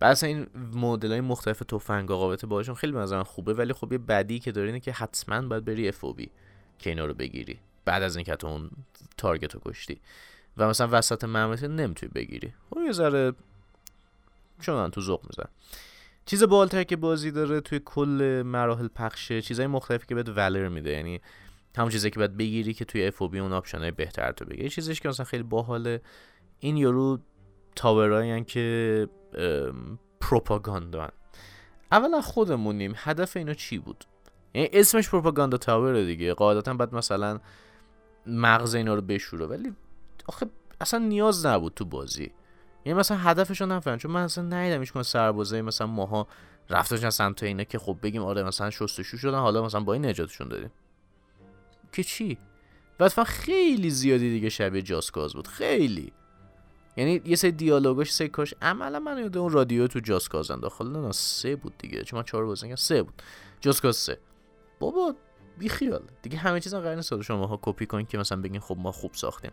بس 0.00 0.24
این 0.24 0.46
مدل 0.72 1.10
های 1.10 1.20
مختلف 1.20 1.58
تفنگ 1.58 2.08
قابلت 2.08 2.44
باشون 2.44 2.74
خیلی 2.74 2.92
مثلا 2.92 3.24
خوبه 3.24 3.54
ولی 3.54 3.72
خب 3.72 3.92
یه 3.92 3.98
بدی 3.98 4.38
که 4.38 4.52
داره 4.52 4.66
اینه 4.66 4.80
که 4.80 4.92
حتما 4.92 5.48
باید 5.48 5.64
بری 5.64 5.88
اف 5.88 6.04
که 6.78 6.90
اینا 6.90 7.04
رو 7.04 7.14
بگیری. 7.14 7.58
بعد 7.84 8.02
از 8.02 8.16
اینکه 8.16 8.36
تو 8.36 8.46
اون 8.46 8.70
target 9.16 9.54
رو 9.54 9.60
کشتی. 9.64 10.00
و 10.56 10.68
مثلا 10.68 10.88
وسط 10.92 11.24
ماموریت 11.24 11.64
نمی‌تونی 11.64 12.12
بگیری. 12.14 12.52
خب 12.70 12.80
یه 12.86 12.92
ذره 12.92 13.32
چون 14.60 14.90
تو 14.90 15.00
ذوق 15.00 15.22
میزن 15.30 15.48
چیز 16.26 16.42
بالتر 16.42 16.82
که 16.82 16.96
بازی 16.96 17.30
داره 17.30 17.60
توی 17.60 17.80
کل 17.84 18.42
مراحل 18.46 18.88
پخشه 18.88 19.42
چیزای 19.42 19.66
مختلفی 19.66 20.06
که 20.06 20.14
بهت 20.14 20.28
valor 20.28 20.68
میده. 20.68 20.90
یعنی 20.90 21.20
همون 21.76 21.90
چیزی 21.90 22.10
که 22.10 22.18
باید 22.18 22.36
بگیری 22.36 22.74
که 22.74 22.84
توی 22.84 23.06
FOB 23.06 23.22
اون 23.22 23.52
option 23.52 23.85
ای 23.85 23.90
بهتر 23.90 24.32
تو 24.32 24.44
بگیری. 24.44 24.68
چیزش 24.68 25.00
که 25.00 25.08
مثلا 25.08 25.24
خیلی 25.24 25.42
باحاله 25.42 26.00
این 26.58 26.76
یارو 26.76 27.18
tower 27.76 28.25
ایی 28.25 28.44
که 28.44 29.08
پروپاگاندا 30.20 31.08
اولا 31.92 32.20
خودمونیم 32.20 32.94
هدف 32.96 33.36
اینا 33.36 33.54
چی 33.54 33.78
بود؟ 33.78 34.04
یعنی 34.54 34.68
اسمش 34.72 35.08
پروپاگاندا 35.10 35.56
تاور 35.56 36.04
دیگه. 36.04 36.34
قاعدتا 36.34 36.74
بعد 36.74 36.94
مثلا 36.94 37.40
مغز 38.26 38.74
اینا 38.74 38.94
رو 38.94 39.00
بشوره. 39.00 39.46
ولی 39.46 39.72
آخه 40.26 40.46
اصلا 40.80 41.00
نیاز 41.00 41.46
نبود 41.46 41.74
تو 41.74 41.84
بازی. 41.84 42.32
یعنی 42.84 42.98
مثلا 42.98 43.16
هدفشو 43.16 43.66
نفهم 43.66 43.96
چون 43.96 44.10
من 44.10 44.22
اصلا 44.22 44.44
ندیدم 44.44 44.80
هیچ 44.80 44.98
سربازای 44.98 45.62
مثلا 45.62 45.86
ماها 45.86 46.26
رفتن 46.70 47.10
سمت 47.10 47.42
اینا 47.42 47.64
که 47.64 47.78
خب 47.78 47.98
بگیم 48.02 48.22
آره 48.22 48.42
مثلا 48.42 48.70
شستشو 48.70 49.16
شدن 49.16 49.38
حالا 49.38 49.64
مثلا 49.64 49.80
با 49.80 49.92
این 49.92 50.06
نجاتشون 50.06 50.48
دادیم 50.48 50.70
که 51.92 52.04
چی؟ 52.04 52.38
بعد 52.98 53.22
خیلی 53.22 53.90
زیادی 53.90 54.30
دیگه 54.30 54.48
شبیه 54.48 54.82
جاسکاز 54.82 55.32
بود 55.32 55.48
خیلی. 55.48 56.12
یعنی 56.96 57.20
یه 57.24 57.36
سری 57.36 57.52
دیالوگاش 57.52 58.12
سه 58.12 58.28
کاش 58.28 58.54
عملا 58.62 58.98
من 58.98 59.18
یاد 59.18 59.36
اون 59.36 59.52
رادیو 59.52 59.86
تو 59.86 60.00
جاسکاز 60.00 60.50
انداخت. 60.50 60.82
نه 60.82 61.12
سه 61.12 61.56
بود 61.56 61.78
دیگه. 61.78 62.02
چون 62.02 62.18
من 62.18 62.24
چهار 62.24 62.46
بازی 62.46 62.76
سه 62.76 63.02
بود. 63.02 63.22
جاسکاز 63.60 63.96
سه. 63.96 64.18
بابا 64.80 65.14
بی 65.58 65.68
خیال. 65.68 66.02
دیگه 66.22 66.38
همه 66.38 66.60
چیز 66.60 66.74
قرار 66.74 66.94
نیست 66.94 67.22
شما 67.22 67.46
ها 67.46 67.58
کپی 67.62 67.86
کنید 67.86 68.08
که 68.08 68.18
مثلا 68.18 68.40
بگین 68.40 68.60
خب 68.60 68.76
ما 68.78 68.92
خوب 68.92 69.14
ساختیم. 69.14 69.52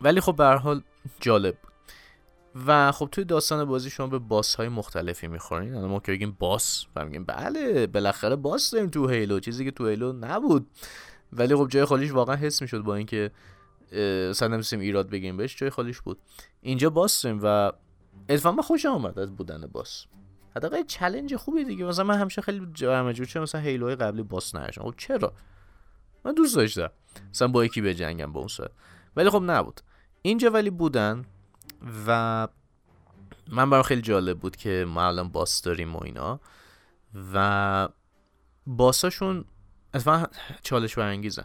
ولی 0.00 0.20
خب 0.20 0.36
به 0.36 0.44
حال 0.44 0.82
جالب 1.20 1.58
بود. 1.62 1.72
و 2.66 2.92
خب 2.92 3.08
توی 3.12 3.24
داستان 3.24 3.64
بازی 3.64 3.90
شما 3.90 4.06
به 4.06 4.18
باس 4.18 4.54
های 4.54 4.68
مختلفی 4.68 5.28
می‌خورین. 5.28 5.74
الان 5.74 5.90
ما 5.90 6.00
که 6.00 6.12
بگیم 6.12 6.36
باس 6.38 6.86
و 6.96 7.04
میگیم 7.04 7.24
بله 7.24 7.86
بالاخره 7.86 8.36
باس 8.36 8.70
داریم 8.70 8.90
تو 8.90 9.08
هیلو. 9.08 9.40
چیزی 9.40 9.64
که 9.64 9.70
تو 9.70 9.86
هیلو 9.86 10.12
نبود. 10.12 10.66
ولی 11.32 11.56
خب 11.56 11.68
جای 11.68 11.84
خالیش 11.84 12.12
واقعا 12.12 12.36
حس 12.36 12.62
می‌شد 12.62 12.80
با 12.80 12.94
اینکه 12.94 13.30
مثلا 14.30 14.48
نمیسیم 14.48 14.80
ایراد 14.80 15.10
بگیم 15.10 15.36
بهش. 15.36 15.56
جای 15.56 15.70
خالیش 15.70 16.00
بود. 16.00 16.18
اینجا 16.60 16.90
باس 16.90 17.22
داریم 17.22 17.40
و 17.42 17.72
اتفاقا 18.28 18.62
خوشم 18.62 18.88
اومد 18.88 19.18
از 19.18 19.36
بودن 19.36 19.66
باس. 19.72 20.04
حداقل 20.56 20.82
چلنج 20.82 21.36
خوبی 21.36 21.64
دیگه. 21.64 21.84
مثلا 21.84 22.04
من 22.04 22.18
همیشه 22.18 22.42
خیلی 22.42 22.66
جمع 22.74 23.12
چه 23.12 23.40
مثلا 23.40 23.60
هیلوهای 23.60 23.96
قبلی 23.96 24.22
باس 24.22 24.54
نشم 24.54 24.82
خب 24.82 24.94
چرا؟ 24.96 25.32
من 26.24 26.34
دوست 26.34 26.56
داشتم. 26.56 26.90
مثلا 27.30 27.48
با 27.48 27.64
یکی 27.64 27.80
بجنگم 27.80 28.32
با 28.32 28.40
اون 28.40 28.48
سر 28.48 28.68
ولی 29.16 29.30
خب 29.30 29.42
نبود. 29.46 29.80
اینجا 30.22 30.50
ولی 30.50 30.70
بودن 30.70 31.24
و 32.06 32.48
من 33.48 33.70
برام 33.70 33.82
خیلی 33.82 34.02
جالب 34.02 34.38
بود 34.38 34.56
که 34.56 34.86
ما 34.88 35.06
الان 35.06 35.28
باس 35.28 35.62
داریم 35.62 35.96
و 35.96 36.02
اینا. 36.04 36.40
و 37.34 37.88
باساشون 38.66 39.44
اتفاقا 39.94 40.26
چالش 40.62 40.94
برانگیزه. 40.94 41.44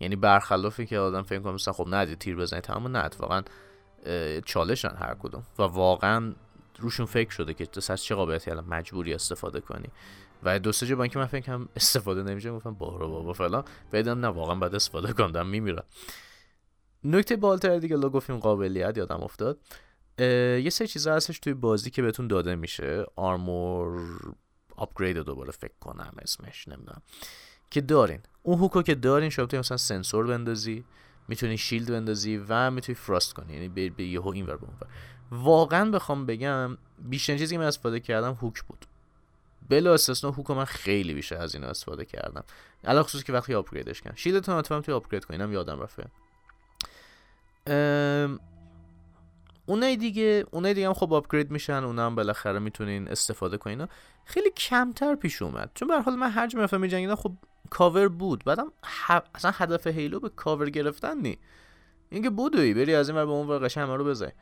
یعنی 0.00 0.16
برخلافی 0.16 0.86
که 0.86 0.98
آدم 0.98 1.22
فکر 1.22 1.38
کنه 1.38 1.52
مثلا 1.52 1.74
خب 1.74 1.88
نه 1.88 2.14
تیر 2.14 2.36
بزنید 2.36 2.64
تمام 2.64 2.96
نه 2.96 3.04
اتفاقا 3.04 3.42
چالشن 4.44 4.96
هر 4.96 5.14
کدوم. 5.14 5.42
و 5.58 5.62
واقعا 5.62 6.34
روشون 6.78 7.06
فکر 7.06 7.30
شده 7.30 7.54
که 7.54 7.66
تو 7.66 7.96
چه 7.96 8.14
قابلیتی 8.14 8.50
الان 8.50 8.64
مجبوری 8.64 9.14
استفاده 9.14 9.60
کنی. 9.60 9.88
و 10.42 10.58
دو 10.58 10.72
سه 10.72 10.94
من 10.94 11.08
که 11.08 11.18
من 11.18 11.26
فکر 11.26 11.60
استفاده 11.76 12.22
نمیشه 12.22 12.52
گفتم 12.52 12.74
بارو 12.74 13.08
بابا 13.08 13.32
فلان. 13.32 13.64
بدم 13.92 14.20
نه 14.20 14.28
واقعا 14.28 14.54
بعد 14.54 14.74
استفاده 14.74 15.12
کنم 15.12 15.32
دارم 15.32 15.48
میمیرم. 15.48 15.84
نکته 17.04 17.36
بالتر 17.36 17.78
دیگه 17.78 17.96
لو 17.96 18.10
گفتیم 18.10 18.36
قابلیت 18.36 18.98
یادم 18.98 19.20
افتاد. 19.20 19.58
یه 20.18 20.70
سه 20.70 20.86
چیزا 20.86 21.14
هستش 21.14 21.38
توی 21.38 21.54
بازی 21.54 21.90
که 21.90 22.02
بهتون 22.02 22.28
داده 22.28 22.54
میشه. 22.54 23.04
آرمور 23.16 24.00
آپگرید 24.76 25.16
دوباره 25.16 25.50
فکر 25.50 25.74
کنم 25.80 26.12
اسمش 26.22 26.68
نمی‌دونم. 26.68 27.02
که 27.70 27.80
دارین. 27.80 28.20
اون 28.42 28.58
هوکو 28.58 28.82
که 28.82 28.94
دارین 28.94 29.30
شما 29.30 29.46
مثلا 29.52 29.76
سنسور 29.76 30.26
بندازی 30.26 30.84
می‌تونی 31.28 31.58
شیلد 31.58 31.90
بندازی 31.90 32.36
و 32.48 32.70
می‌تونی 32.70 32.96
فراست 32.96 33.34
کنی. 33.34 33.52
یعنی 33.52 33.90
به, 33.90 34.04
یهو 34.04 34.28
اینور 34.28 34.56
به 34.56 34.64
اونور. 34.64 34.86
واقعا 35.30 35.90
بخوام 35.90 36.26
بگم 36.26 36.78
بیشتر 36.98 37.38
چیزی 37.38 37.54
که 37.54 37.58
من 37.58 37.66
استفاده 37.66 38.00
کردم 38.00 38.32
هوک 38.32 38.62
بود. 38.62 38.86
بلا 39.68 39.94
استثنا 39.94 40.30
هوک 40.30 40.50
من 40.50 40.64
خیلی 40.64 41.14
بیشتر 41.14 41.36
از 41.36 41.54
این 41.54 41.64
استفاده 41.64 42.04
کردم. 42.04 42.44
الان 42.84 43.02
خصوصی 43.02 43.24
که 43.24 43.32
وقتی 43.32 43.54
آپگریدش 43.54 44.02
کردم. 44.02 44.16
شیلدتون 44.16 44.58
حتما 44.58 44.80
توی 44.80 44.94
آپگرید 44.94 45.24
کنینم 45.24 45.52
یادم 45.52 45.80
رفته. 45.80 46.04
اونای 49.66 49.96
دیگه 49.96 50.44
اونای 50.50 50.74
دیگه 50.74 50.86
هم 50.86 50.94
خب 50.94 51.12
آپگرید 51.12 51.50
میشن 51.50 51.84
اونا 51.84 52.06
هم 52.06 52.14
بالاخره 52.14 52.58
می‌تونین 52.58 53.08
استفاده 53.08 53.56
کنین. 53.56 53.86
خیلی 54.24 54.50
کمتر 54.50 55.14
پیش 55.14 55.42
اومد. 55.42 55.70
چون 55.74 55.88
به 55.88 56.00
حال 56.00 56.14
من 56.14 56.30
هر 56.30 56.46
جا 56.46 56.68
می 56.72 56.78
میجنگیدم 56.78 57.14
خب 57.14 57.32
کاور 57.70 58.08
بود. 58.08 58.44
بعدم 58.44 58.72
اصلا 59.34 59.50
هدف 59.54 59.86
Halo 59.86 60.20
به 60.20 60.28
کاور 60.28 60.70
گرفتن 60.70 61.20
نی. 61.20 61.38
اینکه 62.10 62.30
بدوی 62.30 62.74
بری 62.74 62.94
از 62.94 63.08
این 63.08 63.18
ور 63.18 63.26
به 63.26 63.32
اون 63.32 63.46
ور 63.46 63.58
قشنگ 63.58 63.88
رو 63.88 64.04
بزنی 64.04 64.32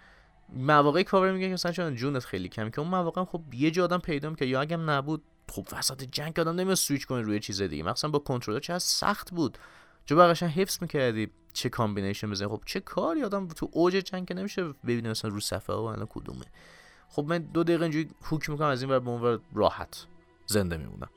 مواقعی 0.49 1.05
کاور 1.05 1.33
میگه 1.33 1.47
که 1.47 1.53
مثلا 1.53 1.73
چون 1.73 1.95
جونت 1.95 2.25
خیلی 2.25 2.49
کم 2.49 2.71
که 2.71 2.81
اون 2.81 2.91
مواقع 2.91 3.25
خب 3.25 3.43
یه 3.55 3.71
جا 3.71 3.85
آدم 3.85 3.99
پیدا 3.99 4.35
که 4.35 4.45
یا 4.45 4.61
اگه 4.61 4.77
نبود 4.77 5.23
خب 5.53 5.67
وسط 5.73 6.03
جنگ 6.03 6.41
آدم 6.41 6.55
نمیاد 6.55 6.77
سویچ 6.77 7.07
کنه 7.07 7.21
روی 7.21 7.41
چیز 7.41 7.63
دیگه. 7.63 7.83
مثلا 7.83 8.11
با 8.11 8.19
کنترلر 8.19 8.61
چه 8.61 8.79
سخت 8.79 9.31
بود. 9.31 9.59
جو 10.07 10.17
قشنگ 10.17 10.51
حفظ 10.51 10.79
می‌کردی 10.81 11.31
چه 11.53 11.69
combination 11.69 12.31
بزنی. 12.31 12.49
خب 12.49 12.63
چه 12.67 12.81
کاری 12.81 13.25
آدم 13.25 13.49
تو 13.49 13.69
اوج 13.73 13.93
جنگ 13.93 14.29
که 14.29 14.35
نمیشه 14.35 14.65
ببینه 14.69 15.11
مثلا 15.11 15.31
رو 15.31 15.41
صفحه 15.41 15.77
ها 15.77 15.93
الان 15.93 16.07
کدومه. 16.11 16.45
خب 17.09 17.25
من 17.25 17.39
دو 17.39 17.65
دقیقه 17.65 17.83
اینجوری 17.83 18.11
هوک 18.23 18.51
می‌کنم 18.51 18.69
از 18.69 18.83
این 18.83 18.91
ور 18.91 18.99
به 18.99 19.11
اون 19.11 19.41
راحت 19.55 20.07
زنده 20.47 20.77
میمونم. 20.77 21.09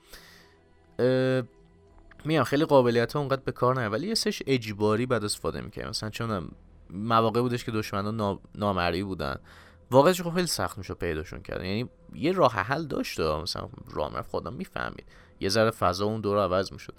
میام 2.25 2.43
خیلی 2.43 2.65
قابلیت 2.65 3.13
ها 3.13 3.19
اونقدر 3.19 3.41
به 3.45 3.51
کار 3.51 3.81
نه 3.81 3.87
ولی 3.87 4.07
یه 4.07 4.15
سش 4.15 4.43
اجباری 4.47 5.05
بعد 5.05 5.23
استفاده 5.23 5.61
می‌کنم 5.61 5.89
مثلا 5.89 6.09
چون 6.09 6.51
مواقع 6.89 7.41
بودش 7.41 7.63
که 7.63 7.71
دشمنان 7.71 8.17
نا... 8.17 8.39
نامری 8.55 9.03
بودن. 9.03 9.35
واقعا 9.91 10.13
خب 10.13 10.33
خیلی 10.33 10.47
سخت 10.47 10.77
میشه 10.77 10.93
پیداشون 10.93 11.41
کردن. 11.41 11.65
یعنی 11.65 11.89
یه 12.13 12.31
راه 12.31 12.53
حل 12.53 12.85
داشته 12.85 13.41
مثلا 13.41 13.69
راه 13.91 14.21
خودم 14.21 14.53
می‌فهمید. 14.53 15.05
یه 15.39 15.49
ذره 15.49 15.71
فضا 15.71 16.05
اون 16.05 16.21
دور 16.21 16.43
عوض 16.43 16.71
می‌شد. 16.71 16.93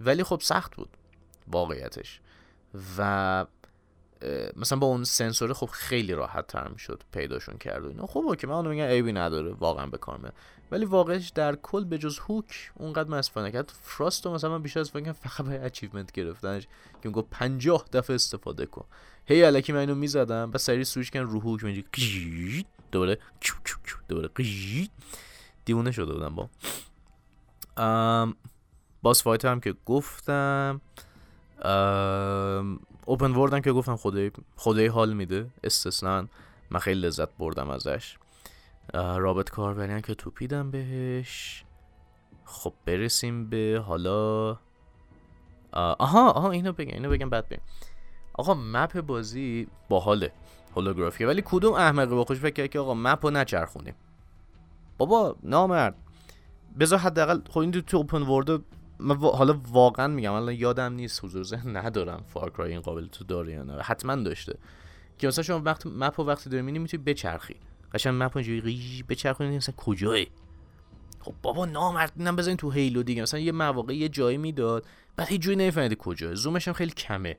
ولی 0.00 0.24
خب 0.24 0.40
سخت 0.42 0.76
بود. 0.76 0.88
واقعیتش. 1.48 2.20
و 2.98 3.46
مثلا 4.56 4.78
با 4.78 4.86
اون 4.86 5.04
سنسور 5.04 5.52
خب 5.52 5.66
خیلی 5.66 6.12
راحت 6.12 6.46
تر 6.46 6.68
می‌شد 6.68 7.02
پیداشون 7.12 7.58
کرد 7.58 7.84
و 7.84 7.88
اینا. 7.88 8.06
خب 8.06 8.36
که 8.38 8.46
من 8.46 8.54
اونو 8.54 8.70
میگم 8.70 8.84
عیبی 8.84 9.12
نداره 9.12 9.52
واقعا 9.52 9.86
به 9.86 9.98
کار 9.98 10.32
ولی 10.70 10.84
واقعش 10.84 11.28
در 11.28 11.56
کل 11.56 11.84
به 11.84 11.98
جز 11.98 12.18
hook 12.18 12.72
اونقدر 12.74 13.08
من 13.08 13.18
استفاده 13.18 13.48
نکردم. 13.48 13.72
thrust 13.82 14.26
مثلا 14.26 14.50
من 14.50 14.62
بیشتر 14.62 14.80
استفاده 14.80 15.04
کردم 15.04 15.18
فقط 15.28 15.46
برای 15.46 15.58
achievement 15.58 16.12
گرفتنش 16.12 16.66
که 17.02 17.08
میگه 17.08 17.22
50 17.22 17.84
دفعه 17.92 18.14
استفاده 18.14 18.66
کن. 18.66 18.84
هی 19.26 19.44
الکی 19.44 19.72
من 19.72 19.78
اینو 19.78 19.94
می‌زدم 19.94 20.50
بعد 20.50 20.56
سری 20.56 20.84
سویچ 20.84 21.10
کردم 21.10 21.30
رو 21.30 21.40
hook 21.40 21.64
اینجوری 21.64 22.66
دوباره 22.92 23.18
دوباره 24.08 24.30
دیونه 25.64 25.90
شده 25.90 26.12
بودم 26.12 26.34
با. 26.34 26.48
boss 29.02 29.22
fight 29.22 29.44
هم 29.44 29.60
که 29.60 29.74
گفتم. 29.86 30.80
اوپن 33.06 33.34
وردن 33.34 33.60
که 33.60 33.72
گفتم 33.72 33.96
خدای 33.96 34.30
خدای 34.56 34.86
حال 34.86 35.12
میده 35.12 35.50
استثنا 35.64 36.26
من 36.70 36.80
خیلی 36.80 37.00
لذت 37.00 37.28
بردم 37.38 37.70
ازش. 37.70 38.16
رابط 38.94 39.50
کاربری 39.50 40.02
که 40.02 40.14
توپیدم 40.14 40.70
بهش. 40.70 41.64
خب 42.44 42.72
برسیم 42.86 43.50
به 43.50 43.82
حالا. 43.86 44.50
آها 45.72 46.30
آها 46.30 46.50
اینو 46.50 46.72
بگم 46.72 46.94
اینو 46.94 47.10
بگم 47.10 47.30
بعد 47.30 47.48
بگم 47.48 47.62
آقا 48.34 48.54
مپ 48.54 49.00
بازی 49.00 49.66
باحاله 49.88 50.32
هولوگرافیه 50.76 51.26
ولی 51.26 51.42
کدوم 51.44 51.74
احمقی 51.74 52.14
با 52.14 52.24
خوش 52.24 52.38
فکر 52.38 52.66
که 52.66 52.78
آقا 52.78 52.94
مپ 52.94 53.26
رو 53.26 53.30
نچرخونیم؟ 53.30 53.94
بابا 54.98 55.36
نامرد. 55.42 55.94
بذار 56.80 56.98
حداقل 56.98 57.40
خب 57.50 57.58
این 57.58 57.70
تو 57.70 57.96
اوپن 57.96 58.22
ورد 58.22 58.60
من 58.98 59.16
حالا 59.16 59.60
واقعا 59.68 60.08
میگم 60.08 60.32
الان 60.32 60.54
یادم 60.54 60.92
نیست 60.92 61.24
حضور 61.24 61.42
ذهن 61.42 61.76
ندارم 61.76 62.24
Far 62.26 62.48
Cry 62.48 62.70
این 62.70 62.80
قابلیتو 62.80 63.24
داره 63.24 63.52
یا 63.52 63.62
نه 63.62 63.82
حتما 63.82 64.16
داشته. 64.16 64.58
که 65.18 65.26
مثلا 65.26 65.44
شما 65.44 65.62
وقت 65.64 65.86
map 65.86 66.20
و 66.20 66.22
وقتی 66.22 66.50
داری 66.50 66.62
می‌بینی 66.62 66.78
می‌تونی 66.78 67.02
بچرخی. 67.02 67.56
قشنگ 67.94 68.22
map 68.22 68.36
اینجوری 68.36 68.60
قیش 68.60 69.04
بچرخونی 69.08 69.56
مثلا 69.56 69.74
کجای 69.76 70.26
خب 71.20 71.34
بابا 71.42 71.66
نامرد 71.66 72.12
اینم 72.16 72.36
بزنین 72.36 72.56
تو 72.56 72.70
Halo 72.70 73.02
دیگه. 73.02 73.22
مثلا 73.22 73.40
یه 73.40 73.52
مواقع 73.52 73.94
یه 73.96 74.08
جایی 74.08 74.36
می‌داد 74.36 74.86
بعد 75.16 75.28
هیچ 75.28 75.40
جوری 75.40 75.56
نمیفهمیدی 75.56 75.96
کجا 75.98 76.34
زومش 76.34 76.68
هم 76.68 76.74
خیلی 76.74 76.90
کمه. 76.90 77.38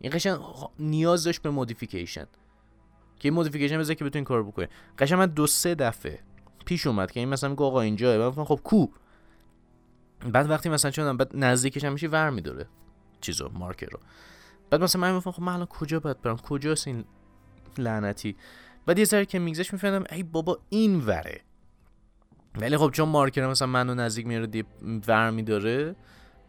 این 0.00 0.12
قشنگ 0.12 0.38
نیاز 0.78 1.24
داشت 1.24 1.42
به 1.42 1.50
modification 1.50 2.26
که 3.18 3.30
modification 3.30 3.78
بذاری 3.78 3.94
که 3.96 4.04
بتونین 4.04 4.24
کار 4.24 4.42
بکنی. 4.42 4.66
قشنگ 4.98 5.18
من 5.18 5.26
دو 5.26 5.46
سه 5.46 5.74
دفعه 5.74 6.18
پیش 6.64 6.86
اومد 6.86 7.10
که 7.10 7.20
این 7.20 7.28
مثلا 7.28 7.50
میگه 7.50 7.62
آقا 7.62 7.80
اینجا 7.80 8.32
من 8.36 8.44
خب 8.44 8.60
کو؟ 8.64 8.86
بعد 10.32 10.50
وقتی 10.50 10.68
مثلا 10.68 10.90
چون 10.90 11.16
بعد 11.16 11.30
نزدیکش 11.34 11.84
هم 11.84 11.92
میشی 11.92 12.06
ور 12.06 12.30
میداره 12.30 12.66
چیزو 13.20 13.48
مارکر 13.48 13.86
رو. 13.86 13.98
بعد 14.70 14.82
مثلا 14.82 15.00
من 15.00 15.14
میگم 15.14 15.30
خب 15.30 15.42
من 15.42 15.52
الان 15.52 15.66
کجا 15.66 16.00
باید 16.00 16.22
برم؟ 16.22 16.36
کجاست 16.36 16.88
این 16.88 17.04
لعنتی؟ 17.78 18.36
بعد 18.86 18.98
یه 18.98 19.04
ذره 19.04 19.26
که 19.26 19.38
میگذش 19.38 19.72
می‌فهمم 19.72 20.04
ای 20.12 20.22
بابا 20.22 20.58
این 20.68 21.00
وره. 21.00 21.40
ولی 22.60 22.76
خب 22.76 22.90
چون 22.90 23.08
مارکر 23.08 23.46
مثلا 23.46 23.68
منو 23.68 23.94
نزدیک 23.94 24.26
میاره 24.26 24.64
ور 25.08 25.30
میداره 25.30 25.96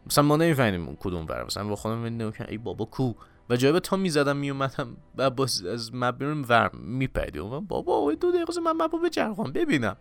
مثلا 0.06 0.24
ما 0.24 0.36
نمی‌فهمیم 0.36 0.96
کدوم 0.96 1.26
ور 1.28 1.44
مثلا 1.44 1.64
با 1.64 1.76
خودم 1.76 1.98
میگم 1.98 2.32
ای 2.48 2.58
بابا 2.58 2.84
کو؟ 2.84 3.12
و 3.50 3.56
جای 3.56 3.80
تا 3.80 3.96
می‌زدم 3.96 4.36
میومدم 4.36 4.96
و 5.16 5.30
باز 5.30 5.64
از 5.64 5.92
بیرون 5.92 6.44
ور 6.48 6.70
میپدیم 6.74 7.60
بابا 7.60 8.14
دو 8.14 8.32
دقیقه 8.32 8.60
من 8.60 8.84
مپو 8.84 8.98
بچرخونم 8.98 9.52
ببینم. 9.52 9.96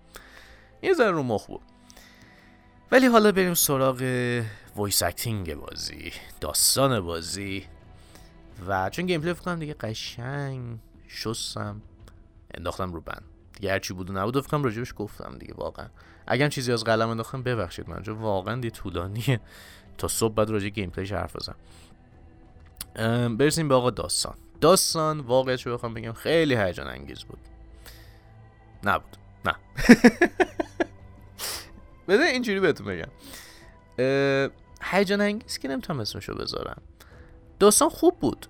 یه 0.84 0.93
ذره 0.93 1.11
رو 1.11 1.24
مخ 1.24 1.47
بود 1.47 1.61
ولی 2.91 3.07
حالا 3.07 3.31
بریم 3.31 3.53
سراغ 3.53 4.03
voice 4.76 5.03
acting 5.03 5.55
بازی 5.55 6.11
داستان 6.41 6.99
بازی. 6.99 7.65
و 8.67 8.89
چون 8.89 9.05
gameplay 9.05 9.34
فکرم 9.33 9.59
دیگه 9.59 9.73
قشنگ 9.73 10.79
شستم 11.07 11.81
انداختم 12.53 12.93
رو 12.93 13.01
بند. 13.01 13.23
دیگه 13.53 13.71
هرچی 13.71 13.93
بود 13.93 14.09
و 14.09 14.13
نبود 14.13 14.41
فکرم 14.41 14.63
راجبش 14.63 14.93
گفتم 14.97 15.37
دیگه 15.37 15.53
واقعا. 15.57 15.87
اگر 16.27 16.49
چیزی 16.49 16.71
از 16.71 16.83
قلم 16.83 17.09
انداختم 17.09 17.43
ببخشید 17.43 17.89
من 17.89 18.01
چون 18.01 18.15
واقعا 18.15 18.55
دیگه 18.55 18.72
طولانیه. 18.71 19.39
تا 19.97 20.07
صبح 20.07 20.33
باید 20.34 20.49
راجع 20.49 20.69
gameplay 20.70 20.89
ش 20.89 21.11
حرف 21.11 21.35
بزنم. 21.35 21.57
برسیم 23.37 23.67
به 23.67 23.75
آقا 23.75 23.89
داستان. 23.89 24.35
داستان 24.61 25.19
واقعیت 25.19 25.61
رو 25.61 25.73
بخوام 25.73 25.93
بگم 25.93 26.13
خیلی 26.13 26.55
هیجان 26.55 26.87
انگیز 26.87 27.23
بود. 27.23 27.39
نبود. 28.83 29.17
نه. 29.45 29.55
بده 32.10 32.24
اینجوری 32.24 32.60
بهتون 32.60 32.88
بگم. 32.88 33.12
هیجان 34.82 35.22
انگیز 35.22 35.57
که 35.57 35.68
نمی‌تونم 35.68 35.99
اسمشو 35.99 36.36
بذارم. 36.36 36.82
داستان 37.60 37.89
خوب 37.89 38.20
بود. 38.20 38.45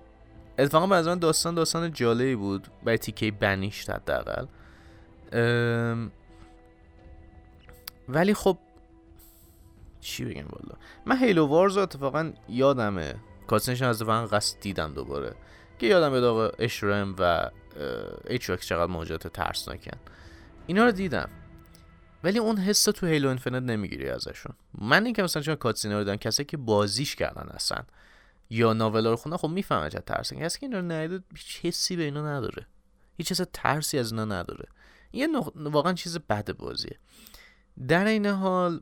اتفاقا 0.59 0.87
به 0.87 1.01
من 1.01 1.19
داستان 1.19 1.55
داستان 1.55 1.93
جالبی 1.93 2.35
بود. 2.35 2.67
برای 2.83 2.97
تیکه 2.97 3.31
بنیشت 3.31 3.89
حداقل. 3.89 4.45
ولی 8.09 8.33
خب 8.33 8.57
چی 9.99 10.25
بگم 10.25 10.45
والا؟ 10.49 10.75
من 11.05 11.17
هیلو 11.17 11.45
وارز 11.45 11.77
رو 11.77 11.83
اتفاقا 11.83 12.33
یادمه. 12.49 13.15
کاسنش 13.47 13.81
از 13.81 14.01
اتفاقا 14.01 14.25
قصد 14.27 14.59
دیدم 14.59 14.93
دوباره. 14.93 15.35
که 15.79 15.87
یادم 15.87 16.11
به 16.11 16.27
آقا 16.27 16.47
اشرم 16.47 17.15
و 17.19 17.49
ایچوکس 18.27 18.65
چقدر 18.65 18.91
موجودات 18.91 19.33
ترسناکن. 19.33 19.97
اینا 20.67 20.85
رو 20.85 20.91
دیدم. 20.91 21.29
ولی 22.23 22.39
اون 22.39 22.57
حس 22.57 22.83
تو 22.83 23.05
هیلو 23.05 23.29
انفینیت 23.29 23.63
نمی‌گیری 23.63 24.09
ازشون. 24.09 24.55
من 24.77 25.05
اینکه 25.05 25.23
مثلا 25.23 25.41
چون 25.41 25.55
کاتسینا 25.55 25.97
رو 25.97 26.03
دیدم 26.03 26.15
کسی 26.15 26.45
که 26.45 26.57
بازیش 26.57 27.15
کردن 27.15 27.49
اصلا 27.49 27.83
یا 28.49 28.73
ناولا 28.73 29.09
رو 29.09 29.15
خوندن 29.15 29.37
خب 29.37 29.47
می‌فهمه 29.47 29.89
چه 29.89 29.99
ترسن 29.99 30.39
کسی 30.39 30.59
که 30.59 30.65
اینا 30.65 30.79
رو 30.79 30.85
ندیده 30.85 31.23
هیچ 31.35 31.59
حسی 31.65 31.95
به 31.95 32.03
اینا 32.03 32.37
نداره. 32.37 32.65
هیچ 33.17 33.31
حس 33.31 33.41
ترسی 33.53 33.99
از 33.99 34.11
اینا 34.11 34.25
نداره. 34.25 34.65
یه 35.13 35.27
واقعا 35.55 35.93
چیز 35.93 36.17
بد 36.17 36.57
بازیه. 36.57 36.99
در 37.87 38.05
این 38.05 38.25
حال 38.25 38.81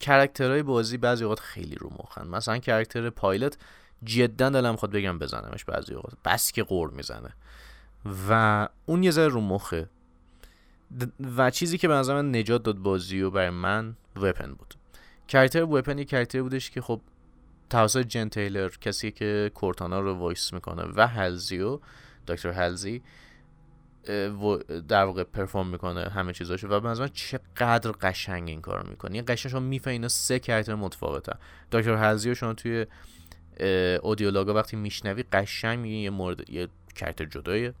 character 0.00 0.51
های 0.51 0.62
بازی 0.62 0.96
بعضی 0.96 1.24
اوقات 1.24 1.40
خیلی 1.40 1.74
رو 1.74 1.90
مخن. 1.98 2.26
مثلا 2.26 2.58
character 2.58 3.10
pilot 3.10 3.58
جدا 4.04 4.48
دلم 4.48 4.76
می‌خواد 4.76 4.90
بگم 4.90 5.18
بزنمش 5.18 5.64
بعضی 5.64 5.94
اوقات. 5.94 6.12
بس 6.24 6.52
که 6.52 6.62
غر 6.62 6.90
می‌زنه. 6.90 7.34
و 8.28 8.68
اون 8.86 9.02
یه 9.02 9.10
ذره 9.10 9.28
رو 9.28 9.40
مخه. 9.40 9.88
و 11.36 11.50
چیزی 11.50 11.78
که 11.78 11.88
به 11.88 11.94
نظر 11.94 12.14
من 12.14 12.36
نجات 12.36 12.62
داد 12.62 12.76
بازی 12.76 13.20
و 13.20 13.30
برای 13.30 13.50
من 13.50 13.96
Weapon 14.16 14.54
بود. 14.54 14.74
character 15.28 15.62
Weapon 15.62 15.98
یه 15.98 16.04
character 16.04 16.42
بودش 16.42 16.70
که 16.70 16.80
خب 16.80 17.00
توسط 17.70 18.02
Jen 18.02 18.28
Taylor 18.28 18.68
کسی 18.68 19.10
که 19.10 19.50
Cortana 19.54 20.00
رو 20.00 20.14
voice 20.14 20.52
می‌کنه 20.52 20.82
و 20.96 21.06
Halsey 21.06 21.69
و 21.69 21.80
دکتر 22.28 22.50
Halsey 22.50 23.02
در 24.88 25.04
واقع 25.04 25.24
perform 25.24 25.66
می‌کنه 25.66 26.08
همه 26.08 26.32
چیزاشو 26.32 26.68
و 26.68 26.80
به 26.80 26.88
نظر 26.88 27.08
چقدر 27.08 27.92
قشنگ 27.92 28.48
این 28.48 28.60
کارو 28.60 28.90
می‌کنه. 28.90 29.14
این 29.14 29.24
قشنگ 29.28 29.52
شما 29.52 29.90
اینا 29.90 30.08
سه 30.08 30.38
character 30.38 30.74
متفاوته 30.74 31.32
دکتر 31.72 31.94
Halsey 31.94 32.28
و 32.28 32.34
شما 32.34 32.54
توی 32.54 32.86
audio 34.02 34.31
log 34.31 34.48
ا 34.48 34.54
وقتی 34.54 34.76
میشنوی 34.76 35.22
قشنگ 35.22 35.86
یه 35.86 36.10
مورد 36.10 36.50
یه 36.50 36.68
character 36.94 37.24
جدایه 37.24 37.74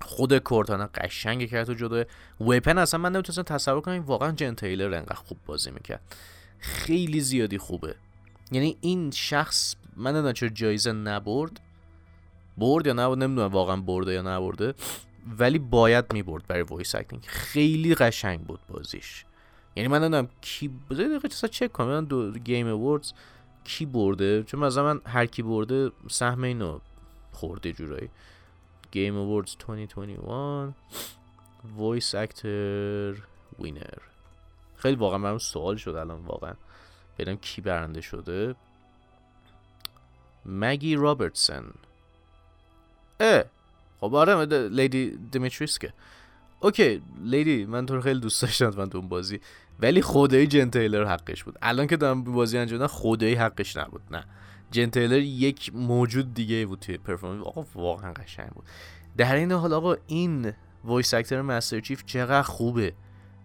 خود 0.00 0.38
Cortana 0.38 0.86
قشنگ 0.86 1.48
character 1.50 1.74
جدایه 1.74 2.06
Weapon. 2.40 2.78
اصلا 2.78 3.00
من 3.00 3.12
نمی‌تونستم 3.12 3.42
تصور 3.42 3.80
کنم 3.80 4.00
واقعا 4.00 4.32
Jen 4.32 4.54
Taylor 4.54 4.94
انقدر 4.94 5.14
خوب 5.14 5.38
بازی 5.46 5.70
می‌کرد. 5.70 6.00
خیلی 6.58 7.20
زیادی 7.20 7.58
خوبه. 7.58 7.94
یعنی 8.52 8.76
این 8.80 9.10
شخص 9.10 9.74
من 9.96 10.10
نمی‌دونم 10.10 10.32
چرا 10.32 10.48
جایزه 10.48 10.92
نبرد. 10.92 11.60
برد 12.58 12.86
یا 12.86 12.92
نبود 12.92 13.18
نمی‌دونم 13.18 13.52
واقعا 13.52 13.76
برده 13.76 14.12
یا 14.12 14.22
نبرده. 14.22 14.74
ولی 15.38 15.58
باید 15.58 16.12
می‌برد 16.12 16.46
برای 16.46 16.62
voice 16.62 16.94
acting. 16.94 17.24
خیلی 17.26 17.94
قشنگ 17.94 18.40
بود 18.40 18.60
بازیش. 18.68 19.24
یعنی 19.76 19.88
من 19.88 19.98
نمی‌دونم 19.98 20.28
کی 20.40 20.70
دقیقه 20.90 21.28
چک 21.28 21.72
کنم. 21.72 21.86
من 21.86 22.04
The 22.04 22.32
Game 22.32 22.66
Awards 22.66 23.12
کی 23.64 23.86
برده. 23.86 24.42
چون 24.42 24.60
مثلا 24.60 24.94
من 24.94 25.00
هر 25.06 25.26
کی 25.26 25.42
برده 25.42 25.90
سهم 26.10 26.44
اینو 26.44 26.78
خورده 27.32 27.62
یه 27.62 27.72
جورایی. 27.72 28.10
Game 28.92 29.16
Awards 29.16 29.56
2021 29.66 30.18
voice 31.76 32.14
actor 32.14 33.14
winner 33.58 33.98
خیلی 34.76 34.96
واقعا 34.96 35.18
برام 35.18 35.38
سوال 35.38 35.76
شد 35.76 35.90
الان 35.94 36.20
واقعا. 36.20 36.54
ببینم 37.18 37.36
کی 37.36 37.60
برنده 37.60 38.00
شده. 38.00 38.54
Maggie 40.46 40.96
Robertson 40.96 41.64
اه. 43.20 43.44
خب 44.00 44.14
آره 44.14 44.44
Lady 44.68 45.18
Dimitrescu 45.30 45.82
ه. 45.82 45.92
OK 46.60 47.02
Lady 47.22 47.64
من 47.64 47.86
تو 47.86 48.00
خیلی 48.00 48.20
دوست 48.20 48.42
داشتم 48.42 48.68
من 48.76 48.90
تو 48.90 48.98
اون 48.98 49.08
بازی. 49.08 49.40
ولی 49.80 50.02
خدای 50.02 50.46
Jen 50.46 50.70
Taylor 50.70 51.04
حقش 51.04 51.44
بود. 51.44 51.58
الان 51.62 51.86
که 51.86 51.96
دارم 51.96 52.24
بازی 52.24 52.58
انجام 52.58 52.86
خدای 52.86 53.34
حقش 53.34 53.76
نبود 53.76 54.02
نه. 54.10 54.24
Jen 54.70 54.86
Taylor 54.86 55.18
یک 55.18 55.70
موجود 55.74 56.34
دیگه 56.34 56.66
بود 56.66 56.78
توی 56.78 56.98
performance. 56.98 57.46
آقا 57.46 57.66
واقعا 57.74 58.12
قشنگ 58.12 58.48
بود. 58.48 58.64
در 59.16 59.34
این 59.34 59.52
حال 59.52 59.72
آقا 59.72 59.96
این 60.06 60.52
voice 60.84 61.14
actor 61.14 61.42
Master 61.42 61.80
Chief 61.80 62.04
چقدر 62.04 62.42
خوبه. 62.42 62.94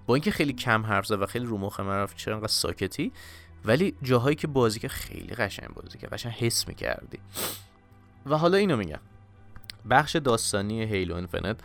با 0.08 0.16
اینکه 0.16 0.32
خیلی 0.32 0.54
کم 0.54 0.86
حرف 0.86 1.06
زد 1.06 1.22
و 1.22 1.26
خیلی 1.26 1.46
رو 1.46 1.58
مخ 1.58 1.80
من 1.80 1.96
رفت 1.96 2.18
چرا 2.18 2.48
ساکتی؟ 2.48 3.12
ولی 3.66 3.96
جاهایی 4.02 4.36
که 4.36 4.48
بازی 4.48 4.80
که 4.80 4.88
خیلی 4.88 5.34
قشنگ 5.36 5.70
بازی 5.70 5.98
که 5.98 6.08
قشنگ 6.08 6.34
حس 6.34 6.68
می‌کردی. 6.68 7.20
و 8.26 8.38
حالا 8.38 8.58
اینو 8.58 8.78
میگم. 8.78 9.00
بخش 9.90 10.16
داستانی 10.16 10.84
هیلو 10.84 11.16
انفنت 11.16 11.60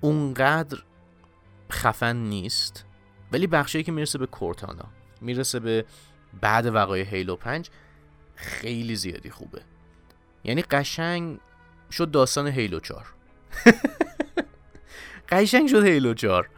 اونقدر 0.00 0.78
خفن 1.72 2.16
نیست 2.16 2.84
ولی 3.32 3.46
بخشی 3.46 3.82
که 3.82 3.92
می‌رسه 3.92 4.18
به 4.18 4.26
کورتانا 4.26 4.84
می‌رسه 5.20 5.60
به 5.60 5.84
بعد 6.40 6.66
وقای 6.66 7.00
هیلو 7.00 7.36
5 7.36 7.70
خیلی 8.38 8.96
زیادی 8.96 9.30
خوبه. 9.30 9.62
یعنی 10.44 10.62
قشنگ 10.62 11.38
شد 11.92 12.10
داستان 12.10 12.46
هیلو 12.46 12.80
4 12.80 13.06
قشنگ 15.28 15.68
شد 15.68 15.84
هیلو 15.84 16.14
4 16.14 16.48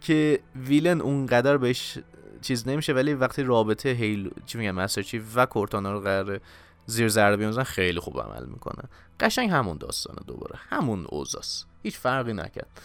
که 0.00 0.40
ویلن 0.56 1.00
اونقدر 1.00 1.56
بهش 1.56 1.98
چیز 2.42 2.68
نمیشه 2.68 2.92
ولی 2.92 3.14
وقتی 3.14 3.42
رابطه 3.42 3.88
هیلو 3.88 4.30
چی 4.46 4.58
میگم 4.58 4.70
مستر 4.70 5.02
چیف 5.02 5.22
و 5.34 5.46
کورتانا 5.46 5.92
رو 5.92 6.00
قراره 6.00 6.40
زیر 6.86 7.08
ضربه 7.08 7.36
بیانزن 7.36 7.62
خیلی 7.62 8.00
خوب 8.00 8.20
عمل 8.20 8.46
می‌کنه. 8.46 8.88
قشنگ 9.20 9.50
همون 9.50 9.76
داستانه 9.76 10.20
دوباره. 10.26 10.54
همون 10.68 11.06
اوزاست 11.08 11.66
هیچ 11.82 11.98
فرقی 11.98 12.32
نکرد. 12.32 12.80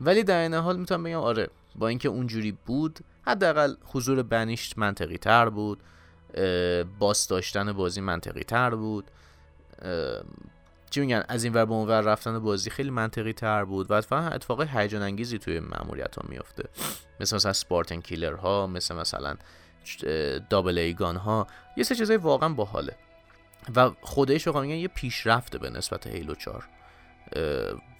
ولی 0.00 0.24
در 0.24 0.40
این 0.40 0.54
حال 0.54 0.76
می‌تونم 0.78 1.02
بگم 1.02 1.18
آره 1.18 1.48
با 1.76 1.88
اینکه 1.88 2.08
اونجوری 2.08 2.52
بود 2.66 2.98
حداقل 3.26 3.74
حضور 3.84 4.22
بنیشت 4.22 4.78
منطقی 4.78 5.18
تر 5.18 5.48
بود. 5.48 5.80
باس 6.98 7.28
داشتن 7.28 7.72
بازی 7.72 8.00
منطقی 8.00 8.42
تر 8.42 8.70
بود 8.70 9.10
چی 10.90 11.00
میگن؟ 11.00 11.24
از 11.28 11.44
این 11.44 11.52
ور 11.52 11.64
به 11.64 11.72
اون 11.72 11.88
ور 11.88 12.00
رفتن 12.00 12.38
بازی 12.38 12.70
خیلی 12.70 12.90
منطقی 12.90 13.32
تر 13.32 13.64
بود 13.64 13.90
و 13.90 13.94
اتفاقا 13.94 14.28
اتفاق 14.28 14.76
هیجان 14.76 15.02
انگیزی 15.02 15.38
توی 15.38 15.60
ماموریت 15.60 16.16
ها 16.16 16.22
میفته 16.28 16.68
مثل 17.20 17.36
مثلا 17.36 17.52
سپارتن 17.52 18.00
کیلر 18.00 18.34
ها 18.34 18.66
مثل 18.66 18.94
مثلا 18.94 19.36
دابل 20.50 20.78
ایگان 20.78 21.16
ها. 21.16 21.46
یه 21.76 21.84
سه 21.84 21.94
چیزای 21.94 22.16
واقعا 22.16 22.48
باحاله. 22.48 22.96
و 23.76 23.90
خودش 24.00 24.46
رو 24.46 24.60
میگن 24.60 24.74
یه 24.74 24.88
پیشرفته 24.88 25.58
به 25.58 25.70
نسبت 25.70 26.06
هیلو 26.06 26.34
4 26.34 26.68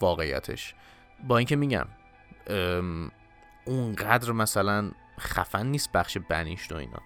واقعیتش. 0.01 0.75
با 1.29 1.39
اینکه 1.39 1.57
میگم 1.57 1.87
اونقدر 3.65 4.33
مثلا 4.33 4.91
خفن 5.21 5.67
نیست 5.67 5.93
بخش 5.93 6.19
بنیشت 6.19 6.73
و 6.73 6.77
اینا. 6.77 7.03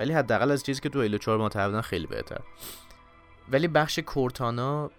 ولی 0.00 0.12
حداقل 0.12 0.50
از 0.50 0.62
چیزی 0.62 0.80
که 0.80 0.88
تو 0.88 1.02
هیلو 1.02 1.18
4 1.18 1.38
ما 1.38 1.80
خیلی 1.82 2.06
بهتر. 2.06 2.40
ولی 3.48 3.68
بخش 3.68 3.98
کورتانا 3.98 4.90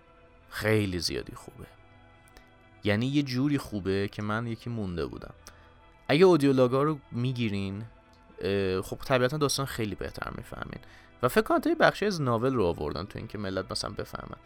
خیلی 0.50 1.00
زیادی 1.00 1.36
خوبه. 1.36 1.66
یعنی 2.84 3.06
یه 3.06 3.24
جوری 3.24 3.58
خوبه 3.58 4.10
که 4.12 4.22
من 4.22 4.48
یکی 4.48 4.70
مونده 4.70 5.06
بودم. 5.06 5.34
اگه 6.08 6.26
اودیولاگا 6.26 6.84
رو 6.84 7.00
می‌گیرین 7.12 7.84
خب 8.84 8.98
طبیعتا 9.06 9.38
داستان 9.38 9.66
خیلی 9.66 9.96
بهتر 9.96 10.32
می‌فهمین. 10.38 10.80
و 11.24 11.28
فکر 11.28 11.42
کنم 11.42 11.60
بخشی 11.80 12.06
از 12.06 12.22
ناول 12.22 12.54
رو 12.54 12.66
آوردن 12.66 13.06
تو 13.06 13.20
اینکه 13.20 13.38
ملت 13.38 13.72
مثلا 13.72 13.90
بفهمن. 13.90 14.38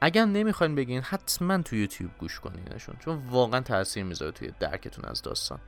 اگر 0.00 0.24
نمی‌خواین 0.24 0.74
بگین 0.74 1.02
حتما 1.02 1.62
تو 1.62 1.76
یوتیوب 1.76 2.10
گوش 2.18 2.40
کنینشون 2.40 2.96
چون 2.98 3.22
واقعا 3.30 3.60
تاثیر 3.60 4.04
می‌ذاره 4.04 4.32
توی 4.32 4.52
درکتون 4.60 5.04
از 5.04 5.22
داستان. 5.22 5.58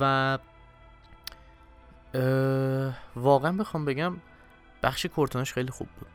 و 0.00 0.38
واقعا 3.16 3.52
بخوام 3.52 3.84
بگم 3.84 4.16
بخش 4.82 5.06
کورتونش 5.06 5.52
خیلی 5.52 5.70
خوب 5.70 5.88
بود. 6.00 6.08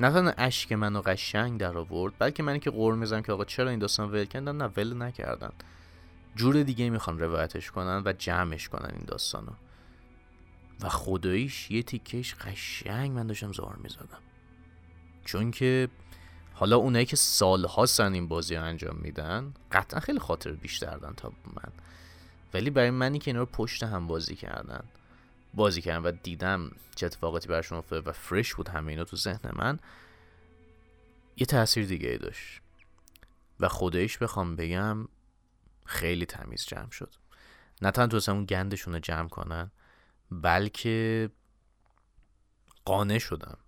نه 0.00 0.10
تنها 0.10 0.32
اشک 0.38 0.72
منو 0.72 1.00
قشنگ 1.00 1.60
در 1.60 1.78
آورد 1.78 2.12
بلکه 2.18 2.42
منی 2.42 2.60
که 2.60 2.70
قور 2.70 2.94
می‌زنم 2.94 3.22
که 3.22 3.32
آقا 3.32 3.44
چرا 3.44 3.70
این 3.70 3.78
داستان 3.78 4.10
ول 4.10 4.24
کردن؟ 4.24 4.56
نه 4.56 4.64
ول 4.64 5.02
نکردن. 5.02 5.52
جور 6.36 6.62
دیگه 6.62 6.90
می‌خوان 6.90 7.18
روایتش 7.18 7.70
کنن 7.70 8.02
و 8.04 8.12
جمعش 8.12 8.68
کنن 8.68 8.90
این 8.92 9.04
داستانو. 9.06 9.52
و 10.80 10.88
خداییش 10.88 11.70
یه 11.70 11.82
تیکش 11.82 12.34
قشنگ 12.34 13.10
من 13.10 13.26
داشتم 13.26 13.52
زار 13.52 13.76
می‌زدم. 13.82 14.18
چون 15.24 15.50
که 15.50 15.88
حالا 16.54 16.76
اونایی 16.76 17.06
که 17.06 17.16
سالها 17.16 17.86
سن 17.86 18.12
این 18.12 18.28
بازی 18.28 18.56
رو 18.56 18.62
انجام 18.62 18.96
میدن 18.96 19.54
قطعا 19.72 20.00
خیلی 20.00 20.18
خاطر 20.18 20.52
بیشتر 20.52 20.96
دارن 20.96 21.14
تا 21.14 21.32
من. 21.56 21.72
ولی 22.54 22.70
برای 22.70 22.90
منی 22.90 23.18
که 23.18 23.30
اینا 23.30 23.40
رو 23.40 23.46
پشت 23.46 23.82
هم 23.82 24.06
بازی 24.06 24.36
کردن. 24.36 24.84
بازی 25.54 25.82
کردم 25.82 26.04
و 26.04 26.10
دیدم 26.10 26.70
چه 26.94 27.06
اتفاقاتی 27.06 27.48
براشون 27.48 27.78
افتاده 27.78 28.10
و 28.10 28.12
فرش 28.12 28.54
بود 28.54 28.68
همه 28.68 28.92
اینا 28.92 29.04
تو 29.04 29.16
ذهن 29.16 29.50
من 29.52 29.78
یه 31.36 31.46
تاثیر 31.46 31.86
دیگه 31.86 32.08
ای 32.08 32.18
داشت. 32.18 32.60
و 33.60 33.68
خودش 33.68 34.18
بخوام 34.18 34.56
بگم 34.56 35.08
خیلی 35.86 36.26
تمیز 36.26 36.66
جمع 36.66 36.90
شد. 36.90 37.14
نه 37.82 37.90
تنها 37.90 38.06
تونستن 38.06 38.32
اون 38.32 38.44
گندشون 38.44 38.92
رو 38.94 39.00
جمع 39.00 39.28
کنن 39.28 39.70
بلکه 40.30 41.30
قانع 42.84 43.18
شدم 43.18 43.58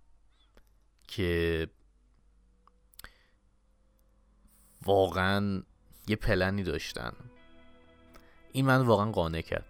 که 1.07 1.67
واقعا 4.85 5.63
یه 6.07 6.15
پلنی 6.15 6.63
داشتن. 6.63 7.13
این 8.53 8.65
من 8.65 8.81
واقعا 8.81 9.11
قانع 9.11 9.41
کرد. 9.41 9.65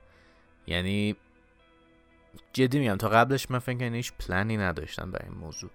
یعنی 0.68 1.16
جدی 2.54 2.80
میگم 2.80 2.96
تا 2.96 3.10
قبلش 3.10 3.52
من 3.52 3.60
فکر 3.60 3.94
هیچ 3.94 4.14
پلنی 4.20 4.58
نداشتن 4.58 5.12
برای 5.12 5.30
این 5.30 5.38
موضوع. 5.38 5.70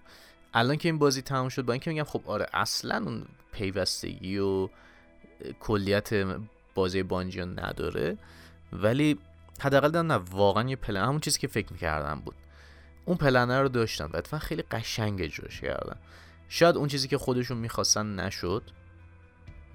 الان 0.53 0.77
که 0.77 0.89
این 0.89 0.97
بازی 0.97 1.21
تموم 1.21 1.49
شد 1.49 1.61
با 1.61 1.73
اینکه 1.73 1.89
میگم 1.91 2.03
خب 2.03 2.21
آره 2.25 2.45
اصلا 2.53 2.97
اون 2.97 3.25
پیوستگی 3.51 4.37
و 4.37 4.69
کلیت 5.59 6.09
بازی 6.75 7.03
بانجی 7.03 7.41
نداره 7.41 8.17
ولی 8.73 9.19
حداقل 9.59 10.01
نه 10.01 10.13
واقعا 10.13 10.69
یه 10.69 10.75
پلن 10.75 11.03
همون 11.03 11.19
چیزی 11.19 11.39
که 11.39 11.47
فکر 11.47 11.73
می‌کردم 11.73 12.21
بود. 12.25 12.35
اون 13.05 13.17
پلنه 13.17 13.61
رو 13.61 13.69
داشتن 13.69 14.09
و 14.31 14.39
خیلی 14.39 14.61
قشنگ 14.61 15.21
اجراش 15.21 15.61
کردن 15.61 15.95
شاید 16.49 16.77
اون 16.77 16.87
چیزی 16.87 17.07
که 17.07 17.17
خودشون 17.17 17.57
می‌خواستن 17.57 18.19
نشد. 18.19 18.63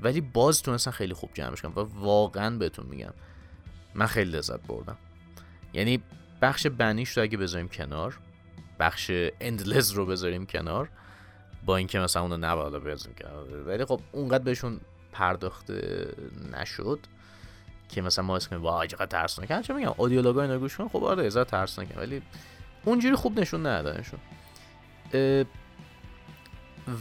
ولی 0.03 0.21
باز 0.21 0.63
تونستن 0.63 0.91
خیلی 0.91 1.15
خوب 1.15 1.31
جمعش 1.35 1.63
کنن 1.63 1.73
و 1.73 1.81
واقعا 1.81 2.59
بهتون 2.59 2.87
میگم. 2.87 3.13
من 3.95 4.07
خیلی 4.07 4.31
لذت 4.31 4.61
بردم. 4.67 4.97
یعنی 5.73 6.03
بخش 6.43 6.67
بنیش 6.67 7.17
رو 7.17 7.23
اگه 7.23 7.39
بذاریم 7.39 7.69
کنار 7.69 8.19
بخش 8.79 9.11
اندلز 9.41 9.91
رو 9.91 10.07
بذاریم 10.07 10.47
کنار 10.47 10.89
با 11.67 11.77
اینکه 11.77 11.99
مثلا 11.99 12.23
اونو 12.23 12.37
نباید 12.37 12.85
بذاریم 12.85 13.17
کنار. 13.17 13.63
ولی 13.67 13.85
خب 13.85 14.01
اونقدر 14.13 14.45
بهشون 14.45 14.81
پرداخته 15.13 16.09
نشد 16.53 16.99
که 17.89 18.03
مثلا 18.03 18.25
ما 18.25 18.37
اسم 18.37 18.63
وای 18.63 18.89
چقدر 18.89 19.07
ترسناکه 19.07 19.63
چه 19.63 19.75
میگم؟ 19.75 19.95
اودیولوگا 19.97 20.43
اینا 20.43 20.59
گوش 20.59 20.77
کن. 20.77 20.89
خب 20.89 21.05
آره 21.05 21.25
هزار 21.25 21.45
ترسناکه 21.45 21.95
ولی 21.95 22.23
اونجوری 22.85 23.15
خوب 23.15 23.41
نشون 23.41 23.67
ندادنشون 23.67 24.19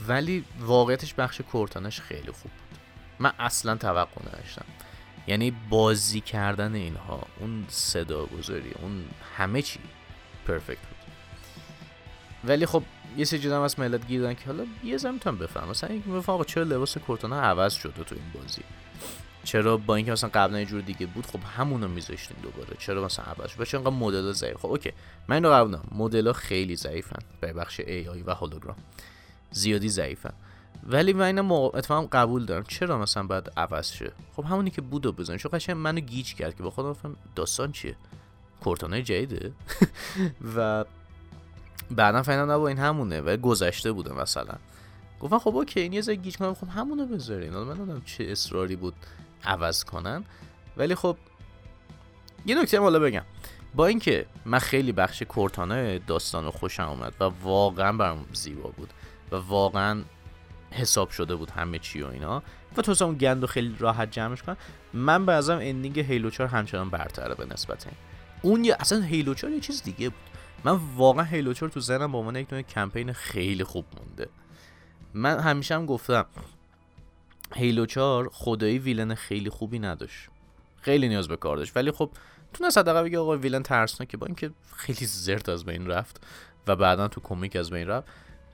ولی 0.07 0.45
واقعیتش 0.59 1.13
بخش 1.13 1.41
کورتانش 1.41 2.01
خیلی 2.01 2.31
خوب 2.31 2.51
من 3.21 3.31
اصلا 3.39 3.75
توقع 3.75 4.21
نداشتم. 4.27 4.65
یعنی 5.27 5.51
بازی 5.69 6.21
کردن 6.21 6.75
اینها 6.75 7.27
اون 7.39 7.65
صدا 7.69 8.25
گذاری 8.25 8.71
اون 8.81 9.05
همه 9.37 9.61
چی 9.61 9.79
پرفکت 10.47 10.77
بود. 10.77 10.97
ولی 12.43 12.65
خب 12.65 12.83
یه 13.17 13.25
سری 13.25 13.47
هم 13.47 13.61
از 13.61 13.79
ملت 13.79 14.07
گیردن 14.07 14.33
که 14.33 14.45
حالا 14.45 14.65
یه 14.83 14.97
زم 14.97 15.13
می‌تونم 15.13 15.37
بفهم 15.37 15.69
مثلا 15.69 15.89
اینکه 15.89 16.09
بفهم 16.09 16.43
چرا 16.43 16.63
لباس 16.63 16.97
کورتانا 16.97 17.41
عوض 17.41 17.73
شده 17.73 18.03
تو 18.03 18.15
این 18.15 18.23
بازی؟ 18.33 18.61
چرا 19.43 19.77
با 19.77 19.95
اینکه 19.95 20.11
مثلا 20.11 20.29
قبلا 20.33 20.59
یه 20.59 20.65
جور 20.65 20.81
دیگه 20.81 21.05
بود 21.05 21.25
خب 21.25 21.39
همونو 21.57 21.87
میذاشتیم 21.87 22.37
دوباره. 22.43 22.77
چرا 22.79 23.05
مثلا 23.05 23.25
عوض 23.25 23.49
شد؟ 23.49 23.63
چرا 23.63 23.91
مدل 23.91 24.31
ضعیف؟ 24.31 24.57
خب 24.57 24.65
اوکی. 24.65 24.91
من 25.27 25.35
اینو 25.35 25.49
قبول 25.49 25.77
مدل 25.91 26.31
خیلی 26.31 26.75
ضعیفن. 26.75 27.19
به 27.41 27.53
بخش 27.53 27.79
ای 27.79 28.07
آی 28.07 28.21
و 28.21 28.33
هولوگرام. 28.33 28.75
زیادی 29.51 29.89
ضعیفن. 29.89 30.33
ولی 30.87 31.13
من 31.13 31.25
اینو 31.25 31.53
اتفاقا 31.73 32.07
قبول 32.11 32.45
دارم. 32.45 32.63
چرا 32.63 32.97
مثلا 32.97 33.23
باید 33.23 33.51
عوض 33.57 33.91
شه؟ 33.91 34.11
خب 34.35 34.45
همونی 34.45 34.69
که 34.69 34.81
بودو 34.81 35.11
بزن. 35.11 35.37
چون 35.37 35.51
قشنگ 35.53 35.77
منو 35.77 35.99
گیج 35.99 36.33
کرد 36.33 36.55
که 36.55 36.63
با 36.63 36.69
خودم 36.69 36.93
فهم 36.93 37.15
داستان 37.35 37.71
چیه؟ 37.71 37.95
Cortana 38.63 39.01
جدیده؟ 39.01 39.51
و 40.55 40.85
بعدا 41.91 42.23
فهمیدم 42.23 42.51
نه 42.51 42.57
با 42.57 42.67
این 42.67 42.77
همونه. 42.77 43.21
و 43.21 43.37
گذشته 43.37 43.91
بوده 43.91 44.13
مثلا. 44.13 44.53
گفتم 45.19 45.39
خب 45.39 45.55
OK 45.55 45.79
این 45.79 45.93
یه 45.93 46.01
ذره 46.01 46.15
گیج 46.15 46.37
کنم. 46.37 46.53
خب 46.53 46.67
همونو 46.67 47.05
بذارین. 47.05 47.53
من 47.53 47.77
نمی‌دونم 47.77 48.01
چه 48.05 48.23
اصراری 48.23 48.75
بود 48.75 48.93
عوض 49.43 49.83
کنن. 49.83 50.23
ولی 50.77 50.95
خب 50.95 51.17
یه 52.45 52.61
نکته 52.61 52.79
حالا 52.79 52.99
بگم. 52.99 53.23
با 53.75 53.87
اینکه 53.87 54.25
من 54.45 54.59
خیلی 54.59 54.91
بخش 54.91 55.23
Cortana 55.23 55.99
داستان 55.99 56.49
خوشم 56.49 56.89
اومد 56.89 57.13
و 57.19 57.23
واقعا 57.23 57.91
برام 57.91 58.25
زیبا 58.33 58.69
بود 58.69 58.89
و 59.31 59.35
واقعا 59.35 60.01
حساب 60.71 61.09
شده 61.09 61.35
بود 61.35 61.49
همه 61.49 61.79
چی 61.79 62.01
و 62.01 62.07
اینا. 62.07 62.43
و 62.77 62.81
تو 62.81 63.05
اون 63.05 63.15
گند 63.15 63.45
خیلی 63.45 63.75
راحت 63.79 64.11
جمعش 64.11 64.43
کن 64.43 64.57
من 64.93 65.25
به 65.25 65.33
نظرم 65.33 65.59
ending 65.61 65.99
Halo 65.99 66.29
4 66.29 66.47
همچنان 66.47 66.89
برتره 66.89 67.35
به 67.35 67.45
نسبت 67.45 67.87
این. 67.87 67.95
اون 68.41 68.65
یه 68.65 68.75
اصلا 68.79 69.01
Halo 69.01 69.33
4 69.33 69.51
یه 69.51 69.59
چیز 69.59 69.83
دیگه 69.83 70.09
بود. 70.09 70.19
من 70.63 70.79
واقعا 70.95 71.23
Halo 71.23 71.53
4 71.53 71.69
تو 71.69 71.79
ذهنم 71.79 72.11
به 72.11 72.17
عنوان 72.17 72.35
یک 72.35 72.49
کمپین 72.49 73.13
خیلی 73.13 73.63
خوب 73.63 73.85
مونده. 73.97 74.29
من 75.13 75.39
همیشه 75.39 75.75
هم 75.75 75.85
گفتم 75.85 76.25
Halo 77.55 77.85
4 77.85 78.29
خدایی 78.33 78.79
villain 78.79 79.15
خیلی 79.15 79.49
خوبی 79.49 79.79
نداشت. 79.79 80.29
خیلی 80.81 81.09
نیاز 81.09 81.27
به 81.27 81.37
کار 81.37 81.57
داشت. 81.57 81.77
ولی 81.77 81.91
خب 81.91 82.11
تو 82.53 82.65
حداقل 82.65 83.03
بگه 83.03 83.19
آقا 83.19 83.37
villain 83.37 83.63
که 84.09 84.17
با 84.17 84.25
اینکه 84.25 84.51
خیلی 84.75 85.05
زرت 85.05 85.49
از 85.49 85.65
بین 85.65 85.87
رفت 85.87 86.27
و 86.67 86.75
بعدا 86.75 87.07
تو 87.07 87.21
کمیک 87.21 87.55
از 87.55 87.71
بین 87.71 87.87
رفت. 87.87 88.07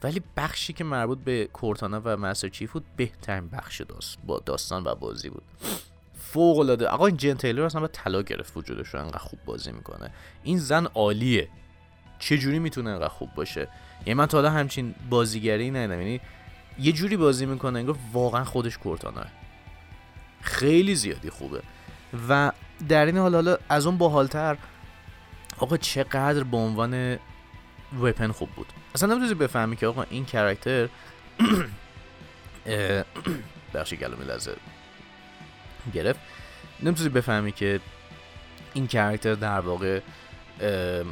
ولی 0.04 0.22
بخشی 0.38 0.74
که 0.74 0.84
مربوط 0.84 1.20
به 1.20 1.50
کورتانا 1.54 2.02
و 2.04 2.18
مستر 2.18 2.50
چیف 2.50 2.72
بود 2.72 2.86
بهترین 2.96 3.50
بخش 3.50 3.82
داست 3.82 4.18
با 4.26 4.40
داستان 4.40 4.84
و 4.84 4.96
بازی 4.96 5.30
بود. 5.30 5.44
فوق 6.20 6.60
العاده 6.60 6.88
آقا 6.88 7.06
این 7.06 7.18
جن 7.18 7.34
تیلر 7.34 7.62
اصلا 7.62 7.82
به 7.82 7.88
طلا 7.88 8.22
گرفت 8.22 8.58
وجودش 8.58 8.88
رو 8.88 9.00
انقدر 9.00 9.18
خوب 9.18 9.40
بازی 9.46 9.72
می‌کنه. 9.72 10.12
این 10.44 10.58
زن 10.58 10.86
عالیه. 10.86 11.50
چه 12.20 12.38
جوری 12.38 12.60
می‌تونه 12.60 12.90
انقدر 12.90 13.08
خوب 13.08 13.34
باشه؟ 13.36 13.68
یعنی 14.00 14.14
من 14.14 14.26
تا 14.26 14.38
حالا 14.38 14.50
همچین 14.50 14.96
بازیگری 15.10 15.72
ندیدم. 15.72 16.02
یعنی 16.02 16.22
یه 16.80 16.92
جوری 16.92 17.18
بازی 17.18 17.46
می‌کنه 17.46 17.80
انگار 17.80 17.96
واقعا 18.14 18.44
خودش 18.44 18.78
کورتانا. 18.78 19.26
خیلی 20.42 20.96
زیادی 20.96 21.30
خوبه. 21.30 21.62
و 22.30 22.52
در 22.90 23.06
این 23.06 23.18
حال 23.18 23.36
حالا 23.36 23.58
از 23.70 23.86
اون 23.86 23.98
باحالتر 23.98 24.58
آقا 25.58 25.78
چقدر 25.78 26.44
به 26.44 26.58
عنوان 26.58 27.20
وپن 28.02 28.32
خوب 28.32 28.50
بود. 28.50 28.68
اصلا 28.98 29.16
نمی‌تونی 29.16 29.40
بفهمی 29.40 29.76
که 29.76 29.88
آقا 29.88 30.04
این 30.10 30.26
کرکتر 30.26 30.90
بخشی 33.74 33.98
گلومی 33.98 34.26
لحظه 34.26 34.56
گرفت. 35.94 36.20
نمی‌تونی 36.84 37.10
بفهمی 37.10 37.52
که 37.52 37.80
این 38.74 38.88
کرکتر 38.88 39.34
در 39.34 39.60
واقع 39.60 40.00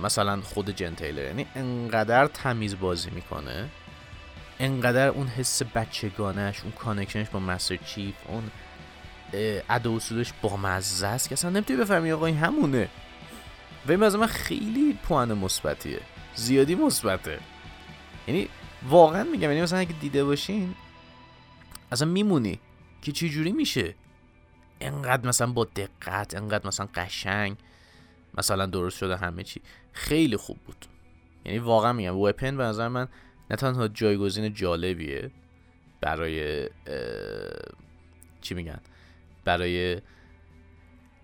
مثلا 0.03 0.41
خود 0.41 0.69
جن 0.69 0.95
تیلر 0.95 1.23
یعنی 1.23 1.47
انقدر 1.55 2.27
تمیز 2.27 2.79
بازی 2.79 3.09
می‌کنه 3.09 3.69
انقدر 4.59 5.07
اون 5.07 5.27
حس 5.27 5.61
بچگانش 5.75 6.61
اون 6.61 6.71
کانکشنش 6.71 7.29
با 7.29 7.39
مستر 7.39 7.75
چیف 7.75 8.15
اون 8.27 8.51
ادا 9.69 9.95
اصولش 9.95 10.33
با 10.41 10.57
مزه 10.57 11.07
است 11.07 11.29
که 11.29 11.33
اصلا 11.33 11.49
نمی‌تونی 11.49 11.79
بفهمی 11.79 12.11
آقا 12.11 12.25
این 12.25 12.37
همونه. 12.37 12.89
و 13.87 13.91
این 13.91 13.99
من 13.99 14.27
خیلی 14.27 14.97
پوان 15.03 15.33
مثبتیه. 15.33 15.99
زیادی 16.35 16.75
مثبته. 16.75 17.39
یعنی 18.27 18.49
واقعا 18.89 19.23
میگم 19.23 19.49
یعنی 19.49 19.61
مثلا 19.61 19.79
اگه 19.79 19.99
دیده 19.99 20.23
باشین 20.23 20.75
اصلا 21.91 22.07
میمونی 22.07 22.59
که 23.01 23.11
چه 23.11 23.29
جوری 23.29 23.51
میشه. 23.51 23.95
انقدر 24.81 25.27
مثلا 25.27 25.47
با 25.47 25.65
دقت 25.65 26.35
انقدر 26.35 26.67
مثلا 26.67 26.87
قشنگ 26.95 27.57
مثلا 28.37 28.65
درست 28.65 28.97
شده 28.97 29.17
همه 29.17 29.43
چی. 29.43 29.61
خیلی 29.93 30.37
خوب 30.37 30.57
بود. 30.57 30.85
یعنی 31.45 31.59
واقعا 31.59 31.93
میگم 31.93 32.17
وپن 32.17 32.57
به 32.57 32.63
نظر 32.63 32.87
من 32.87 33.07
نه 33.49 33.57
تنها 33.57 33.87
جایگزین 33.87 34.53
جالبیه 34.53 35.31
برای 36.01 36.69
چی 38.41 38.53
میگن؟ 38.55 38.79
برای 39.45 40.01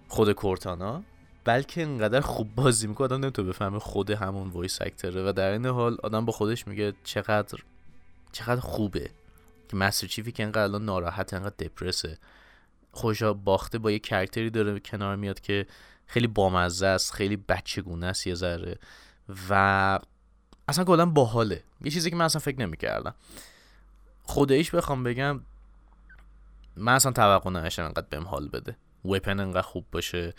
خود 0.08 0.32
Cortana 0.32 1.04
بلکه 1.44 1.82
انقدر 1.82 2.22
خوب 2.22 2.56
بازی 2.56 2.88
می‌کنه 2.88 3.06
آدم 3.06 3.20
نمی‌تونه 3.22 3.50
بفهمه 3.50 3.80
خود 3.80 4.10
همون 4.10 4.50
voice 4.49 4.82
actor 4.82 5.22
ه 5.22 5.30
و 5.30 5.32
در 5.32 5.52
این 5.52 5.66
حال 5.66 5.98
آدم 6.04 6.26
با 6.26 6.34
خودش 6.34 6.68
میگه 6.68 6.94
چقدر 7.04 7.60
چقدر 8.32 8.62
خوبه 8.62 9.10
که 9.70 9.78
Master 9.78 10.08
Chief 10.08 10.28
ی 10.28 10.32
که 10.32 10.44
انقدر 10.44 10.64
الان 10.64 10.86
ناراحت 10.86 11.34
انقدر 11.34 11.56
depressed 11.60 12.12
ه 12.12 12.18
خودشو 12.91 13.34
باخته 13.34 13.78
با 13.78 13.92
یه 13.92 14.00
character 13.99 14.45
ی 14.45 14.49
داره 14.50 14.80
کنار 14.80 15.16
میاد 15.16 15.39
که 15.39 15.68
خیلی 16.08 16.28
بامزه 16.28 16.88
است 16.88 17.14
خیلی 17.14 17.38
بچگونه 17.38 18.06
است 18.06 18.28
یه 18.28 18.36
ذره. 18.36 18.78
و 19.50 20.00
اصلا 20.68 20.84
کلا 20.84 21.06
باحاله. 21.06 21.64
یه 21.82 21.92
چیزی 21.92 22.10
که 22.10 22.16
من 22.16 22.26
اصلا 22.26 22.39
فکر 22.39 22.60
نمی‌کردم. 22.60 23.16
خودش 24.24 24.72
بخوام 24.72 25.04
بگم 25.04 25.42
من 26.76 26.96
اصلا 26.96 27.12
توقع 27.12 27.50
نداشتم 27.50 27.84
انقدر 27.84 28.08
بهم 28.10 28.24
حال 28.24 28.48
بده. 28.48 28.76
وپن 29.06 29.39
انقدر 29.39 29.62
خوب 29.62 29.86
باشه. 29.92 30.34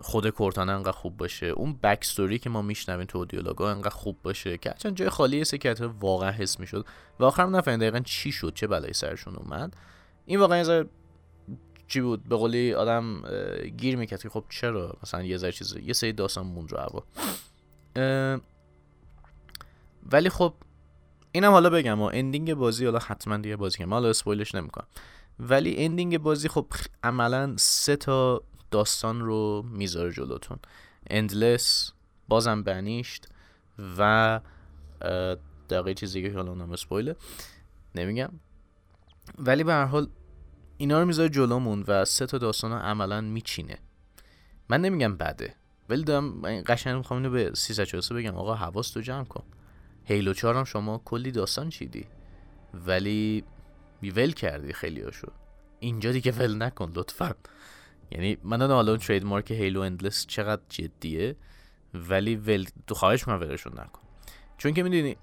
خود 0.00 0.28
کورتانا 0.28 0.74
انقدر 0.74 0.92
خوب 0.92 1.16
باشه. 1.16 1.46
اون 1.46 1.72
بک 1.82 2.00
که 2.42 2.50
ما 2.50 2.62
میشنویم 2.62 3.06
تو 3.06 3.18
اودیولوگا 3.18 3.70
انقدر 3.70 3.94
خوب 3.94 4.18
باشه 4.22 4.58
که 4.58 4.74
چند 4.78 4.96
جای 4.96 5.08
خالی 5.08 5.44
سکت 5.44 5.80
واقعا 6.00 6.30
حس 6.30 6.60
می‌شد. 6.60 6.86
و 7.20 7.24
آخرم 7.24 7.56
نفهمیدم 7.56 7.80
دقیقا 7.80 8.00
چی 8.04 8.32
شد 8.32 8.52
چه 8.54 8.66
بلایی 8.66 8.92
سرشون 8.92 9.36
اومد. 9.36 9.76
این 10.26 10.40
واقعا 10.40 10.58
یه 10.58 10.84
چی 11.88 12.00
بود؟ 12.00 12.28
به 12.28 12.36
قولی 12.36 12.74
آدم 12.74 13.22
گیر 13.76 13.96
می‌کرد 13.96 14.22
که 14.22 14.28
خب 14.28 14.44
چرا 14.48 14.96
مثلا 15.02 15.22
یه 15.22 15.36
ذره 15.36 15.52
چیز 15.52 15.76
یه 15.76 15.92
سری 15.92 16.12
داستان 16.12 16.46
موند 16.46 16.72
رو 16.72 16.78
هوا. 16.78 17.04
ولی 20.12 20.28
خب 20.28 20.54
اینم 21.32 21.50
حالا 21.50 21.70
بگم 21.70 22.00
و 22.00 22.10
ending 22.12 22.54
بازی 22.54 22.84
حالا 22.84 22.98
حتما 22.98 23.36
دیگه 23.36 23.56
بازی 23.56 23.78
کنم 23.78 23.94
حالا 23.94 24.08
spoil 24.08 24.41
ش 24.41 24.54
نمی‌کنم. 24.54 24.86
ولی 25.38 25.84
ending 25.84 26.18
بازی 26.18 26.48
خب 26.48 26.66
عملا 27.02 27.54
سه 27.58 27.96
تا 27.96 28.42
داستان 28.72 29.20
رو 29.20 29.64
می‌ذاره 29.70 30.12
جلوتون. 30.12 30.58
Endless 31.10 31.92
بازم 32.28 32.62
Banished 32.62 33.28
و 33.98 34.40
دقیقه 35.70 35.94
چیزی 35.94 36.22
که 36.22 36.36
حالا 36.36 36.54
نام 36.54 36.72
spoil 36.72 37.09
ه 37.09 37.16
نمیگم. 37.94 38.30
ولی 39.38 39.64
به 39.64 39.72
هر 39.72 39.84
حال 39.84 40.08
اینا 40.76 41.00
رو 41.00 41.06
می‌ذاره 41.06 41.28
جلومون 41.28 41.84
و 41.88 42.04
سه 42.04 42.26
تا 42.26 42.38
داستان 42.38 42.72
رو 42.72 42.78
عملا 42.78 43.20
میچینه. 43.20 43.78
من 44.68 44.80
نمیگم 44.80 45.16
بده 45.16 45.54
ولی 45.88 46.04
دارم 46.04 46.42
قشنگ 46.42 46.96
می‌خوام 46.96 47.22
اینو 47.22 47.32
به 47.32 47.50
343 47.54 48.14
بگم. 48.14 48.34
آقا 48.34 48.54
حواس 48.54 48.90
تو 48.90 49.00
جمع 49.00 49.24
کن. 49.24 49.44
هیلو 50.04 50.34
4 50.34 50.56
هم 50.56 50.64
شما 50.64 51.02
کلی 51.04 51.30
داستان 51.30 51.68
چیدی. 51.70 52.06
ولی 52.74 53.44
ول 54.02 54.30
کردی 54.30 54.72
خیلی 54.72 55.02
هاشو 55.02 55.32
اینجا 55.80 56.12
دیگه 56.12 56.32
ول 56.32 56.62
نکن 56.62 56.92
لطفا. 56.94 57.34
یعنی 58.12 58.38
من 58.44 58.70
حالا 58.70 58.96
ترید 58.96 59.24
مارک 59.24 59.50
هیلو 59.50 59.80
اندلس 59.80 60.26
چقدر 60.26 60.62
جدیه 60.68 61.36
ولی 61.94 62.36
ول 62.36 62.64
تو 62.86 62.94
خواهش 62.94 63.28
من 63.28 63.38
ولشون 63.38 63.72
نکن. 63.72 64.02
چون 64.58 64.74
که 64.74 64.82
می‌دونی 64.82 65.16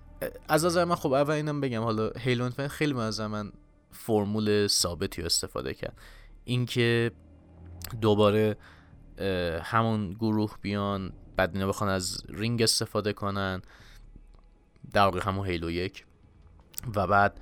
از 0.47 0.65
نظر 0.65 0.85
من 0.85 0.95
خب 0.95 1.13
اول 1.13 1.33
اینم 1.33 1.61
بگم 1.61 1.81
حالا 1.81 2.11
هیلو 2.17 2.49
خیلی 2.49 2.99
از 2.99 3.21
من 3.21 3.51
فرمول 3.91 4.67
ثابتی 4.67 5.21
استفاده 5.21 5.73
کرد. 5.73 5.97
اینکه 6.43 7.11
دوباره 8.01 8.57
همون 9.63 10.13
گروه 10.13 10.55
بیان 10.61 11.13
بعد 11.35 11.55
اینا 11.55 11.67
بخوان 11.67 11.89
از 11.89 12.23
رینگ 12.29 12.61
استفاده 12.61 13.13
کنن 13.13 13.61
در 14.93 15.01
واقع 15.01 15.19
همون 15.23 15.47
هیلو 15.47 15.71
یک. 15.71 16.05
و 16.95 17.07
بعد 17.07 17.39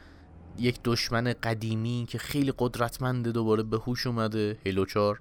یک 0.59 0.79
دشمن 0.83 1.33
قدیمی 1.43 2.05
که 2.09 2.17
خیلی 2.17 2.53
قدرتمنده 2.57 3.31
دوباره 3.31 3.63
به 3.63 3.77
هوش 3.77 4.07
اومده 4.07 4.57
هیلو 4.63 4.85
4 4.85 5.19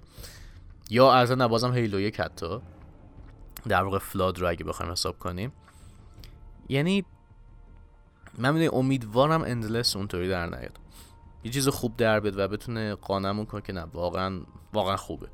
یا 0.89 1.13
از 1.13 1.31
نبازم 1.31 1.73
هیلو 1.73 1.99
یک 1.99 2.19
حتی. 2.19 2.59
در 3.67 3.83
واقع 3.83 3.97
فلاد 3.97 4.39
رو 4.39 4.49
اگه 4.49 4.63
بخوایم 4.63 4.91
حساب 4.91 5.19
کنیم. 5.19 5.51
یعنی 6.69 7.05
من 8.37 8.53
می‌دونی 8.53 8.69
امیدوارم 8.73 9.41
اندلس 9.41 9.95
اونطوری 9.95 10.29
در 10.29 10.45
نیاد. 10.45 10.79
یه 11.43 11.51
چیز 11.51 11.67
خوب 11.67 11.97
در 11.97 12.19
بید 12.19 12.39
و 12.39 12.47
بتونه 12.47 12.95
قانمون 12.95 13.45
کنه 13.45 13.61
که 13.61 13.73
نه 13.73 13.81
واقعا 13.81 14.41
واقعا 14.73 14.97
خوبه 14.97 15.27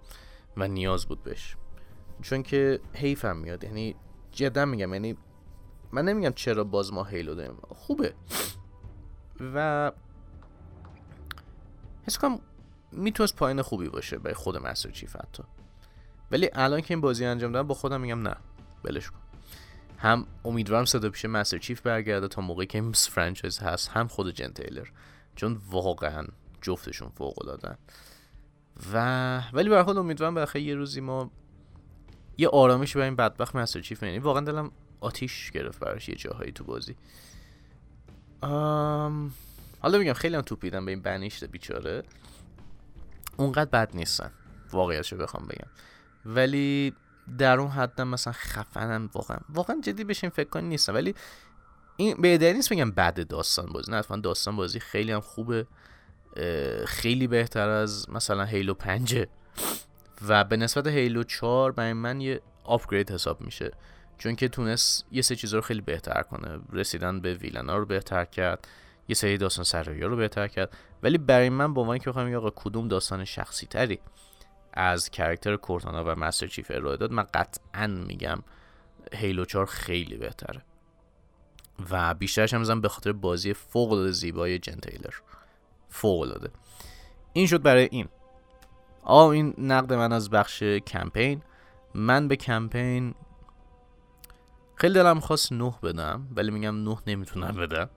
و 0.57 0.67
نیاز 0.67 1.05
بود 1.05 1.23
بهش. 1.23 1.55
چون 2.21 2.43
که 2.43 2.79
حیفم 2.93 3.37
میاد. 3.37 3.63
یعنی 3.63 3.95
جدا 4.31 4.65
میگم 4.65 4.93
یعنی 4.93 5.17
من 5.91 6.05
نمیگم 6.05 6.33
چرا 6.35 6.63
باز 6.63 6.93
ما 6.93 7.03
هیلو 7.03 7.35
داریم. 7.35 7.57
خوبه. 7.69 8.13
و 9.55 9.91
حس 12.07 12.17
کنم 12.17 12.39
می‌تونست 12.91 13.35
پایین 13.35 13.61
خوبی 13.61 13.89
باشه 13.89 14.17
برای 14.17 14.33
خود 14.33 14.57
مستر 14.57 14.91
چیف 14.91 15.15
حتی. 15.15 15.43
ولی 16.31 16.49
الان 16.53 16.81
که 16.81 16.93
این 16.93 17.01
بازی 17.01 17.25
انجام 17.25 17.51
دادم 17.51 17.67
با 17.67 17.75
خودم 17.75 18.01
میگم 18.01 18.21
نه 18.21 18.35
بلش 18.83 19.11
کن. 19.11 19.19
هم 19.97 20.25
امیدوارم 20.45 20.85
صدا 20.85 21.09
پیش 21.09 21.25
مستر 21.25 21.57
چیف 21.57 21.81
برگرده 21.81 22.27
تا 22.27 22.41
موقعی 22.41 22.67
که 22.67 22.77
این 22.77 22.91
فرانچایز 22.91 23.59
هست 23.59 23.89
هم 23.89 24.07
خود 24.07 24.29
جن 24.29 24.51
تیلر. 24.51 24.87
چون 25.35 25.61
واقعا 25.69 26.27
جفتشون 26.61 27.09
فوق 27.09 27.43
العاده. 27.43 27.77
و 28.93 29.41
ولی 29.53 29.69
به 29.69 29.81
حال 29.81 29.97
امیدوارم 29.97 30.33
بالاخره 30.33 30.61
یه 30.61 30.75
روزی 30.75 31.01
ما 31.01 31.31
یه 32.37 32.47
آرامش 32.47 32.95
برای 32.95 33.07
این 33.07 33.15
بدبخت 33.15 33.55
مستر 33.55 33.81
چیف 33.81 34.03
یعنی 34.03 34.19
واقعا 34.19 34.41
دلم 34.41 34.71
آتیش 34.99 35.51
گرفت 35.51 35.79
براش 35.79 36.09
یه 36.09 36.15
جاهایی 36.15 36.51
تو 36.51 36.63
بازی. 36.63 36.95
حالا 39.81 39.97
میگم 39.97 40.13
خیلی 40.13 40.35
هم 40.35 40.41
توپیدم 40.41 40.85
به 40.85 40.91
این 40.91 41.01
بنیشت 41.01 41.43
بیچاره. 41.43 42.03
اونقدر 43.37 43.69
بد 43.69 43.95
نیستن. 43.95 44.31
واقعیتشو 44.71 45.17
بخوام 45.17 45.45
بگم. 45.45 45.69
ولی 46.25 46.93
در 47.37 47.59
اون 47.59 47.71
حد 47.71 48.01
مثلا 48.01 48.33
خفنن 48.33 49.09
واقعا. 49.13 49.37
واقعا 49.49 49.81
جدی 49.83 50.03
بشین 50.03 50.29
فکر 50.29 50.49
کنی 50.49 50.67
نیستن. 50.67 50.93
ولی 50.93 51.15
این 51.97 52.21
به 52.21 52.53
نیست 52.53 52.73
بگم 52.73 52.91
بعد 52.91 53.27
داستان 53.27 53.65
بازی. 53.65 53.91
نه 53.91 54.01
داستان 54.01 54.55
بازی 54.55 54.79
خیلی 54.79 55.11
هم 55.11 55.21
خوبه. 55.21 55.67
خیلی 56.85 57.27
بهتر 57.27 57.69
از 57.69 58.09
مثلا 58.09 58.43
هیلو 58.43 58.73
5 58.73 59.27
و 60.27 60.43
به 60.43 60.57
نسبت 60.57 60.87
هیلو 60.87 61.23
4 61.23 61.71
برای 61.71 61.93
من 61.93 62.21
یه 62.21 62.41
آپگرید 62.63 63.11
حساب 63.11 63.41
میشه. 63.41 63.71
چون 64.17 64.35
که 64.35 64.47
تونست 64.47 65.05
یه 65.11 65.21
سه 65.21 65.35
چیز 65.35 65.53
رو 65.53 65.61
خیلی 65.61 65.81
بهتر 65.81 66.21
کنه. 66.21 66.59
رسیدن 66.73 67.21
به 67.21 67.33
ویلنا 67.33 67.77
رو 67.77 67.85
بهتر 67.85 68.25
کرد 68.25 68.67
یه 69.07 69.15
سری 69.15 69.37
داستان 69.37 69.65
سرایی 69.65 70.01
رو 70.01 70.15
بهتر 70.15 70.47
کرد. 70.47 70.77
ولی 71.03 71.17
برای 71.17 71.49
من 71.49 71.73
با 71.73 71.81
عنوان 71.81 71.97
که 71.97 72.09
بخوام 72.09 72.33
آقا 72.33 72.49
کدوم 72.55 72.87
داستان 72.87 73.25
شخصی 73.25 73.65
تری 73.65 73.99
از 74.73 75.09
کرکتر 75.09 75.55
کورتانا 75.55 76.03
و 76.03 76.19
مستر 76.19 76.47
چیف 76.47 76.71
ارائه 76.71 76.97
داد 76.97 77.11
من 77.11 77.23
قطعا 77.33 77.87
میگم 77.87 78.43
هیلو 79.13 79.45
4 79.45 79.65
خیلی 79.65 80.17
بهتره. 80.17 80.61
و 81.91 82.13
بیشترش 82.13 82.53
هم 82.53 82.81
به 82.81 82.89
خاطر 82.89 83.11
بازی 83.11 83.53
فوق 83.53 84.09
زیبای 84.09 84.59
جن 84.59 84.75
تیلر. 84.75 85.13
فوق 85.89 86.21
العاده. 86.21 86.49
این 87.33 87.47
شد 87.47 87.61
برای 87.61 87.87
این. 87.91 88.07
آ 89.03 89.29
این 89.29 89.53
نقد 89.57 89.93
من 89.93 90.13
از 90.13 90.29
بخش 90.29 90.63
کمپین. 90.63 91.41
من 91.93 92.27
به 92.27 92.35
کمپین 92.35 93.15
خیلی 94.83 94.93
دلم 94.93 95.19
خواست 95.19 95.53
نه 95.53 95.73
بدم 95.83 96.27
ولی 96.35 96.51
میگم 96.51 96.83
نه 96.83 96.97
نمی‌تونم 97.07 97.55
بدم. 97.55 97.89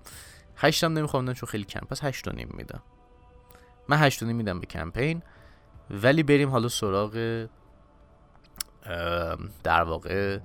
هشتم 0.56 0.92
نمی‌خوام 0.92 1.24
بدم 1.24 1.32
چون 1.32 1.48
خیلی 1.48 1.64
کم. 1.64 1.86
پس 1.90 2.04
هشت 2.04 2.28
نیم 2.28 2.48
میدم. 2.54 2.82
من 3.88 3.96
هشت 3.96 4.22
نیم 4.22 4.36
میدم 4.36 4.60
به 4.60 4.66
کمپین. 4.66 5.22
ولی 5.90 6.22
بریم 6.22 6.48
حالا 6.48 6.68
سراغ 6.68 7.46
در 9.64 9.82
واقع 9.82 10.38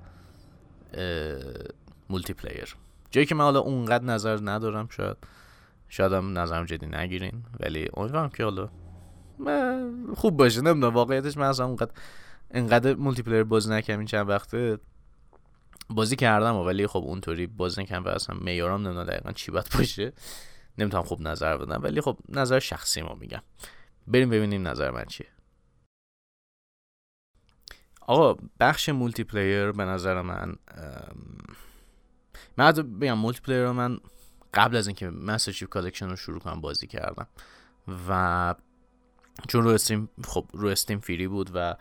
multiplayer 2.10 2.76
جایی 3.12 3.26
که 3.28 3.36
من 3.36 3.44
حالا 3.44 3.60
اونقدر 3.60 4.04
نظر 4.04 4.40
ندارم 4.44 4.88
شاید 4.88 5.18
شاید 5.90 6.14
هم 6.14 6.38
نظرم 6.38 6.66
جدی 6.66 6.86
نگیرین. 6.86 7.44
ولی 7.60 7.90
امیدوارم 7.98 8.30
که 8.30 8.44
حالا 8.44 8.70
خوب 10.16 10.38
باشه. 10.38 10.62
نمی‌دونم 10.62 10.94
واقعیتش 10.94 11.38
من 11.38 11.48
اصلا 11.48 11.66
اونقدر 11.66 11.92
انقدر 12.52 12.96
multiplayer 12.96 13.44
بازی 13.44 13.72
نکردم 13.72 14.00
این 14.00 14.08
چند 14.08 14.30
وقته. 14.30 14.78
بازی 15.92 16.16
کردم 16.16 16.56
ولی 16.56 16.88
خب 16.88 17.00
اونطوری 17.00 17.48
بازی 17.48 17.82
نکردم 17.82 18.04
و 18.04 18.08
اصلا 18.08 18.36
میارم 18.42 18.82
نمی‌دونم 18.82 19.06
دقیقا 19.06 19.32
چی 19.32 19.52
باید 19.52 19.68
باشه. 19.78 20.14
نمی‌تونم 20.78 21.04
خوب 21.04 21.22
نظر 21.22 21.58
بدم 21.58 21.84
ولی 21.84 22.02
خب 22.02 22.18
نظر 22.30 22.60
شخصی 22.60 23.02
ما 23.02 23.14
میگم. 23.14 23.42
بریم 24.08 24.30
ببینیم 24.30 24.68
نظر 24.68 24.92
من 24.92 25.06
چیه. 25.06 25.28
آقا 28.02 28.42
بخش 28.60 28.90
multiplayer 28.90 29.72
به 29.72 29.86
نظر 29.86 30.22
من 30.22 30.56
من 32.58 32.72
بگم 32.72 33.18
multiplayer 33.18 33.64
رو 33.64 33.74
من 33.74 33.98
قبل 34.54 34.76
از 34.76 34.88
اینکه 34.88 35.10
Master 35.10 35.52
Chief 35.52 35.70
Collection 35.70 36.10
رو 36.10 36.16
شروع 36.16 36.40
کنم 36.40 36.62
بازی 36.62 36.88
کردم. 36.88 37.28
و 38.10 38.56
چون 39.48 39.64
رو 39.64 39.70
Steam 39.70 40.10
خب 40.24 40.46
رو 40.54 40.68
Steam 40.68 41.00
free 41.00 41.28
بود 41.28 41.52
و 41.54 41.76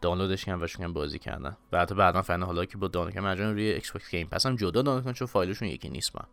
دانلودش 0.00 0.44
کردم 0.44 0.62
و 0.62 0.66
شکن 0.66 0.92
بازی 0.92 1.18
کردم 1.18 1.56
و 1.72 1.80
حتی 1.80 1.94
بعدا 1.94 2.22
فن 2.22 2.42
حالا 2.42 2.64
که 2.64 2.78
با 2.78 2.88
دانلود 2.88 3.14
کردم 3.14 3.26
مجبورم 3.26 3.52
روی 3.52 3.62
Xbox 3.62 4.10
Game 4.10 4.26
Pass 4.26 4.46
هم 4.46 4.56
جدا 4.56 4.82
دانلود 4.82 5.04
کنم 5.04 5.12
چون 5.12 5.26
فایلشون 5.26 5.68
یکی 5.68 5.88
نیست 5.88 6.12
من 6.16 6.26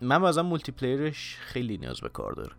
من 0.00 0.18
بازم 0.18 0.42
multiplayer 0.42 0.72
ش 0.72 1.36
خیلی 1.40 1.78
نیاز 1.78 2.00
به 2.00 2.08
کار 2.08 2.32
داره 2.32 2.52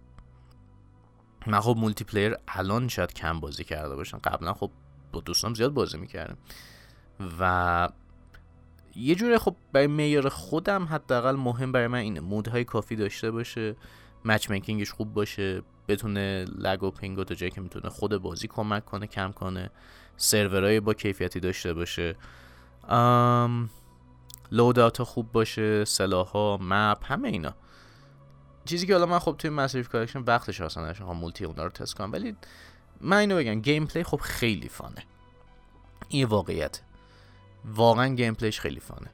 من 1.47 1.59
خب 1.59 1.75
multiplayer 1.77 2.35
الان 2.47 2.87
شاید 2.87 3.13
کم 3.13 3.39
بازی 3.39 3.63
کرده 3.63 3.95
باشم. 3.95 4.17
قبلا 4.17 4.53
خب 4.53 4.71
با 5.11 5.19
دوستان 5.19 5.53
زیاد 5.53 5.73
بازی 5.73 5.97
می‌کردم. 5.97 6.37
و 7.39 7.89
یه 8.95 9.15
جوره 9.15 9.37
خب 9.37 9.55
برای 9.73 9.87
معیار 9.87 10.29
خودم 10.29 10.83
حداقل 10.83 11.35
مهم 11.35 11.71
برای 11.71 11.87
من 11.87 11.99
اینه. 11.99 12.19
mode 12.19 12.48
های 12.48 12.63
کافی 12.63 12.95
داشته 12.95 13.31
باشه. 13.31 13.75
matchmaking 14.25 14.49
ش 14.49 14.91
خوب 14.91 15.13
باشه 15.13 15.61
بتونه 15.87 16.45
lag 16.45 16.83
و 16.83 16.91
ping 16.91 17.23
تا 17.23 17.35
جایی 17.35 17.51
که 17.51 17.61
می‌تونه 17.61 17.89
خود 17.89 18.17
بازی 18.17 18.47
کمک 18.47 18.85
کنه 18.85 19.07
کم 19.07 19.31
کنه 19.31 19.69
سرورهای 20.17 20.79
با 20.79 20.93
کیفیتی 20.93 21.39
داشته 21.39 21.73
باشه. 21.73 22.15
load 24.51 24.97
خوب 24.97 25.31
باشه 25.31 25.85
سلاح 25.85 26.27
ها 26.27 26.57
map 26.61 27.11
همه 27.11 27.27
اینا. 27.27 27.53
چیزی 28.65 28.87
که 28.87 28.93
حالا 28.93 29.05
من 29.05 29.19
خب 29.19 29.35
توی 29.37 29.49
Master 29.49 29.71
Chief 29.71 29.89
Collection 29.89 30.19
وقتش 30.19 30.61
اصلا 30.61 30.89
نشون 30.89 31.17
multi 31.17 31.45
اونا 31.45 31.63
رو 31.63 31.69
تست 31.69 31.95
کنم 31.95 32.11
ولی 32.11 32.35
من 33.01 33.17
اینو 33.17 33.35
بگم 33.35 33.61
gameplay 33.61 34.03
خب 34.03 34.19
خیلی 34.19 34.69
fun 34.69 34.89
ه. 34.89 35.03
این 36.09 36.25
واقعیت. 36.25 36.81
واقعا 37.65 38.07
gameplay 38.07 38.33
ش 38.33 38.59
خیلی 38.59 38.79
fun 38.79 38.98
ه. 38.98 39.11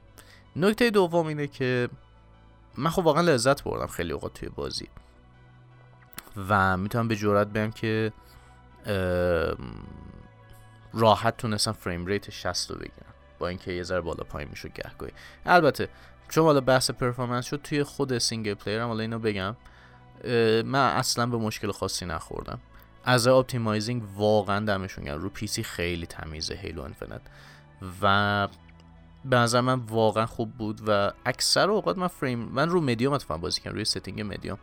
نکته 0.56 0.90
دوم 0.90 1.26
اینه 1.26 1.46
که 1.46 1.88
من 2.78 2.90
خب 2.90 3.06
واقعا 3.06 3.22
لذت 3.22 3.64
بردم 3.64 3.86
خیلی 3.86 4.12
اوقات 4.12 4.32
توی 4.32 4.48
بازی. 4.48 4.88
و 6.48 6.76
می‌تونم 6.76 7.08
به 7.08 7.16
جورت 7.16 7.46
بگم 7.46 7.70
که 7.70 8.12
راحت 10.92 11.36
تونستم 11.36 11.72
frame 11.72 12.06
rate 12.06 12.30
60 12.30 12.70
رو 12.70 12.76
بگیرم. 12.76 13.14
با 13.38 13.48
اینکه 13.48 13.72
یه 13.72 13.82
ذره 13.82 14.00
بالا 14.00 14.24
پایین 14.24 14.48
می‌شد 14.50 14.72
گهگاهی 14.72 15.12
البته 15.46 15.88
چون 16.28 16.44
حالا 16.44 16.60
بحث 16.60 16.90
performance 16.90 17.46
شد 17.46 17.60
توی 17.62 17.82
خود 17.82 18.18
single 18.18 18.54
player 18.54 18.80
هم 18.80 18.88
حالا 18.88 19.00
اینو 19.00 19.18
بگم 19.18 19.56
من 20.64 20.74
اصلا 20.74 21.26
به 21.26 21.36
مشکل 21.36 21.72
خاصی 21.72 22.06
نخوردم. 22.06 22.58
از 23.04 23.26
optimizing 23.26 24.02
واقعا 24.14 24.64
دمشون 24.64 25.04
گرم. 25.04 25.18
رو 25.18 25.28
PC 25.28 25.62
خیلی 25.62 26.06
تمیزه 26.06 26.54
Halo 26.54 26.82
Infinite 26.82 27.20
و 28.02 28.48
به 29.24 29.36
نظر 29.36 29.60
من 29.60 29.74
واقعا 29.74 30.26
خوب 30.26 30.52
بود 30.52 30.80
و 30.86 31.12
اکثر 31.26 31.70
اوقات 31.70 31.98
من 31.98 32.06
فریم 32.06 32.38
من 32.38 32.68
رو 32.68 32.80
مدیوم 32.80 33.12
اتفاقا 33.12 33.40
بازی 33.40 33.60
کردم 33.60 33.74
روی 33.74 33.84
setting 33.84 34.20
medium 34.20 34.58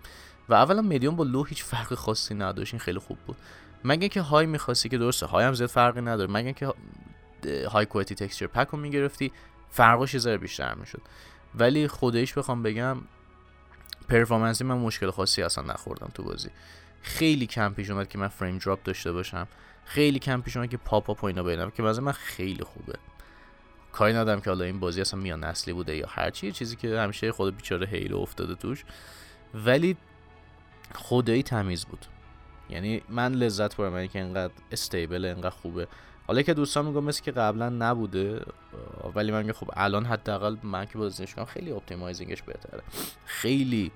و 0.50 0.54
اولا 0.54 0.82
مدیوم 0.82 1.16
با 1.16 1.24
low 1.24 1.44
هیچ 1.44 1.64
فرق 1.64 1.94
خاصی 1.94 2.36
نداشت 2.36 2.74
این 2.74 2.80
خیلی 2.80 3.00
خوب 3.00 3.18
بود. 3.28 3.38
مگه 3.84 4.10
که 4.10 4.22
high 4.22 4.46
می‌خواستی 4.46 4.90
که 4.90 4.98
درسته 4.98 5.26
high 5.26 5.46
هم 5.46 5.54
زیاد 5.54 5.70
فرقی 5.70 6.02
نداره. 6.02 6.32
مگه 6.32 6.54
که 6.54 6.74
high 7.72 7.86
quality 7.86 8.16
texture 8.16 8.48
pack 8.48 8.68
رو 8.68 8.80
می‌گرفتی 8.80 9.32
فرقش 9.70 10.14
یه 10.14 10.20
ذره 10.20 10.38
بیشتر 10.38 10.74
می‌شد. 10.74 11.02
ولی 11.56 11.88
خودش 11.88 12.34
بخوام 12.34 12.64
بگم 12.64 12.98
performance 14.10 14.59
ی 14.59 14.64
من 14.64 14.78
مشکل 14.78 15.12
خاصی 15.12 15.44
اصلا 15.44 15.64
نخوردم 15.64 16.12
تو 16.14 16.24
بازی. 16.24 16.50
خیلی 17.02 17.46
کم 17.46 17.74
پیش 17.74 17.90
اومد 17.90 18.10
که 18.10 18.18
من 18.18 18.28
frame 18.28 18.58
drop 18.58 18.84
داشته 18.84 19.12
باشم. 19.12 19.48
خیلی 19.86 20.20
کم 20.20 20.42
پیش 20.42 20.58
اومد 20.58 20.70
که 20.70 20.78
pop 20.78 21.10
up 21.10 21.26
اینا 21.26 21.44
ببینم 21.44 21.72
که 21.72 21.84
مثلا 21.84 22.04
من 22.04 22.12
خیلی 22.12 22.64
خوبه. 22.64 22.94
کاری 23.92 24.14
ندارم 24.14 24.42
که 24.42 24.50
حالا 24.50 24.66
این 24.66 24.80
بازی 24.80 25.02
اصلا 25.02 25.20
میان 25.20 25.44
نسلی 25.44 25.74
بوده 25.74 25.96
یا 25.96 26.08
هر 26.10 26.30
چی 26.30 26.52
چیزی 26.52 26.76
که 26.76 27.00
همیشه 27.00 27.32
خود 27.32 27.56
بیچاره 27.56 27.88
Halo 27.88 28.18
افتاده 28.18 28.56
توش. 28.56 28.86
ولی 29.54 29.98
خدایی 30.96 31.44
تمیز 31.44 31.86
بود. 31.86 32.06
یعنی 32.70 33.02
من 33.10 33.34
لذت 33.34 33.76
بردم 33.76 34.08
که 34.08 34.20
انقدر 34.20 34.54
stable 34.72 35.26
انقدر 35.26 35.50
خوبه. 35.50 35.88
حالا 36.28 36.42
که 36.42 36.54
دوستان 36.54 36.86
میگم 36.86 37.04
مثل 37.04 37.24
که 37.24 37.32
قبلا 37.32 37.70
نبوده 37.70 38.46
ولی 39.16 39.32
من 39.32 39.52
خب 39.52 39.70
الان 39.74 40.06
حداقل 40.06 40.58
من 40.64 40.86
که 40.86 40.98
بازی 40.98 41.28
کنم 41.28 41.46
خیلی 41.46 41.72
optimizing 41.72 42.30
ش 42.30 42.42
بهتره. 42.42 42.82
خیلی 43.26 43.92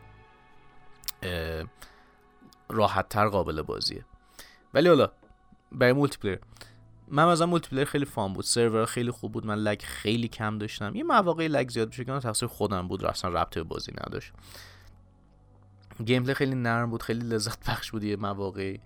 راحت 2.69 3.09
تر 3.09 3.27
قابل 3.27 3.61
بازیه. 3.61 4.05
ولی 4.73 4.87
حالا 4.87 5.11
برای 5.71 5.93
multiplayer 5.93 6.39
من 7.11 7.25
مثلا 7.25 7.45
multiplayer 7.45 7.85
خیلی 7.85 8.05
fun 8.05 8.33
بود 8.33 8.45
سرور 8.45 8.85
خیلی 8.85 9.11
خوب 9.11 9.31
بود 9.31 9.45
من 9.45 9.55
lag 9.55 9.81
خیلی 9.81 10.27
کم 10.27 10.57
داشتم. 10.57 10.95
یه 10.95 11.03
مواقعی 11.03 11.47
lag 11.47 11.69
زیاد 11.69 11.89
بشه 11.89 12.05
که 12.05 12.19
تقصیر 12.19 12.47
خودم 12.47 12.87
بود 12.87 13.05
اصلا 13.05 13.31
ربط 13.31 13.55
به 13.55 13.63
بازی 13.63 13.91
نداشت. 13.91 14.33
game 16.05 16.33
خیلی 16.33 16.55
نرم 16.55 16.89
بود 16.89 17.03
خیلی 17.03 17.27
لذت 17.27 17.69
بخش 17.69 17.91
بود 17.91 18.03
یه 18.03 18.15
مواقعی. 18.15 18.79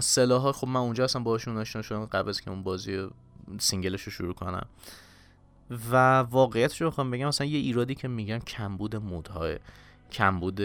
سلاح 0.00 0.52
خب 0.52 0.68
من 0.68 0.80
اونجا 0.80 1.04
اصلا 1.04 1.22
باشون 1.22 1.58
آشنا 1.58 1.82
شدم 1.82 2.04
قبل 2.04 2.28
از 2.28 2.40
که 2.40 2.50
اون 2.50 2.62
بازی 2.62 3.08
single 3.58 3.91
ش 3.91 4.02
رو 4.02 4.12
شروع 4.12 4.34
کنم. 4.34 4.66
و 5.90 6.18
واقعیتش 6.18 6.80
رو 6.80 6.90
بخوام 6.90 7.10
بگم 7.10 7.26
مثلا 7.28 7.46
یه 7.46 7.58
ایرادی 7.58 7.94
که 7.94 8.08
میگم 8.08 8.38
کمبود 8.38 8.96
mode 8.96 9.31
های. 9.31 9.58
کمبود 10.12 10.60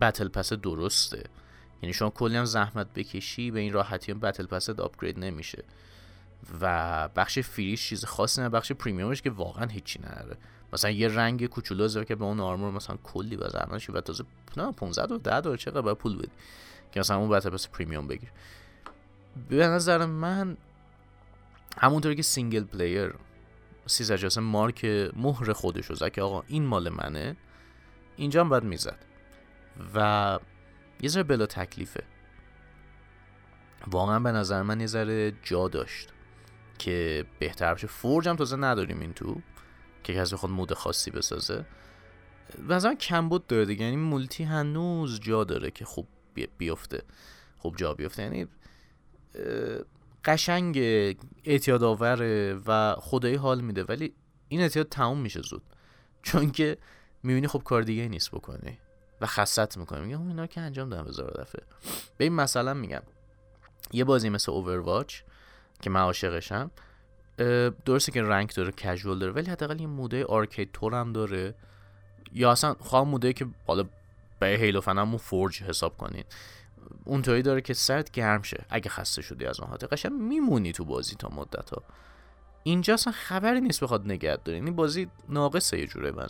battle 0.00 0.28
pass 0.28 0.52
درسته. 0.52 1.24
یعنی 1.82 1.92
شما 1.92 2.10
کلی 2.10 2.36
هم 2.36 2.44
زحمت 2.44 2.86
بکشی 2.94 3.50
به 3.50 3.60
این 3.60 3.72
راحتی 3.72 4.12
هم 4.12 4.20
battle 4.20 4.46
pass 4.46 4.70
upgrade 4.70 5.18
نمیشه. 5.18 5.64
و 6.60 7.08
بخش 7.08 7.38
free 7.38 7.71
ش 7.71 7.88
چیز 7.88 8.04
خاصی 8.04 8.40
نه 8.40 8.48
بخش 8.48 8.72
premium 8.72 9.11
ش 9.11 9.22
که 9.22 9.30
واقعا 9.30 9.66
هیچی 9.66 9.98
نداره. 9.98 10.36
مثلا 10.72 10.90
یه 10.90 11.08
رنگ 11.08 11.46
کوچولو 11.46 12.04
که 12.04 12.14
به 12.14 12.24
اون 12.24 12.40
armor 12.40 12.70
مثلا 12.70 12.96
کلی 13.02 13.36
با 13.36 13.48
زحمتش 13.48 13.90
و 13.90 14.00
تازه 14.00 14.24
15 14.76 15.14
و 15.14 15.18
10 15.18 15.40
دلار 15.40 15.56
چقدر 15.56 15.80
باید 15.80 15.96
پول 15.96 16.18
بدی 16.18 16.30
که 16.92 17.00
مثلا 17.00 17.16
اون 17.16 17.28
battle 17.28 17.50
pass 17.50 17.68
premium 17.68 18.06
بگیر 18.06 18.30
به 19.48 19.66
نظر 19.66 20.06
من 20.06 20.56
همونطوری 21.78 22.16
که 22.16 22.22
single 22.22 22.64
player 22.64 23.14
سیزجاس 23.86 24.38
مارک 24.38 24.84
مهر 25.16 25.52
خودشو 25.52 25.94
زد 25.94 26.12
که 26.12 26.22
آقا 26.22 26.44
این 26.48 26.66
مال 26.66 26.88
منه 26.88 27.36
اینجا 28.16 28.40
هم 28.40 28.48
باید 28.48 28.64
می‌زد. 28.64 28.98
و 29.94 30.38
یه 31.02 31.08
ذره 31.08 31.22
بلا 31.22 31.46
تکلیفه. 31.46 32.02
واقعا 33.86 34.20
به 34.20 34.32
نظر 34.32 34.62
من 34.62 34.80
یه 34.80 34.86
ذره 34.86 35.32
جا 35.42 35.68
داشت 35.68 36.08
که 36.78 37.26
بهتر 37.38 37.74
بشه. 37.74 37.86
Forge 37.86 38.28
هم 38.28 38.36
تازه 38.36 38.56
نداریم 38.56 39.00
این 39.00 39.12
تو 39.12 39.40
که 40.02 40.14
کسی 40.14 40.36
خود 40.36 40.50
مود 40.50 40.74
خاصی 40.74 41.10
بسازه. 41.10 41.66
به 42.68 42.74
نظر 42.74 42.94
کمبود 42.94 43.46
داره 43.46 43.64
دیگه. 43.64 43.84
یعنی 43.84 43.96
مولتی 43.96 44.44
هنوز 44.44 45.20
جا 45.20 45.44
داره 45.44 45.70
که 45.70 45.84
خوب 45.84 46.08
بیفته. 46.58 47.02
خوب 47.58 47.76
جا 47.76 47.94
بیفته. 47.94 48.22
یعنی 48.22 48.46
قشنگ 50.24 50.78
اعتیاد 51.44 51.82
آوره 51.82 52.60
و 52.66 52.94
خدایی 52.98 53.34
حال 53.34 53.60
میده. 53.60 53.84
ولی 53.84 54.14
این 54.48 54.60
اعتیاد 54.60 54.88
تموم 54.88 55.20
میشه 55.20 55.42
زود. 55.42 55.62
چون 56.22 56.50
که 56.50 56.78
می‌بینی 57.22 57.46
خب 57.46 57.62
کار 57.64 57.82
دیگه 57.82 58.08
نیست 58.08 58.30
بکنی. 58.30 58.78
و 59.20 59.26
خست 59.26 59.78
می‌کنه 59.78 60.00
میگم 60.00 60.28
اینا 60.28 60.46
که 60.46 60.60
انجام 60.60 60.88
دادم 60.88 61.08
هزار 61.08 61.30
دفعه. 61.30 61.62
به 62.16 62.24
این 62.24 62.32
مثلا 62.32 62.74
میگم. 62.74 63.02
یه 63.92 64.04
بازی 64.04 64.28
مثل 64.28 64.52
اوورواچ 64.52 65.20
که 65.82 65.90
من 65.90 66.00
عاشقشم 66.00 66.70
درسته 67.84 68.12
که 68.12 68.22
ranked 68.22 68.54
داره 68.54 68.72
casual 68.72 69.18
داره 69.18 69.32
ولی 69.32 69.50
حداقل 69.50 69.80
یه 69.80 69.86
mode 69.86 70.24
arcade 70.24 70.72
طور 70.72 70.94
هم 70.94 71.12
داره. 71.12 71.54
یا 72.32 72.52
اصلا 72.52 72.74
خواه 72.74 73.04
mode 73.04 73.26
ه 73.26 73.32
که 73.32 73.46
حالا 73.66 73.84
به 74.38 74.46
Halo 74.46 74.80
فنمون 74.80 75.18
Forge 75.18 75.62
حساب 75.62 75.96
کنین. 75.96 76.24
اونطوری 77.04 77.42
داره 77.42 77.60
که 77.60 77.74
سرت 77.74 78.10
گرم 78.10 78.42
شه. 78.42 78.64
اگه 78.70 78.90
خسته 78.90 79.22
شدی 79.22 79.46
از 79.46 79.60
اون 79.60 79.78
قشنگ 79.92 80.12
میمونی 80.12 80.72
تو 80.72 80.84
بازی 80.84 81.16
تا 81.16 81.28
مدت 81.28 81.70
ها 81.70 81.82
اینجا 82.62 82.94
اصلا 82.94 83.12
خبری 83.12 83.60
نیست 83.60 83.84
بخواد 83.84 84.06
نگهت 84.06 84.44
داره. 84.44 84.58
این 84.58 84.76
بازی 84.76 85.10
ناقصه 85.28 85.78
یه 85.78 85.86
جوره 85.86 86.10
من. 86.10 86.28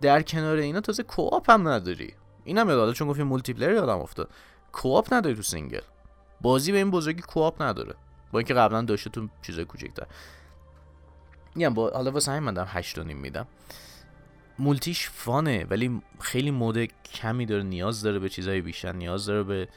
در 0.00 0.22
کنار 0.22 0.56
اینا 0.56 0.80
تازه 0.80 1.02
co-op 1.02 1.50
هم 1.50 1.68
نداری. 1.68 2.14
اینم 2.44 2.68
یاد 2.68 2.92
چون 2.94 3.08
گفتی 3.08 3.22
multiplayer 3.22 3.70
یادم 3.70 3.98
افتاد. 3.98 4.30
co-op 4.72 5.14
نداری 5.14 5.36
تو 5.36 5.42
single. 5.42 5.80
بازی 6.40 6.72
به 6.72 6.78
این 6.78 6.90
بزرگی 6.90 7.22
co-op 7.22 7.62
نداره. 7.62 7.94
با 8.32 8.38
اینکه 8.38 8.54
قبلا 8.54 8.82
داشته 8.82 9.10
تو 9.10 9.28
چیزای 9.42 9.64
کوچیک‌تر 9.64 10.06
میگم 11.54 11.74
با 11.74 11.90
حالا 11.90 12.10
واسه 12.10 12.30
همین 12.30 12.42
من 12.42 12.54
دارم 12.54 12.68
8 12.70 12.98
میدم. 12.98 13.46
multi 14.58 14.95
ش 14.95 15.10
fun 15.10 15.52
ه 15.52 15.66
ولی 15.70 16.02
خیلی 16.20 16.50
mode 16.50 16.78
کمی 17.14 17.46
داره 17.46 17.62
نیاز 17.62 18.02
داره 18.02 18.18
به 18.18 18.28
چیزهای 18.28 18.60
بیشتر 18.60 18.92
نیاز 18.92 19.26
داره 19.26 19.42
به 19.42 19.68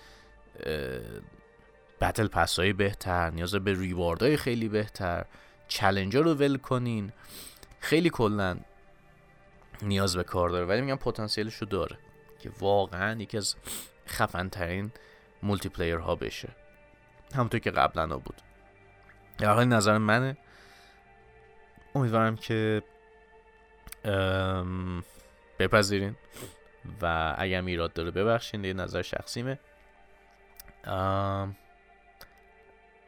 battle 2.01 2.27
pass 2.27 2.59
های 2.59 2.73
بهتر 2.73 3.31
نیاز 3.31 3.51
داره 3.51 3.63
به 3.63 3.79
reward 3.79 4.23
های 4.23 4.37
خیلی 4.37 4.69
بهتر. 4.69 5.25
challenge 5.67 6.23
رو 6.23 6.33
ول 6.33 6.57
کنین. 6.57 7.11
خیلی 7.79 8.09
کلا 8.09 8.57
نیاز 9.81 10.15
به 10.15 10.23
کار 10.23 10.49
داره 10.49 10.65
ولی 10.65 10.81
میگم 10.81 10.95
پتانسیلش 10.95 11.55
رو 11.55 11.67
داره 11.67 11.97
که 12.39 12.51
واقعا 12.59 13.21
یکی 13.21 13.37
از 13.37 13.55
خفن 14.07 14.49
ترین 14.49 14.91
multiplayer 15.43 15.97
ها 15.97 16.15
بشه. 16.15 16.49
همونطور 17.35 17.59
که 17.59 17.71
قبلا 17.71 18.17
بود. 18.17 18.41
در 19.37 19.53
حال 19.53 19.65
نظر 19.65 19.97
منه. 19.97 20.37
امیدوارم 21.95 22.35
که 22.35 22.81
بپذیرین 25.59 26.15
و 27.01 27.35
اگر 27.37 27.61
ایراد 27.61 27.93
داره 27.93 28.11
ببخشین 28.11 28.63
یه 28.63 28.73
نظر 28.73 29.01
شخصیمه. 29.01 29.59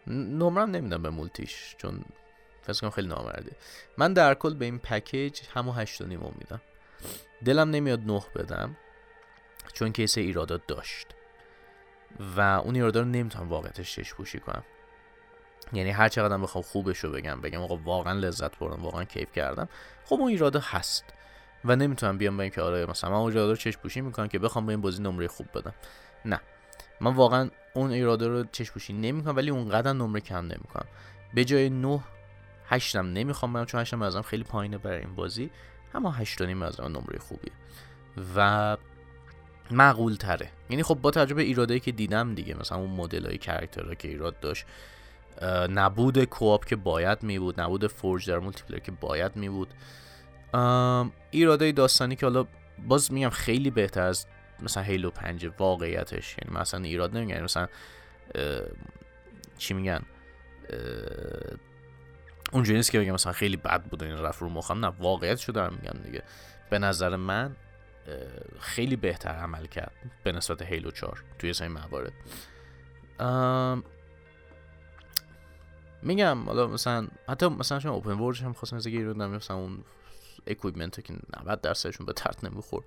نمرم 0.07 0.72
نمیدم 0.72 1.03
به 1.03 1.09
multi 1.09 1.57
ش 1.57 1.75
چون 1.78 2.05
فکر 2.66 2.82
کنم 2.82 2.89
خیلی 2.89 3.07
نامرده 3.07 3.51
من 3.97 4.13
در 4.13 4.34
کل 4.34 4.53
به 4.53 4.66
این 4.66 4.80
پکیج 4.80 5.39
همو 5.53 5.72
هشت 5.72 6.01
و 6.01 6.05
نیم 6.05 6.20
میدم. 6.20 6.61
دلم 7.45 7.70
نمیاد 7.70 7.99
نه 7.99 8.22
بدم 8.36 8.78
چون 9.74 9.91
کیسه 9.91 10.22
ایرادات 10.22 10.61
داشت. 10.68 11.07
و 12.38 12.41
اون 12.41 12.76
ایرادا 12.76 12.99
رو 12.99 13.05
نمی‌تونم 13.05 13.49
واقعیتش 13.49 13.95
چش 13.95 14.13
پوشی 14.13 14.39
کنم. 14.39 14.63
یعنی 15.74 15.89
هر 15.89 16.09
چقدر 16.09 16.38
بخوام 16.38 16.63
خوبش 16.63 16.99
رو 16.99 17.11
بگم 17.11 17.41
بگم 17.41 17.61
آقا 17.61 17.76
واقعا 17.76 18.13
لذت 18.13 18.59
بردم 18.59 18.84
واقعا 18.84 19.03
کیف 19.03 19.32
کردم 19.32 19.70
خب 20.05 20.16
اون 20.16 20.30
ایرادا 20.30 20.59
هست. 20.63 21.03
و 21.66 21.76
نمی‌تونم 21.76 22.18
بیام 22.18 22.38
به 22.38 22.43
اینکه 22.43 22.61
آره 22.61 22.86
مثلا 22.86 23.09
من 23.09 23.16
اون 23.16 23.34
رو 23.34 23.55
چش 23.55 23.78
پوشی 23.78 24.01
می‌کنم 24.01 24.28
که 24.28 24.39
بخوام 24.39 24.66
به 24.66 24.72
این 24.74 24.82
بازی 24.82 25.03
نمره 25.03 25.28
خوب 25.28 25.47
بدم. 25.55 25.74
نه. 26.26 26.41
من 27.01 27.13
واقعا 27.13 27.49
اون 27.74 27.91
ایرادا 27.91 28.28
رو 28.28 28.43
چش 28.51 28.72
پوشی 28.72 28.93
نمی‌کنم 28.93 29.36
ولی 29.36 29.49
اونقدر 29.49 29.93
نمره 29.93 30.22
کم 30.22 30.45
نمی‌کنم. 30.45 30.86
به 31.34 31.45
جای 31.45 31.70
9 31.70 31.99
هشتم 32.70 33.05
نمی‌خوام 33.05 33.53
برم 33.53 33.66
چون 33.66 33.82
هشتم 33.82 34.01
ازم 34.01 34.22
خیلی 34.22 34.43
پایینه 34.43 34.78
برای 34.78 34.99
این 34.99 35.16
بازی. 35.16 35.49
اما 35.93 36.11
هشت 36.11 36.41
و 36.41 36.45
نمره 36.45 37.20
خوبیه. 37.20 37.53
و 38.36 38.78
معقول 39.72 40.16
تره 40.16 40.49
یعنی 40.70 40.84
خب 40.84 40.95
با 40.95 41.11
تجربه 41.11 41.41
ایرادایی 41.41 41.80
که 41.80 41.91
دیدم 41.91 42.36
دیگه 42.36 42.59
مثلا 42.59 42.78
اون 42.78 42.89
مدل 42.89 43.26
های 43.26 43.38
character 43.38 43.90
ها 43.90 43.95
که 43.95 44.07
ایراد 44.07 44.39
داشت 44.39 44.66
نبود 45.70 46.24
co-op 46.23 46.65
که 46.66 46.76
باید 46.76 47.24
می 47.24 47.39
بود 47.39 47.61
نبود 47.61 47.88
Forge 47.88 48.29
در 48.30 48.39
multi 48.39 48.79
که 48.80 48.91
باید 48.91 49.36
می 49.36 49.49
بود 49.49 49.74
ایرادای 51.32 51.72
داستانی 51.72 52.16
که 52.16 52.26
حالا 52.26 52.45
باز 52.88 53.13
میگم 53.13 53.30
خیلی 53.30 53.70
بهتر 53.70 54.01
از 54.01 54.26
مثلا 54.61 54.84
Halo 54.83 55.09
پنج 55.09 55.49
واقعیتش. 55.59 56.36
یعنی 56.41 56.59
مثلا 56.59 56.84
ایراد 56.84 57.18
نمیگن 57.18 57.43
مثلا 57.43 57.68
چی 59.57 59.74
میگن 59.74 60.01
اونجوری 62.55 62.77
نیست 62.77 62.91
که 62.91 62.99
بگم 62.99 63.11
مثلا 63.11 63.33
خیلی 63.33 63.57
بد 63.57 63.83
بود 63.83 64.03
این 64.03 64.17
رفت 64.17 64.41
رو 64.41 64.49
مخم. 64.49 64.85
نه 64.85 64.87
واقعیت 64.87 65.39
شو 65.39 65.51
دارم 65.51 65.73
میگم 65.81 66.03
دیگه. 66.03 66.23
به 66.69 66.79
نظر 66.79 67.15
من 67.15 67.55
خیلی 68.59 68.95
بهتر 68.95 69.29
عمل 69.29 69.65
کرد 69.65 69.91
به 70.23 70.31
نسبت 70.31 70.61
Halo 70.61 70.91
4 70.91 71.23
توی 71.39 71.48
یه 71.48 71.53
سری 71.53 71.67
موارد. 71.67 72.13
میگم 76.01 76.43
حالا 76.45 76.67
مثلا 76.67 77.07
حتی 77.29 77.47
مثلا 77.47 77.79
شما 77.79 77.93
open 77.93 78.11
world 78.11 78.38
هم 78.37 78.53
خواستم 78.53 78.75
از 78.75 78.87
گیر 78.87 79.13
مثلا 79.13 79.57
اون 79.57 79.83
equipment 80.47 81.03
که 81.03 81.13
90 81.45 81.61
درصدشون 81.61 82.05
به 82.05 82.13
دردت 82.13 82.43
نمی‌خورد. 82.43 82.85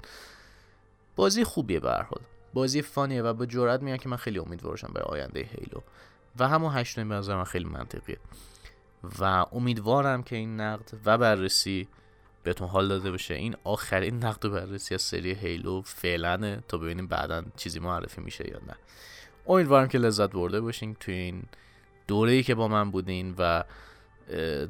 بازی 1.16 1.44
خوبیه 1.44 1.80
به 1.80 1.90
هر 1.90 2.02
حال. 2.02 2.20
بازی 2.54 2.82
فانیه 2.82 3.22
و 3.22 3.32
به 3.32 3.46
جرات 3.46 3.82
میگم 3.82 3.96
که 3.96 4.08
من 4.08 4.16
خیلی 4.16 4.38
امیدوارشم 4.38 4.92
برای 4.94 5.08
آینده 5.08 5.40
هیلو 5.40 5.80
و 6.38 6.48
همون 6.48 6.76
هشت 6.76 6.96
به 7.00 7.04
نظر 7.04 7.36
من 7.36 7.44
خیلی 7.44 7.64
منطقیه. 7.64 8.18
و 9.20 9.24
امیدوارم 9.52 10.22
که 10.22 10.36
این 10.36 10.60
نقد 10.60 10.90
و 11.04 11.18
بررسی 11.18 11.88
بهتون 12.42 12.68
حال 12.68 12.88
داده 12.88 13.10
بشه. 13.10 13.34
این 13.34 13.56
آخرین 13.64 14.24
نقد 14.24 14.44
و 14.44 14.50
بررسی 14.50 14.94
از 14.94 15.02
سری 15.02 15.34
هیلو 15.34 15.82
فعلا 15.82 16.60
تا 16.68 16.78
ببینیم 16.78 17.06
بعدا 17.06 17.44
چیزی 17.56 17.80
معرفی 17.80 18.20
میشه 18.20 18.48
یا 18.50 18.60
نه. 18.66 18.76
امیدوارم 19.46 19.88
که 19.88 19.98
لذت 19.98 20.30
برده 20.30 20.60
باشین 20.60 20.94
توی 20.94 21.14
این 21.14 21.42
دوره 22.06 22.32
ای 22.32 22.42
که 22.42 22.54
با 22.54 22.68
من 22.68 22.90
بودین 22.90 23.34
و 23.38 23.64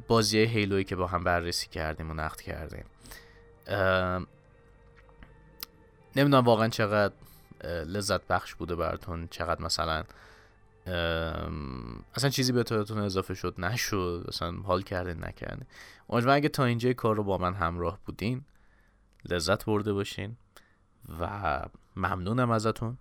بازی 0.07 0.39
هیلویی 0.39 0.83
که 0.83 0.95
با 0.95 1.07
هم 1.07 1.23
بررسی 1.23 1.67
کردیم 1.67 2.11
و 2.11 2.13
نقد 2.13 2.41
کردیم. 2.41 2.85
نمی‌دونم 6.15 6.43
واقعا 6.43 6.67
چقدر 6.67 7.13
لذت 7.63 8.27
بخش 8.27 8.55
بوده 8.55 8.75
براتون 8.75 9.27
چقدر 9.31 9.61
مثلا 9.61 10.03
اصلا 12.15 12.29
چیزی 12.29 12.51
به 12.51 12.63
طورتون 12.63 12.97
اضافه 12.97 13.33
شد 13.33 13.55
نشد 13.57 14.25
اصلا 14.27 14.51
حال 14.51 14.81
کردین 14.81 15.25
نکردین 15.25 15.65
امیدوارم 16.09 16.37
اگه 16.37 16.49
تا 16.49 16.65
اینجا 16.65 16.93
کار 16.93 17.15
رو 17.15 17.23
با 17.23 17.37
من 17.37 17.53
همراه 17.53 17.99
بودین 18.05 18.41
لذت 19.25 19.65
برده 19.65 19.93
باشین 19.93 20.37
و 21.19 21.61
ممنونم 21.95 22.51
ازتون. 22.51 22.97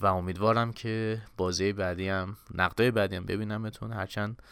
و 0.00 0.06
امیدوارم 0.06 0.72
که 0.72 1.22
بازی 1.36 1.72
بعدی 1.72 2.08
هم 2.08 2.36
نقدای 2.54 2.90
بعدی 2.90 3.16
هم 3.16 3.24
ببینمتون. 3.24 3.92
هرچند 3.92 4.42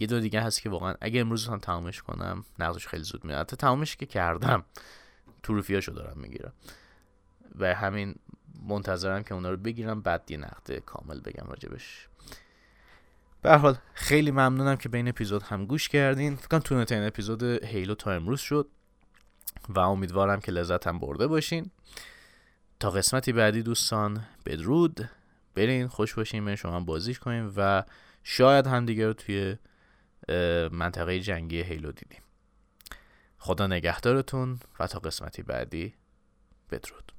یه 0.00 0.06
دو 0.06 0.20
دیگه 0.20 0.40
هست 0.40 0.62
که 0.62 0.70
واقعا 0.70 0.94
اگه 1.00 1.20
امروز 1.20 1.48
هم 1.48 1.58
تمامش 1.58 2.02
کنم 2.02 2.44
نقدش 2.58 2.86
خیلی 2.86 3.02
زود 3.02 3.24
میاد. 3.24 3.40
حتی 3.40 3.56
تمامش 3.56 3.96
که 3.96 4.06
کردم 4.06 4.64
تروفیاشو 5.42 5.92
دارم 5.92 6.18
می‌گیرم. 6.18 6.52
و 7.58 7.74
همین 7.74 8.14
منتظرم 8.62 9.22
که 9.22 9.34
اونا 9.34 9.50
رو 9.50 9.56
بگیرم. 9.56 10.00
بعد 10.00 10.30
یه 10.30 10.36
نقد 10.36 10.78
کامل 10.78 11.20
بگم 11.20 11.46
راجبش. 11.48 12.08
به 13.42 13.56
حال 13.56 13.78
خیلی 13.94 14.30
ممنونم 14.30 14.76
که 14.76 14.88
به 14.88 14.96
این 14.96 15.08
اپیزود 15.08 15.42
هم 15.42 15.66
گوش 15.66 15.88
کردین. 15.88 16.36
فکر 16.36 16.58
کنم 16.58 16.86
این 16.90 17.06
اپیزود 17.06 17.42
هیلو 17.42 17.94
تا 17.94 18.12
امروز 18.12 18.40
شد 18.40 18.68
و 19.68 19.78
امیدوارم 19.78 20.40
که 20.40 20.52
لذت 20.52 20.86
هم 20.86 20.98
برده 20.98 21.26
باشین. 21.26 21.70
تا 22.80 22.90
قسمتی 22.90 23.32
بعدی 23.32 23.62
دوستان 23.62 24.26
بدرود. 24.46 25.10
برین 25.54 25.88
خوش 25.88 26.14
باشین 26.14 26.44
به 26.44 26.56
شما 26.56 26.80
بازیش 26.80 27.18
کنیم 27.18 27.52
و 27.56 27.84
شاید 28.22 28.66
هم 28.66 28.86
دیگه 28.86 29.06
رو 29.06 29.12
توی 29.12 29.56
منطقه 30.72 31.20
جنگی 31.20 31.62
هیلو 31.62 31.92
دیدیم. 31.92 32.22
خدا 33.38 33.66
نگهدارتون 33.66 34.60
و 34.80 34.86
تا 34.86 34.98
قسمتی 34.98 35.42
بعدی 35.42 35.94
بدرود. 36.70 37.12